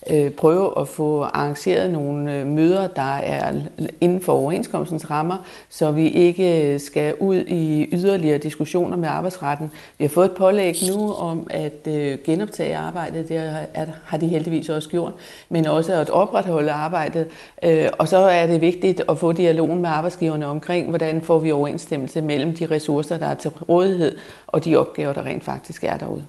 øh, 0.09 0.31
prøve 0.31 0.79
at 0.79 0.87
få 0.87 1.21
arrangeret 1.21 1.91
nogle 1.91 2.39
øh, 2.39 2.47
møder, 2.47 2.87
der 2.87 3.15
er 3.15 3.53
inden 4.01 4.21
for 4.21 4.33
overenskomstens 4.33 5.11
rammer, 5.11 5.37
så 5.69 5.91
vi 5.91 6.09
ikke 6.09 6.73
øh, 6.73 6.79
skal 6.79 7.15
ud 7.19 7.35
i 7.35 7.89
yderligere 7.91 8.37
diskussioner 8.37 8.97
med 8.97 9.09
arbejdsretten. 9.09 9.71
Vi 9.97 10.03
har 10.03 10.09
fået 10.09 10.25
et 10.25 10.37
pålæg 10.37 10.75
nu 10.89 11.13
om 11.13 11.47
at 11.49 11.87
øh, 11.87 12.17
genoptage 12.25 12.77
arbejdet, 12.77 13.29
det 13.29 13.63
har 14.05 14.17
de 14.17 14.27
heldigvis 14.27 14.69
også 14.69 14.89
gjort, 14.89 15.13
men 15.49 15.67
også 15.67 15.93
at 15.93 16.09
opretholde 16.09 16.71
arbejdet. 16.71 17.27
Øh, 17.63 17.89
og 17.99 18.07
så 18.07 18.17
er 18.17 18.47
det 18.47 18.61
vigtigt 18.61 19.01
at 19.09 19.17
få 19.17 19.31
dialogen 19.31 19.81
med 19.81 19.89
arbejdsgiverne 19.89 20.45
omkring, 20.45 20.89
hvordan 20.89 21.21
får 21.21 21.39
vi 21.39 21.51
overensstemmelse 21.51 22.21
mellem 22.21 22.55
de 22.55 22.65
ressourcer, 22.65 23.17
der 23.17 23.25
er 23.25 23.35
til 23.35 23.49
rådighed, 23.49 24.17
og 24.47 24.65
de 24.65 24.75
opgaver, 24.75 25.13
der 25.13 25.23
rent 25.23 25.43
faktisk 25.43 25.83
er 25.83 25.97
derude. 25.97 26.25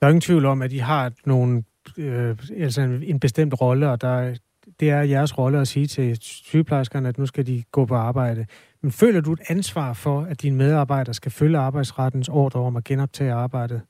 Der 0.00 0.06
er 0.06 0.10
ingen 0.10 0.20
tvivl 0.20 0.44
om, 0.44 0.62
at 0.62 0.72
I 0.72 0.78
har 0.78 1.12
nogle 1.26 1.62
øh, 1.98 2.36
altså 2.56 2.80
en, 2.80 3.02
en 3.02 3.20
bestemt 3.20 3.60
rolle, 3.60 3.90
og 3.90 4.00
der, 4.00 4.34
det 4.80 4.90
er 4.90 5.00
jeres 5.00 5.38
rolle 5.38 5.60
at 5.60 5.68
sige 5.68 5.86
til 5.86 6.16
sygeplejerskerne, 6.20 7.08
at 7.08 7.18
nu 7.18 7.26
skal 7.26 7.46
de 7.46 7.62
gå 7.72 7.84
på 7.84 7.94
arbejde. 7.94 8.46
Men 8.82 8.92
føler 8.92 9.20
du 9.20 9.32
et 9.32 9.40
ansvar 9.48 9.92
for, 9.92 10.20
at 10.20 10.42
dine 10.42 10.56
medarbejdere 10.56 11.14
skal 11.14 11.32
følge 11.32 11.58
arbejdsrettens 11.58 12.28
ordre 12.28 12.60
om 12.60 12.76
at 12.76 12.84
genoptage 12.84 13.32
arbejdet? 13.32 13.80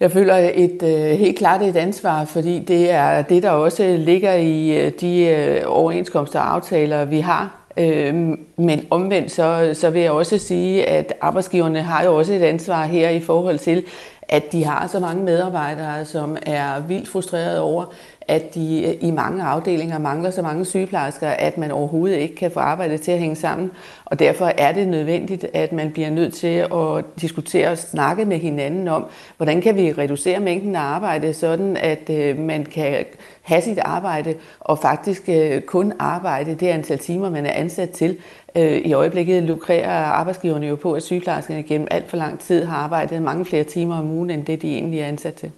Jeg 0.00 0.12
føler 0.12 0.34
et 0.54 0.82
øh, 0.82 1.18
helt 1.18 1.38
klart 1.38 1.62
et 1.62 1.76
ansvar, 1.76 2.24
fordi 2.24 2.58
det 2.58 2.90
er 2.90 3.22
det, 3.22 3.42
der 3.42 3.50
også 3.50 3.96
ligger 3.98 4.34
i 4.34 4.86
øh, 4.86 4.92
de 5.00 5.20
øh, 5.26 5.62
overenskomster 5.66 6.40
og 6.40 6.54
aftaler, 6.54 7.04
vi 7.04 7.20
har. 7.20 7.64
Øhm, 7.78 8.40
men 8.56 8.86
omvendt 8.90 9.30
så, 9.30 9.70
så 9.74 9.90
vil 9.90 10.02
jeg 10.02 10.10
også 10.10 10.38
sige, 10.38 10.86
at 10.86 11.14
arbejdsgiverne 11.20 11.82
har 11.82 12.04
jo 12.04 12.16
også 12.16 12.32
et 12.32 12.42
ansvar 12.42 12.86
her 12.86 13.10
i 13.10 13.20
forhold 13.20 13.58
til, 13.58 13.84
at 14.28 14.52
de 14.52 14.64
har 14.64 14.86
så 14.86 15.00
mange 15.00 15.24
medarbejdere, 15.24 16.04
som 16.04 16.36
er 16.42 16.80
vildt 16.80 17.08
frustrerede 17.08 17.60
over, 17.60 17.84
at 18.28 18.54
de 18.54 18.82
øh, 18.82 19.08
i 19.08 19.10
mange 19.10 19.44
afdelinger 19.44 19.98
mangler 19.98 20.30
så 20.30 20.42
mange 20.42 20.64
sygeplejersker, 20.64 21.28
at 21.28 21.58
man 21.58 21.70
overhovedet 21.70 22.16
ikke 22.16 22.34
kan 22.34 22.50
få 22.50 22.60
arbejdet 22.60 23.00
til 23.00 23.12
at 23.12 23.18
hænge 23.18 23.36
sammen. 23.36 23.70
Og 24.04 24.18
derfor 24.18 24.46
er 24.46 24.72
det 24.72 24.88
nødvendigt, 24.88 25.46
at 25.54 25.72
man 25.72 25.90
bliver 25.90 26.10
nødt 26.10 26.34
til 26.34 26.66
at 26.74 27.04
diskutere 27.20 27.68
og 27.68 27.78
snakke 27.78 28.24
med 28.24 28.38
hinanden 28.38 28.88
om, 28.88 29.06
hvordan 29.36 29.60
kan 29.60 29.76
vi 29.76 29.92
reducere 29.92 30.40
mængden 30.40 30.76
af 30.76 30.80
arbejde, 30.80 31.34
sådan 31.34 31.76
at 31.76 32.10
øh, 32.10 32.38
man 32.38 32.64
kan 32.64 33.04
have 33.42 33.62
sit 33.62 33.78
arbejde 33.78 34.34
og 34.60 34.78
faktisk 34.78 35.22
øh, 35.28 35.62
kun 35.62 35.92
arbejde 35.98 36.54
det 36.54 36.66
antal 36.66 36.98
timer, 36.98 37.30
man 37.30 37.46
er 37.46 37.52
ansat 37.52 37.90
til. 37.90 38.18
Øh, 38.56 38.78
I 38.78 38.92
øjeblikket 38.92 39.42
lukrerer 39.42 40.04
arbejdsgiverne 40.04 40.66
jo 40.66 40.76
på, 40.76 40.92
at 40.92 41.02
sygeplejerskerne 41.02 41.62
gennem 41.62 41.88
alt 41.90 42.10
for 42.10 42.16
lang 42.16 42.40
tid 42.40 42.64
har 42.64 42.76
arbejdet 42.76 43.22
mange 43.22 43.44
flere 43.44 43.64
timer 43.64 43.96
om 43.96 44.10
ugen, 44.10 44.30
end 44.30 44.46
det 44.46 44.62
de 44.62 44.74
egentlig 44.74 45.00
er 45.00 45.06
ansat 45.06 45.34
til. 45.34 45.50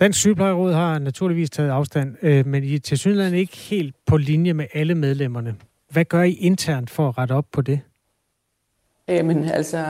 Dansk 0.00 0.18
Sygeplejeråd 0.18 0.72
har 0.72 0.98
naturligvis 0.98 1.50
taget 1.50 1.70
afstand, 1.70 2.16
øh, 2.22 2.46
men 2.46 2.64
I 2.64 2.74
er 2.74 2.78
til 2.78 2.98
synligheden 2.98 3.34
ikke 3.34 3.56
helt 3.56 3.94
på 4.06 4.16
linje 4.16 4.52
med 4.52 4.66
alle 4.74 4.94
medlemmerne. 4.94 5.56
Hvad 5.90 6.04
gør 6.04 6.22
I 6.22 6.32
internt 6.32 6.90
for 6.90 7.08
at 7.08 7.18
rette 7.18 7.32
op 7.32 7.46
på 7.52 7.62
det? 7.62 7.80
Jamen 9.08 9.44
altså, 9.44 9.84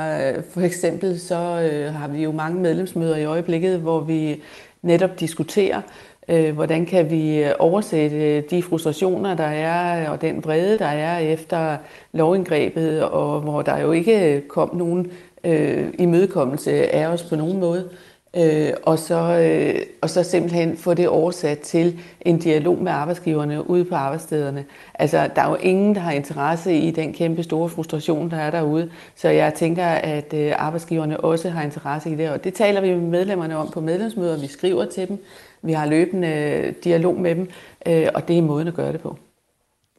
for 0.50 0.60
eksempel 0.60 1.20
så 1.20 1.70
øh, 1.72 1.94
har 1.94 2.08
vi 2.08 2.22
jo 2.22 2.32
mange 2.32 2.60
medlemsmøder 2.60 3.16
i 3.16 3.24
øjeblikket, 3.24 3.80
hvor 3.80 4.00
vi 4.00 4.42
netop 4.82 5.20
diskuterer, 5.20 5.78
øh, 5.78 6.09
Øh, 6.28 6.54
hvordan 6.54 6.86
kan 6.86 7.10
vi 7.10 7.42
øh, 7.44 7.52
oversætte 7.58 8.40
de 8.40 8.62
frustrationer, 8.62 9.36
der 9.36 9.44
er, 9.44 10.04
øh, 10.04 10.10
og 10.10 10.20
den 10.20 10.44
vrede, 10.44 10.78
der 10.78 10.86
er 10.86 11.18
efter 11.18 11.76
lovindgrebet, 12.12 13.02
og 13.02 13.40
hvor 13.40 13.62
der 13.62 13.78
jo 13.78 13.92
ikke 13.92 14.42
kom 14.48 14.76
nogen 14.76 15.12
øh, 15.44 15.88
imødekommelse 15.98 16.94
af 16.94 17.06
os 17.06 17.22
på 17.22 17.36
nogen 17.36 17.60
måde. 17.60 17.88
Øh, 18.36 18.72
og, 18.82 18.98
så, 18.98 19.38
øh, 19.40 19.82
og 20.00 20.10
så 20.10 20.22
simpelthen 20.22 20.76
få 20.76 20.94
det 20.94 21.08
oversat 21.08 21.58
til 21.58 22.00
en 22.20 22.38
dialog 22.38 22.82
med 22.82 22.92
arbejdsgiverne 22.92 23.70
ude 23.70 23.84
på 23.84 23.94
arbejdsstederne. 23.94 24.64
Altså, 24.94 25.30
der 25.36 25.42
er 25.42 25.48
jo 25.48 25.54
ingen, 25.54 25.94
der 25.94 26.00
har 26.00 26.12
interesse 26.12 26.74
i 26.74 26.90
den 26.90 27.12
kæmpe 27.12 27.42
store 27.42 27.68
frustration, 27.68 28.30
der 28.30 28.36
er 28.36 28.50
derude. 28.50 28.90
Så 29.16 29.28
jeg 29.28 29.54
tænker, 29.54 29.86
at 29.86 30.34
øh, 30.34 30.52
arbejdsgiverne 30.56 31.20
også 31.20 31.50
har 31.50 31.62
interesse 31.62 32.10
i 32.10 32.16
det. 32.16 32.30
Og 32.30 32.44
det 32.44 32.54
taler 32.54 32.80
vi 32.80 32.88
med 32.88 33.08
medlemmerne 33.08 33.56
om 33.56 33.70
på 33.70 33.80
medlemsmøder. 33.80 34.40
Vi 34.40 34.46
skriver 34.46 34.84
til 34.84 35.08
dem. 35.08 35.24
Vi 35.62 35.72
har 35.72 35.86
løbende 35.86 36.28
øh, 36.28 36.74
dialog 36.84 37.20
med 37.20 37.34
dem. 37.34 37.48
Øh, 37.86 38.06
og 38.14 38.28
det 38.28 38.38
er 38.38 38.42
måden 38.42 38.68
at 38.68 38.74
gøre 38.74 38.92
det 38.92 39.00
på. 39.00 39.18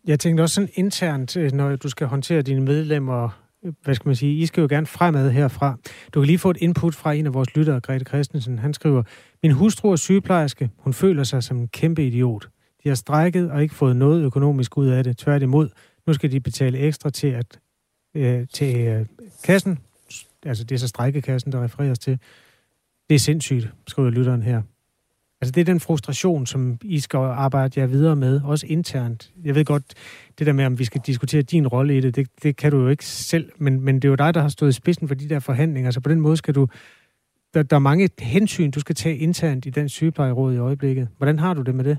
Jeg 0.08 0.20
tænkte 0.20 0.42
også 0.42 0.56
sådan 0.56 0.70
internt, 0.74 1.38
øh, 1.38 1.52
når 1.52 1.76
du 1.76 1.90
skal 1.90 2.08
håndtere 2.08 2.42
dine 2.42 2.62
medlemmer 2.62 3.41
hvad 3.84 3.96
skal 3.96 4.08
man 4.08 4.16
sige, 4.16 4.38
I 4.38 4.46
skal 4.46 4.62
jo 4.62 4.68
gerne 4.68 4.86
fremad 4.86 5.32
herfra. 5.32 5.78
Du 6.14 6.20
kan 6.20 6.28
lige 6.28 6.38
få 6.38 6.50
et 6.50 6.58
input 6.60 6.96
fra 6.96 7.14
en 7.14 7.26
af 7.26 7.34
vores 7.34 7.56
lyttere, 7.56 7.80
Grete 7.80 8.06
Christensen. 8.06 8.60
Han 8.60 8.74
skriver, 8.74 9.04
min 9.44 9.52
hustru 9.52 9.92
er 9.92 9.96
sygeplejerske. 9.96 10.70
Hun 10.78 10.94
føler 10.94 11.24
sig 11.24 11.44
som 11.44 11.58
en 11.58 11.68
kæmpe 11.68 12.08
idiot. 12.08 12.50
De 12.84 12.90
har 12.90 12.96
strækket 12.96 13.52
og 13.52 13.62
ikke 13.64 13.76
fået 13.76 13.96
noget 13.96 14.24
økonomisk 14.24 14.78
ud 14.78 14.88
af 14.88 15.04
det. 15.04 15.18
Tværtimod, 15.18 15.70
nu 16.08 16.14
skal 16.14 16.32
de 16.32 16.40
betale 16.40 16.78
ekstra 16.78 17.10
til, 17.10 17.28
at, 17.28 17.60
øh, 18.16 18.48
til 18.54 18.78
øh, 18.88 19.06
kassen. 19.44 19.80
Altså 20.46 20.64
det 20.64 20.76
er 20.76 20.80
så 20.80 20.88
strækkekassen, 20.88 21.52
der 21.52 21.64
refereres 21.64 22.00
til. 22.00 22.20
Det 23.10 23.16
er 23.16 23.20
sindssygt, 23.20 23.70
skriver 23.88 24.10
lytteren 24.10 24.42
her. 24.42 24.62
Altså 25.42 25.52
det 25.52 25.62
er 25.62 25.66
den 25.66 25.80
frustration, 25.80 26.46
som 26.46 26.78
I 26.82 27.00
skal 27.00 27.18
arbejde 27.18 27.80
jer 27.80 27.86
videre 27.86 28.16
med, 28.16 28.42
også 28.44 28.66
internt. 28.70 29.32
Jeg 29.46 29.56
ved 29.56 29.66
godt, 29.66 29.84
det 30.40 30.48
der 30.48 30.54
med, 30.54 30.66
om 30.66 30.80
vi 30.80 30.86
skal 30.86 31.02
diskutere 31.06 31.42
din 31.42 31.68
rolle 31.68 31.98
i 31.98 32.02
det, 32.02 32.16
det, 32.16 32.28
det 32.44 32.56
kan 32.56 32.72
du 32.72 32.82
jo 32.82 32.88
ikke 32.88 33.06
selv, 33.06 33.52
men, 33.58 33.82
men 33.82 33.96
det 33.96 34.06
er 34.06 34.10
jo 34.10 34.16
dig, 34.16 34.34
der 34.34 34.42
har 34.42 34.50
stået 34.50 34.70
i 34.70 34.74
spidsen 34.74 35.08
for 35.08 35.16
de 35.16 35.30
der 35.30 35.40
forhandlinger, 35.40 35.92
så 35.92 36.00
på 36.00 36.10
den 36.10 36.22
måde 36.22 36.38
skal 36.38 36.56
du, 36.56 36.68
der, 37.54 37.64
der 37.64 37.76
er 37.76 37.80
mange 37.80 38.10
hensyn, 38.20 38.72
du 38.72 38.80
skal 38.80 38.96
tage 38.96 39.18
internt 39.18 39.66
i 39.66 39.70
den 39.70 39.90
sygeplejeråd 39.90 40.54
i 40.54 40.58
øjeblikket. 40.58 41.08
Hvordan 41.18 41.40
har 41.40 41.54
du 41.54 41.62
det 41.62 41.76
med 41.76 41.84
det? 41.84 41.98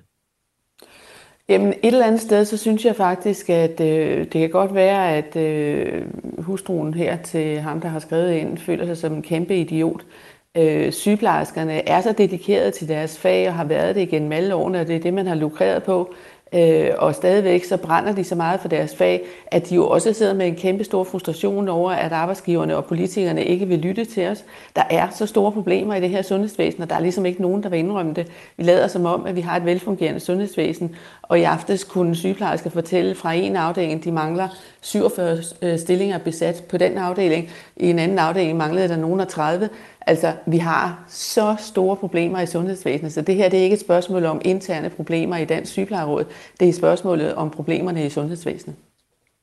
Jamen 1.49 1.69
et 1.69 1.77
eller 1.83 2.07
andet 2.07 2.21
sted, 2.21 2.45
så 2.45 2.57
synes 2.57 2.85
jeg 2.85 2.97
faktisk, 2.97 3.51
at 3.51 3.81
øh, 3.81 4.19
det 4.19 4.33
kan 4.33 4.51
godt 4.51 4.75
være, 4.75 5.17
at 5.17 5.37
øh, 5.37 6.03
hustruen 6.39 6.95
her 6.95 7.17
til 7.17 7.61
ham, 7.61 7.81
der 7.81 7.89
har 7.89 7.99
skrevet 7.99 8.33
ind, 8.33 8.59
føler 8.59 8.87
sig 8.87 8.97
som 8.97 9.13
en 9.13 9.23
kæmpe 9.23 9.57
idiot 9.57 10.01
øh, 10.01 10.32
Øh, 10.57 10.93
sygeplejerskerne 10.93 11.89
er 11.89 12.01
så 12.01 12.13
dedikeret 12.19 12.75
til 12.75 12.89
deres 12.89 13.19
fag 13.19 13.49
og 13.49 13.55
har 13.55 13.65
været 13.65 13.95
det 13.95 14.01
igennem 14.01 14.33
alle 14.33 14.55
årene, 14.55 14.81
og 14.81 14.87
det 14.87 14.97
er 14.97 15.01
det, 15.01 15.15
man 15.15 15.27
har 15.27 15.35
lukreret 15.35 15.83
på. 15.83 16.15
Øh, 16.55 16.91
og 16.99 17.15
stadigvæk 17.15 17.65
så 17.65 17.77
brænder 17.77 18.13
de 18.13 18.25
så 18.25 18.35
meget 18.35 18.61
for 18.61 18.69
deres 18.69 18.97
fag, 18.97 19.25
at 19.47 19.69
de 19.69 19.75
jo 19.75 19.89
også 19.89 20.13
sidder 20.13 20.35
med 20.35 20.47
en 20.47 20.57
kæmpe 20.57 20.85
stor 20.85 21.05
frustration 21.05 21.69
over, 21.69 21.93
at 21.93 22.13
arbejdsgiverne 22.13 22.77
og 22.77 22.85
politikerne 22.85 23.45
ikke 23.45 23.69
vil 23.69 23.79
lytte 23.79 24.05
til 24.05 24.29
os. 24.29 24.45
Der 24.77 24.83
er 24.91 25.09
så 25.11 25.27
store 25.27 25.53
problemer 25.53 25.95
i 25.95 26.01
det 26.01 26.11
her 26.11 26.23
sundhedsvæsen, 26.23 26.83
og 26.83 26.91
der 26.91 26.97
er 26.97 27.01
ligesom 27.01 27.27
ikke 27.27 27.43
nogen, 27.43 27.63
der 27.63 27.69
vil 27.69 27.79
indrømme 27.79 28.15
det. 28.15 28.27
Vi 28.57 28.65
lader 28.65 28.89
som 28.89 29.07
om, 29.07 29.27
at 29.27 29.37
vi 29.37 29.41
har 29.41 29.57
et 29.57 29.65
velfungerende 29.65 30.21
sundhedsvæsen, 30.21 30.97
og 31.23 31.41
i 31.41 31.43
aftes 31.43 31.85
kunne 31.85 32.17
sygeplejersker 32.17 32.71
fortælle 32.71 33.15
fra 33.15 33.33
en 33.33 33.57
afdeling, 33.57 34.05
de 34.05 34.13
mangler 34.13 34.49
47 34.81 35.39
øh, 35.63 35.79
stillinger 35.79 36.19
besat 36.19 36.65
på 36.69 36.77
den 36.77 36.99
afdeling. 36.99 37.51
I 37.77 37.91
en 37.91 37.99
anden 37.99 38.19
afdeling 38.19 38.59
manglede 38.59 38.89
der 38.89 38.97
nogen 38.97 39.21
af 39.21 39.27
30. 39.27 39.69
Altså, 40.07 40.33
vi 40.47 40.59
har 40.59 41.05
så 41.09 41.57
store 41.59 41.97
problemer 41.97 42.41
i 42.41 42.47
sundhedsvæsenet, 42.47 43.13
så 43.13 43.23
det 43.23 43.35
her 43.35 43.49
det 43.49 43.59
er 43.59 43.63
ikke 43.63 43.75
et 43.75 43.81
spørgsmål 43.81 44.25
om 44.25 44.41
interne 44.45 44.91
problemer 44.91 45.37
i 45.37 45.45
Dansk 45.45 45.73
Sygeplejeråd. 45.73 46.25
Det 46.61 46.65
er 46.65 46.69
et 46.69 46.75
spørgsmål 46.75 47.21
om 47.37 47.51
problemerne 47.51 48.07
i 48.07 48.11
sundhedsvæsenet. 48.11 48.77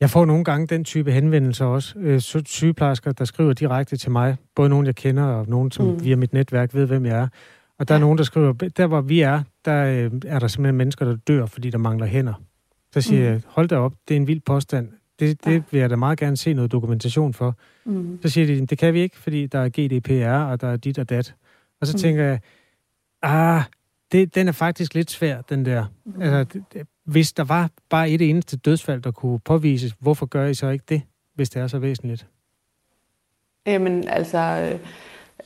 Jeg 0.00 0.10
får 0.10 0.24
nogle 0.24 0.44
gange 0.44 0.66
den 0.66 0.84
type 0.84 1.12
henvendelser 1.12 1.64
også. 1.64 1.98
Øh, 1.98 2.20
sygeplejersker, 2.44 3.12
der 3.12 3.24
skriver 3.24 3.52
direkte 3.52 3.96
til 3.96 4.10
mig. 4.10 4.36
Både 4.56 4.68
nogen, 4.68 4.86
jeg 4.86 4.94
kender, 4.94 5.24
og 5.24 5.48
nogen, 5.48 5.70
som 5.70 5.86
mm. 5.86 6.04
via 6.04 6.16
mit 6.16 6.32
netværk 6.32 6.74
ved, 6.74 6.86
hvem 6.86 7.06
jeg 7.06 7.18
er. 7.18 7.28
Og 7.78 7.88
der 7.88 7.94
er 7.94 7.98
nogen, 7.98 8.18
der 8.18 8.24
skriver, 8.24 8.52
der 8.52 8.86
hvor 8.86 9.00
vi 9.00 9.20
er, 9.20 9.42
der 9.64 9.84
øh, 9.84 10.10
er 10.26 10.38
der 10.38 10.48
simpelthen 10.48 10.76
mennesker, 10.76 11.04
der 11.04 11.16
dør, 11.16 11.46
fordi 11.46 11.70
der 11.70 11.78
mangler 11.78 12.06
hænder. 12.06 12.34
Så 12.94 13.00
siger 13.00 13.20
mm. 13.20 13.26
jeg, 13.26 13.40
hold 13.46 13.68
da 13.68 13.76
op, 13.76 13.92
det 14.08 14.14
er 14.14 14.20
en 14.20 14.26
vild 14.26 14.40
påstand. 14.40 14.88
Det, 15.20 15.44
det 15.44 15.62
vil 15.70 15.80
jeg 15.80 15.90
da 15.90 15.96
meget 15.96 16.18
gerne 16.18 16.36
se 16.36 16.52
noget 16.52 16.72
dokumentation 16.72 17.34
for. 17.34 17.56
Mm. 17.84 18.18
Så 18.22 18.28
siger 18.28 18.46
de, 18.46 18.66
det 18.66 18.78
kan 18.78 18.94
vi 18.94 19.00
ikke, 19.00 19.18
fordi 19.18 19.46
der 19.46 19.58
er 19.58 19.68
GDPR, 19.68 20.50
og 20.50 20.60
der 20.60 20.68
er 20.68 20.76
dit 20.76 20.98
og 20.98 21.10
dat. 21.10 21.34
Og 21.80 21.86
så 21.86 21.92
mm. 21.94 21.98
tænker 21.98 22.24
jeg, 22.24 22.40
ah, 23.22 23.62
det, 24.12 24.34
den 24.34 24.48
er 24.48 24.52
faktisk 24.52 24.94
lidt 24.94 25.10
svær, 25.10 25.40
den 25.40 25.64
der. 25.64 25.84
Mm. 26.04 26.22
Altså, 26.22 26.58
det, 26.72 26.86
hvis 27.04 27.32
der 27.32 27.44
var 27.44 27.70
bare 27.90 28.10
et 28.10 28.22
eneste 28.22 28.56
dødsfald, 28.56 29.02
der 29.02 29.10
kunne 29.10 29.40
påvises, 29.40 29.94
hvorfor 29.98 30.26
gør 30.26 30.46
I 30.46 30.54
så 30.54 30.68
ikke 30.68 30.84
det, 30.88 31.02
hvis 31.34 31.50
det 31.50 31.62
er 31.62 31.66
så 31.66 31.78
væsentligt? 31.78 32.26
Jamen, 33.66 34.08
altså... 34.08 34.72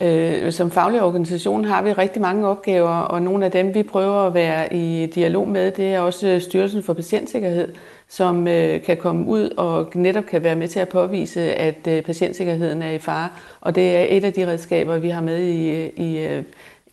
Øh, 0.01 0.53
som 0.53 0.71
faglig 0.71 1.03
organisation 1.03 1.65
har 1.65 1.83
vi 1.83 1.93
rigtig 1.93 2.23
mange 2.23 2.47
opgaver, 2.47 2.89
og 2.89 3.23
nogle 3.23 3.45
af 3.45 3.51
dem, 3.51 3.75
vi 3.75 3.83
prøver 3.83 4.27
at 4.27 4.35
være 4.35 4.75
i 4.75 5.07
dialog 5.07 5.49
med, 5.49 5.71
det 5.71 5.95
er 5.95 6.01
også 6.01 6.41
Styrelsen 6.41 6.83
for 6.83 6.93
Patientsikkerhed, 6.93 7.75
som 8.17 8.49
øh, 8.49 8.83
kan 8.83 8.97
komme 8.97 9.27
ud 9.27 9.51
og 9.57 9.91
netop 9.95 10.25
kan 10.25 10.43
være 10.43 10.57
med 10.57 10.69
til 10.69 10.81
at 10.81 10.89
påvise, 10.89 11.55
at 11.55 11.87
øh, 11.89 12.03
patientsikkerheden 12.03 12.83
er 12.83 12.91
i 12.91 12.99
fare. 12.99 13.29
Og 13.61 13.75
det 13.75 13.97
er 13.97 14.07
et 14.09 14.25
af 14.25 14.33
de 14.33 14.47
redskaber, 14.47 14.99
vi 14.99 15.09
har 15.09 15.21
med 15.21 15.39
i, 15.43 15.87
i, 15.87 16.19
øh, 16.19 16.43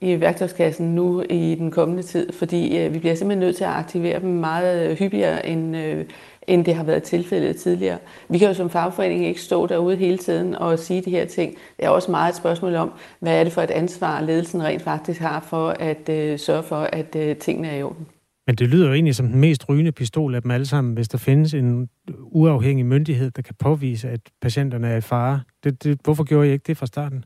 i 0.01 0.21
værktøjskassen 0.21 0.95
nu 0.95 1.21
i 1.21 1.55
den 1.55 1.71
kommende 1.71 2.03
tid, 2.03 2.31
fordi 2.33 2.77
øh, 2.77 2.93
vi 2.93 2.99
bliver 2.99 3.15
simpelthen 3.15 3.39
nødt 3.39 3.55
til 3.55 3.63
at 3.63 3.69
aktivere 3.69 4.19
dem 4.19 4.29
meget 4.29 4.89
øh, 4.89 4.97
hyppigere, 4.97 5.45
end, 5.45 5.77
øh, 5.77 6.05
end 6.47 6.65
det 6.65 6.75
har 6.75 6.83
været 6.83 7.03
tilfældet 7.03 7.55
tidligere. 7.55 7.97
Vi 8.29 8.37
kan 8.37 8.47
jo 8.47 8.53
som 8.53 8.69
fagforening 8.69 9.25
ikke 9.25 9.41
stå 9.41 9.67
derude 9.67 9.95
hele 9.95 10.17
tiden 10.17 10.55
og 10.55 10.79
sige 10.79 11.01
de 11.01 11.11
her 11.11 11.25
ting. 11.25 11.57
Det 11.77 11.85
er 11.85 11.89
også 11.89 12.11
meget 12.11 12.29
et 12.29 12.37
spørgsmål 12.37 12.75
om, 12.75 12.91
hvad 13.19 13.39
er 13.39 13.43
det 13.43 13.53
for 13.53 13.61
et 13.61 13.71
ansvar, 13.71 14.21
ledelsen 14.21 14.63
rent 14.63 14.81
faktisk 14.81 15.21
har 15.21 15.39
for 15.39 15.69
at 15.69 16.09
øh, 16.09 16.39
sørge 16.39 16.63
for, 16.63 16.89
at 16.93 17.15
øh, 17.15 17.35
tingene 17.35 17.67
er 17.67 17.75
i 17.75 17.83
orden. 17.83 18.07
Men 18.47 18.55
det 18.55 18.67
lyder 18.67 18.87
jo 18.87 18.93
egentlig 18.93 19.15
som 19.15 19.27
den 19.27 19.39
mest 19.39 19.69
rygende 19.69 19.91
pistol 19.91 20.35
af 20.35 20.41
dem 20.41 20.51
alle 20.51 20.65
sammen, 20.65 20.93
hvis 20.93 21.07
der 21.07 21.17
findes 21.17 21.53
en 21.53 21.89
uafhængig 22.19 22.85
myndighed, 22.85 23.31
der 23.31 23.41
kan 23.41 23.55
påvise, 23.59 24.09
at 24.09 24.19
patienterne 24.41 24.87
er 24.87 24.97
i 24.97 25.01
fare. 25.01 25.41
Det, 25.63 25.83
det, 25.83 25.99
hvorfor 26.03 26.23
gjorde 26.23 26.49
I 26.49 26.51
ikke 26.51 26.63
det 26.67 26.77
fra 26.77 26.85
starten? 26.85 27.25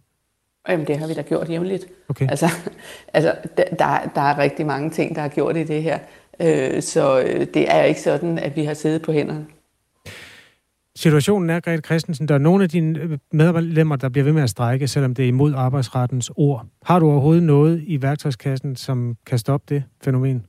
Jamen, 0.69 0.87
det 0.87 0.97
har 0.97 1.07
vi 1.07 1.13
da 1.13 1.21
gjort 1.21 1.49
jævnligt. 1.49 1.85
Okay. 2.09 2.27
Altså, 2.29 2.45
altså 3.13 3.35
der, 3.57 3.65
der 4.15 4.21
er 4.21 4.37
rigtig 4.37 4.65
mange 4.65 4.89
ting, 4.89 5.15
der 5.15 5.21
har 5.21 5.29
gjort 5.29 5.57
i 5.57 5.63
det 5.63 5.83
her. 5.83 5.99
Øh, 6.39 6.81
så 6.81 7.21
øh, 7.21 7.47
det 7.53 7.71
er 7.71 7.83
ikke 7.83 8.01
sådan, 8.01 8.39
at 8.39 8.55
vi 8.55 8.63
har 8.63 8.73
siddet 8.73 9.01
på 9.01 9.11
hænderne. 9.11 9.45
Situationen 10.97 11.49
er, 11.49 11.59
Grete 11.59 11.81
Christensen, 11.85 12.27
der 12.27 12.33
er 12.33 12.39
nogle 12.39 12.63
af 12.63 12.69
dine 12.69 13.19
medlemmer, 13.31 13.95
der 13.95 14.09
bliver 14.09 14.23
ved 14.23 14.33
med 14.33 14.43
at 14.43 14.49
strække, 14.49 14.87
selvom 14.87 15.15
det 15.15 15.25
er 15.25 15.29
imod 15.29 15.53
arbejdsrettens 15.53 16.31
ord. 16.35 16.65
Har 16.85 16.99
du 16.99 17.09
overhovedet 17.09 17.43
noget 17.43 17.83
i 17.87 18.01
værktøjskassen, 18.01 18.75
som 18.75 19.17
kan 19.25 19.37
stoppe 19.37 19.75
det 19.75 19.83
fænomen? 20.03 20.45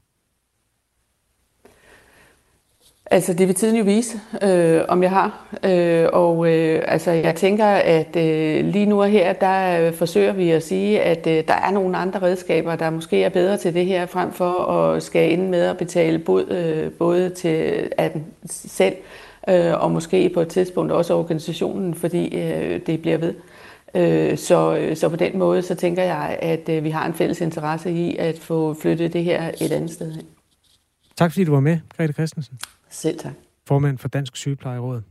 Altså, 3.11 3.34
det 3.34 3.48
vil 3.48 3.54
tiden 3.54 3.76
jo 3.76 3.84
vise, 3.84 4.20
øh, 4.42 4.82
om 4.88 5.02
jeg 5.02 5.11
har. 5.11 5.57
Øh, 5.64 6.09
og 6.12 6.52
øh, 6.52 6.82
altså, 6.86 7.11
jeg 7.11 7.34
tænker, 7.34 7.66
at 7.66 8.16
øh, 8.16 8.64
lige 8.64 8.86
nu 8.86 9.02
og 9.02 9.09
her, 9.09 9.32
der 9.32 9.86
øh, 9.86 9.94
forsøger 9.94 10.32
vi 10.32 10.50
at 10.50 10.62
sige, 10.62 11.00
at 11.00 11.26
øh, 11.26 11.44
der 11.48 11.54
er 11.54 11.70
nogle 11.70 11.96
andre 11.96 12.22
redskaber, 12.22 12.76
der 12.76 12.90
måske 12.90 13.24
er 13.24 13.28
bedre 13.28 13.57
til 13.57 13.74
det 13.74 13.86
her, 13.86 14.07
frem 14.07 14.32
for 14.32 14.72
at 14.72 15.02
skal 15.02 15.32
ind 15.32 15.48
med 15.48 15.62
at 15.62 15.76
betale 15.76 16.18
bod, 16.18 16.50
øh, 16.50 16.92
både 16.92 17.30
til 17.30 17.88
at 17.96 18.16
selv, 18.46 18.94
øh, 19.48 19.82
og 19.82 19.90
måske 19.90 20.30
på 20.34 20.40
et 20.40 20.48
tidspunkt 20.48 20.92
også 20.92 21.14
organisationen, 21.14 21.94
fordi 21.94 22.38
øh, 22.38 22.80
det 22.86 23.02
bliver 23.02 23.18
ved. 23.18 23.34
Øh, 23.94 24.38
så, 24.38 24.76
øh, 24.76 24.96
så 24.96 25.09
på 25.09 25.16
den 25.16 25.38
måde, 25.38 25.62
så 25.62 25.74
tænker 25.74 26.02
jeg, 26.02 26.38
at 26.42 26.68
øh, 26.68 26.84
vi 26.84 26.90
har 26.90 27.07
en 27.07 27.14
fælles 27.14 27.40
interesse 27.40 27.90
i 27.90 28.16
at 28.16 28.38
få 28.38 28.74
flyttet 28.74 29.12
det 29.12 29.24
her 29.24 29.50
et 29.61 29.72
andet 29.72 29.90
sted 29.90 30.12
hen. 30.12 30.24
Tak 31.16 31.32
fordi 31.32 31.44
du 31.44 31.52
var 31.52 31.61
med, 31.61 31.78
Grete 31.96 32.12
Christensen. 32.12 32.59
Selv 32.97 33.18
tak. 33.18 33.34
Formand 33.66 33.99
for 33.99 34.09
Dansk 34.09 34.36
Sygeplejeråd. 34.36 35.03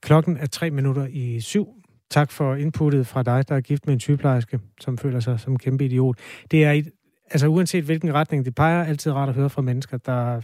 Klokken 0.00 0.36
er 0.36 0.46
tre 0.46 0.70
minutter 0.70 1.06
i 1.10 1.40
syv. 1.40 1.68
Tak 2.10 2.30
for 2.30 2.54
inputtet 2.54 3.06
fra 3.06 3.22
dig, 3.22 3.48
der 3.48 3.54
er 3.54 3.60
gift 3.60 3.86
med 3.86 3.94
en 3.94 4.00
sygeplejerske, 4.00 4.60
som 4.80 4.98
føler 4.98 5.20
sig 5.20 5.40
som 5.40 5.52
en 5.52 5.58
kæmpe 5.58 5.84
idiot. 5.84 6.18
Det 6.50 6.64
er, 6.64 6.82
altså 7.30 7.46
uanset 7.46 7.84
hvilken 7.84 8.14
retning 8.14 8.44
det 8.44 8.54
peger, 8.54 8.84
altid 8.84 9.12
rart 9.12 9.28
at 9.28 9.34
høre 9.34 9.50
fra 9.50 9.62
mennesker, 9.62 9.96
der 9.96 10.40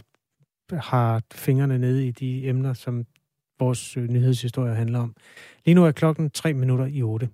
har 0.75 1.21
fingrene 1.33 1.77
nede 1.77 2.07
i 2.07 2.11
de 2.11 2.47
emner, 2.47 2.73
som 2.73 3.05
vores 3.59 3.97
nyhedshistorie 3.97 4.75
handler 4.75 4.99
om. 4.99 5.15
Lige 5.65 5.75
nu 5.75 5.85
er 5.85 5.91
klokken 5.91 6.29
tre 6.29 6.53
minutter 6.53 6.85
i 6.85 7.03
otte. 7.03 7.29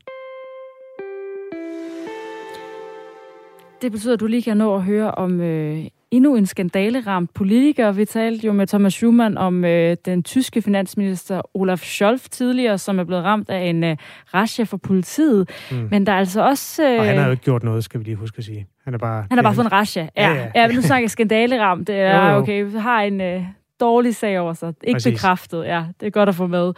Det 3.81 3.91
betyder, 3.91 4.13
at 4.13 4.19
du 4.19 4.27
lige 4.27 4.41
kan 4.41 4.57
nå 4.57 4.75
at 4.75 4.81
høre 4.81 5.11
om 5.11 5.41
øh, 5.41 5.85
endnu 6.11 6.35
en 6.35 6.45
skandaleramt 6.45 7.33
politiker. 7.33 7.91
Vi 7.91 8.05
talte 8.05 8.47
jo 8.47 8.53
med 8.53 8.67
Thomas 8.67 8.93
Schumann 8.93 9.37
om 9.37 9.65
øh, 9.65 9.97
den 10.05 10.23
tyske 10.23 10.61
finansminister 10.61 11.41
Olaf 11.53 11.79
Scholz 11.79 12.29
tidligere, 12.29 12.77
som 12.77 12.99
er 12.99 13.03
blevet 13.03 13.23
ramt 13.23 13.49
af 13.49 13.59
en 13.59 13.83
øh, 13.83 13.97
rasje 14.33 14.65
for 14.65 14.77
politiet. 14.77 15.49
Mm. 15.71 15.87
Men 15.91 16.05
der 16.05 16.11
er 16.11 16.17
altså 16.17 16.41
også... 16.41 16.83
Øh, 16.83 16.99
og 16.99 17.05
han 17.05 17.17
har 17.17 17.25
jo 17.25 17.31
ikke 17.31 17.43
gjort 17.43 17.63
noget, 17.63 17.83
skal 17.83 17.99
vi 17.99 18.05
lige 18.05 18.15
huske 18.15 18.37
at 18.37 18.43
sige. 18.43 18.67
Han 18.83 18.93
er 18.93 18.97
bare... 18.97 19.25
Han 19.29 19.37
har 19.37 19.43
bare 19.43 19.55
fået 19.55 19.65
en 19.65 19.71
rasje. 19.71 20.09
Ja, 20.17 20.29
ja, 20.29 20.35
ja. 20.35 20.49
ja 20.55 20.67
nu 20.67 20.81
snakker 20.81 21.03
jeg 21.03 21.11
skandaleramt. 21.11 21.87
Det 21.87 21.95
er, 21.95 22.25
jo, 22.25 22.31
jo. 22.31 22.37
okay, 22.37 22.63
vi 22.63 22.77
har 22.77 23.01
en 23.01 23.21
øh, 23.21 23.43
dårlig 23.79 24.15
sag 24.15 24.39
over 24.39 24.53
sig. 24.53 24.73
Ikke 24.83 24.95
Præcis. 24.95 25.13
bekræftet, 25.13 25.65
ja. 25.65 25.83
Det 25.99 26.05
er 26.07 26.11
godt 26.11 26.29
at 26.29 26.35
få 26.35 26.47
med. 26.47 26.73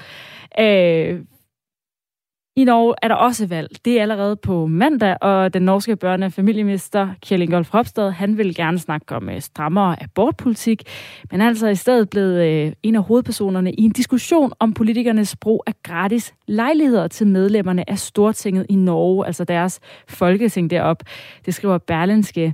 Øh, 0.60 1.20
i 2.58 2.64
Norge 2.64 2.96
er 3.02 3.08
der 3.08 3.16
også 3.16 3.48
valg. 3.48 3.70
Det 3.86 3.98
er 3.98 4.02
allerede 4.02 4.36
på 4.36 4.68
mandag, 4.68 5.18
og 5.22 5.54
den 5.54 5.62
norske 5.62 5.98
børne- 6.06 6.26
og 6.26 6.34
familieminister 6.34 7.10
Kjell 7.22 7.44
Ingolf 7.44 7.70
Hopstad, 7.72 8.12
han 8.12 8.38
vil 8.38 8.56
gerne 8.56 8.80
snakke 8.80 9.16
om 9.16 9.30
øh, 9.30 9.42
strammere 9.42 10.04
abortpolitik, 10.04 10.84
men 11.32 11.42
er 11.42 11.48
altså 11.48 11.68
i 11.68 11.76
stedet 11.76 12.10
blevet 12.10 12.46
øh, 12.46 12.72
en 12.84 12.96
af 12.96 13.04
hovedpersonerne 13.04 13.74
i 13.74 13.82
en 13.82 13.92
diskussion 13.92 14.52
om 14.60 14.74
politikernes 14.74 15.36
brug 15.36 15.64
af 15.68 15.74
gratis 15.84 16.34
lejligheder 16.48 17.08
til 17.08 17.28
medlemmerne 17.28 17.90
af 17.90 18.00
Stortinget 18.00 18.66
i 18.70 18.76
Norge, 18.76 19.26
altså 19.26 19.44
deres 19.44 19.80
folketing 20.08 20.70
derop. 20.70 21.04
Det 21.46 21.54
skriver 21.54 21.78
Berlinske 21.78 22.54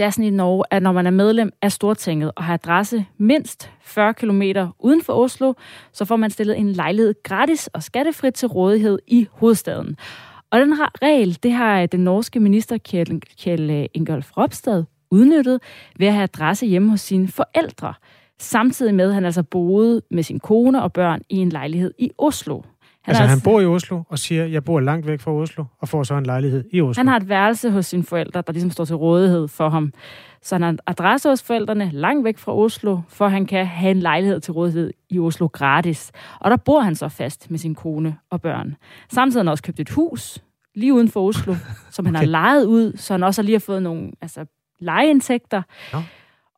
det 0.00 0.06
er 0.06 0.10
sådan 0.10 0.24
i 0.24 0.30
Norge, 0.30 0.64
at 0.70 0.82
når 0.82 0.92
man 0.92 1.06
er 1.06 1.10
medlem 1.10 1.52
af 1.62 1.72
Stortinget 1.72 2.32
og 2.36 2.44
har 2.44 2.54
adresse 2.54 3.06
mindst 3.18 3.70
40 3.82 4.14
km 4.14 4.42
uden 4.78 5.02
for 5.02 5.12
Oslo, 5.12 5.52
så 5.92 6.04
får 6.04 6.16
man 6.16 6.30
stillet 6.30 6.58
en 6.58 6.72
lejlighed 6.72 7.14
gratis 7.22 7.66
og 7.66 7.82
skattefrit 7.82 8.34
til 8.34 8.48
rådighed 8.48 8.98
i 9.06 9.28
hovedstaden. 9.32 9.96
Og 10.50 10.60
den 10.60 10.76
her 10.76 10.88
regel, 11.02 11.38
det 11.42 11.52
har 11.52 11.80
øh, 11.80 11.88
den 11.92 12.00
norske 12.00 12.40
minister 12.40 12.78
Kjell, 12.78 13.22
Kjell 13.40 13.70
øh, 13.70 13.86
Ingolf 13.94 14.36
Ropstad 14.36 14.84
udnyttet 15.10 15.62
ved 15.98 16.06
at 16.06 16.12
have 16.12 16.22
adresse 16.22 16.66
hjemme 16.66 16.90
hos 16.90 17.00
sine 17.00 17.28
forældre. 17.28 17.94
Samtidig 18.38 18.94
med, 18.94 19.08
at 19.08 19.14
han 19.14 19.24
altså 19.24 19.42
boede 19.42 20.02
med 20.10 20.22
sin 20.22 20.40
kone 20.40 20.82
og 20.82 20.92
børn 20.92 21.22
i 21.28 21.36
en 21.36 21.48
lejlighed 21.48 21.94
i 21.98 22.10
Oslo. 22.18 22.62
Han 23.02 23.16
altså, 23.16 23.26
han 23.26 23.40
bor 23.40 23.60
i 23.60 23.66
Oslo 23.66 24.02
og 24.08 24.18
siger, 24.18 24.44
jeg 24.44 24.64
bor 24.64 24.80
langt 24.80 25.06
væk 25.06 25.20
fra 25.20 25.32
Oslo, 25.32 25.64
og 25.80 25.88
får 25.88 26.02
så 26.02 26.14
en 26.14 26.26
lejlighed 26.26 26.64
i 26.72 26.80
Oslo. 26.80 27.00
Han 27.00 27.08
har 27.08 27.16
et 27.16 27.28
værelse 27.28 27.70
hos 27.70 27.86
sine 27.86 28.02
forældre, 28.04 28.42
der 28.46 28.52
ligesom 28.52 28.70
står 28.70 28.84
til 28.84 28.96
rådighed 28.96 29.48
for 29.48 29.68
ham. 29.68 29.92
Så 30.42 30.54
han 30.54 30.62
har 30.62 30.76
adresse 30.86 31.28
hos 31.28 31.42
forældrene 31.42 31.90
langt 31.92 32.24
væk 32.24 32.38
fra 32.38 32.56
Oslo, 32.56 32.98
for 33.08 33.28
han 33.28 33.46
kan 33.46 33.66
have 33.66 33.90
en 33.90 34.00
lejlighed 34.00 34.40
til 34.40 34.52
rådighed 34.52 34.92
i 35.10 35.18
Oslo 35.18 35.46
gratis. 35.46 36.12
Og 36.40 36.50
der 36.50 36.56
bor 36.56 36.80
han 36.80 36.94
så 36.94 37.08
fast 37.08 37.50
med 37.50 37.58
sin 37.58 37.74
kone 37.74 38.16
og 38.30 38.40
børn. 38.40 38.76
Samtidig 39.08 39.40
har 39.40 39.44
han 39.44 39.50
også 39.50 39.62
købt 39.62 39.80
et 39.80 39.90
hus 39.90 40.38
lige 40.74 40.94
uden 40.94 41.08
for 41.08 41.28
Oslo, 41.28 41.54
som 41.90 42.06
han 42.06 42.16
okay. 42.16 42.24
har 42.24 42.30
lejet 42.30 42.64
ud, 42.64 42.96
så 42.96 43.14
han 43.14 43.22
også 43.22 43.42
har 43.42 43.44
lige 43.44 43.54
har 43.54 43.60
fået 43.60 43.82
nogle 43.82 44.10
altså, 44.20 44.46
lejeindtægter. 44.80 45.62
Ja. 45.92 45.98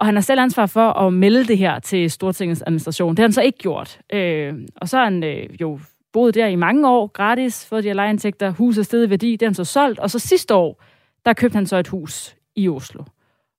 Og 0.01 0.07
han 0.07 0.15
har 0.15 0.23
selv 0.23 0.41
ansvar 0.41 0.67
for 0.67 0.93
at 0.93 1.13
melde 1.13 1.45
det 1.45 1.59
her 1.59 1.79
til 1.79 2.11
Stortingets 2.11 2.63
administration. 2.67 3.11
Det 3.11 3.19
har 3.19 3.25
han 3.25 3.33
så 3.33 3.43
ikke 3.43 3.59
gjort. 3.59 3.99
Øh, 4.13 4.55
og 4.77 4.89
så 4.89 4.97
har 4.97 5.05
han 5.05 5.25
øh, 5.25 5.61
jo 5.61 5.81
boet 6.13 6.35
der 6.35 6.47
i 6.47 6.57
mange 6.57 6.89
år, 6.89 7.07
gratis, 7.07 7.67
fået 7.67 7.85
de 7.85 7.89
her 7.89 7.95
lejeindtægter, 7.95 8.51
huset 8.51 8.87
stedet 8.87 9.11
værdi, 9.11 9.33
det 9.33 9.43
har 9.43 9.49
han 9.49 9.55
så 9.55 9.65
solgt, 9.65 9.99
og 9.99 10.11
så 10.11 10.19
sidste 10.19 10.55
år, 10.55 10.83
der 11.27 11.33
købte 11.33 11.55
han 11.55 11.67
så 11.67 11.77
et 11.77 11.89
hus 11.89 12.37
i 12.57 12.69
Oslo. 12.69 13.05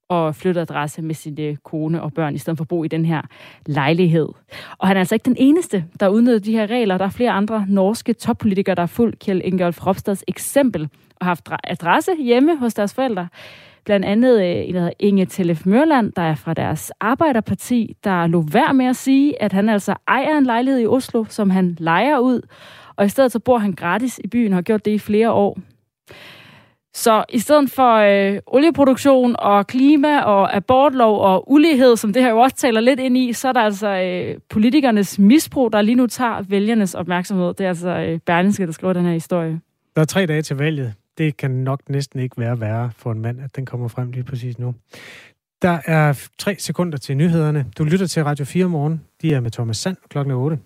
og 0.09 0.35
flytte 0.35 0.61
adresse 0.61 1.01
med 1.01 1.15
sin 1.15 1.41
øh, 1.41 1.55
kone 1.63 2.01
og 2.01 2.13
børn, 2.13 2.35
i 2.35 2.37
stedet 2.37 2.57
for 2.57 2.63
at 2.63 2.67
bo 2.67 2.83
i 2.83 2.87
den 2.87 3.05
her 3.05 3.21
lejlighed. 3.65 4.27
Og 4.77 4.87
han 4.87 4.97
er 4.97 5.01
altså 5.01 5.15
ikke 5.15 5.25
den 5.25 5.35
eneste, 5.39 5.85
der 5.99 6.07
udnytter 6.07 6.39
de 6.39 6.51
her 6.51 6.67
regler. 6.67 6.97
Der 6.97 7.05
er 7.05 7.09
flere 7.09 7.31
andre 7.31 7.65
norske 7.69 8.13
toppolitikere, 8.13 8.75
der 8.75 8.81
har 8.81 8.87
fulgt 8.87 9.19
Kjell 9.19 9.41
Ingolf 9.45 9.87
Ropstads 9.87 10.23
eksempel 10.27 10.89
og 11.15 11.25
haft 11.25 11.49
adresse 11.63 12.11
hjemme 12.19 12.57
hos 12.57 12.73
deres 12.73 12.93
forældre. 12.93 13.27
Blandt 13.85 14.05
andet 14.05 14.41
øh, 14.41 14.67
en, 14.67 14.73
der 14.73 14.79
hedder 14.79 14.93
Inge 14.99 15.25
Telef 15.25 15.65
Mørland, 15.65 16.11
der 16.11 16.21
er 16.21 16.35
fra 16.35 16.53
deres 16.53 16.91
arbejderparti, 16.99 17.97
der 18.03 18.27
lå 18.27 18.41
værd 18.51 18.75
med 18.75 18.85
at 18.85 18.95
sige, 18.95 19.41
at 19.41 19.53
han 19.53 19.69
altså 19.69 19.95
ejer 20.07 20.37
en 20.37 20.45
lejlighed 20.45 20.81
i 20.81 20.87
Oslo, 20.87 21.25
som 21.29 21.49
han 21.49 21.75
lejer 21.79 22.19
ud, 22.19 22.41
og 22.95 23.05
i 23.05 23.09
stedet 23.09 23.31
så 23.31 23.39
bor 23.39 23.57
han 23.57 23.71
gratis 23.71 24.19
i 24.23 24.27
byen 24.27 24.51
og 24.51 24.57
har 24.57 24.61
gjort 24.61 24.85
det 24.85 24.91
i 24.91 24.99
flere 24.99 25.31
år. 25.31 25.57
Så 26.95 27.23
i 27.29 27.39
stedet 27.39 27.71
for 27.71 27.95
øh, 27.95 28.39
olieproduktion 28.47 29.35
og 29.39 29.67
klima 29.67 30.19
og 30.19 30.55
abortlov 30.55 31.19
og 31.19 31.51
ulighed, 31.51 31.95
som 31.95 32.13
det 32.13 32.21
her 32.21 32.29
jo 32.29 32.37
også 32.37 32.55
taler 32.55 32.81
lidt 32.81 32.99
ind 32.99 33.17
i, 33.17 33.33
så 33.33 33.47
er 33.47 33.53
der 33.53 33.61
altså 33.61 33.87
øh, 33.87 34.37
politikernes 34.49 35.19
misbrug, 35.19 35.73
der 35.73 35.81
lige 35.81 35.95
nu 35.95 36.07
tager 36.07 36.41
vælgernes 36.49 36.95
opmærksomhed. 36.95 37.47
Det 37.47 37.61
er 37.61 37.67
altså 37.67 37.89
øh, 37.89 38.19
Berlingske, 38.25 38.65
der 38.65 38.71
skriver 38.71 38.93
den 38.93 39.05
her 39.05 39.13
historie. 39.13 39.59
Der 39.95 40.01
er 40.01 40.05
tre 40.05 40.25
dage 40.25 40.41
til 40.41 40.57
valget. 40.57 40.93
Det 41.17 41.37
kan 41.37 41.51
nok 41.51 41.89
næsten 41.89 42.19
ikke 42.19 42.37
være 42.37 42.59
værre 42.59 42.91
for 42.97 43.11
en 43.11 43.21
mand, 43.21 43.41
at 43.41 43.55
den 43.55 43.65
kommer 43.65 43.87
frem 43.87 44.11
lige 44.11 44.23
præcis 44.23 44.59
nu. 44.59 44.75
Der 45.61 45.79
er 45.85 46.27
tre 46.37 46.55
sekunder 46.59 46.97
til 46.97 47.17
nyhederne. 47.17 47.65
Du 47.77 47.83
lytter 47.83 48.07
til 48.07 48.23
Radio 48.23 48.45
4 48.45 48.69
morgen. 48.69 49.01
De 49.21 49.33
er 49.33 49.39
med 49.39 49.51
Thomas 49.51 49.77
Sand 49.77 49.97
klokken 50.09 50.33
8. 50.33 50.59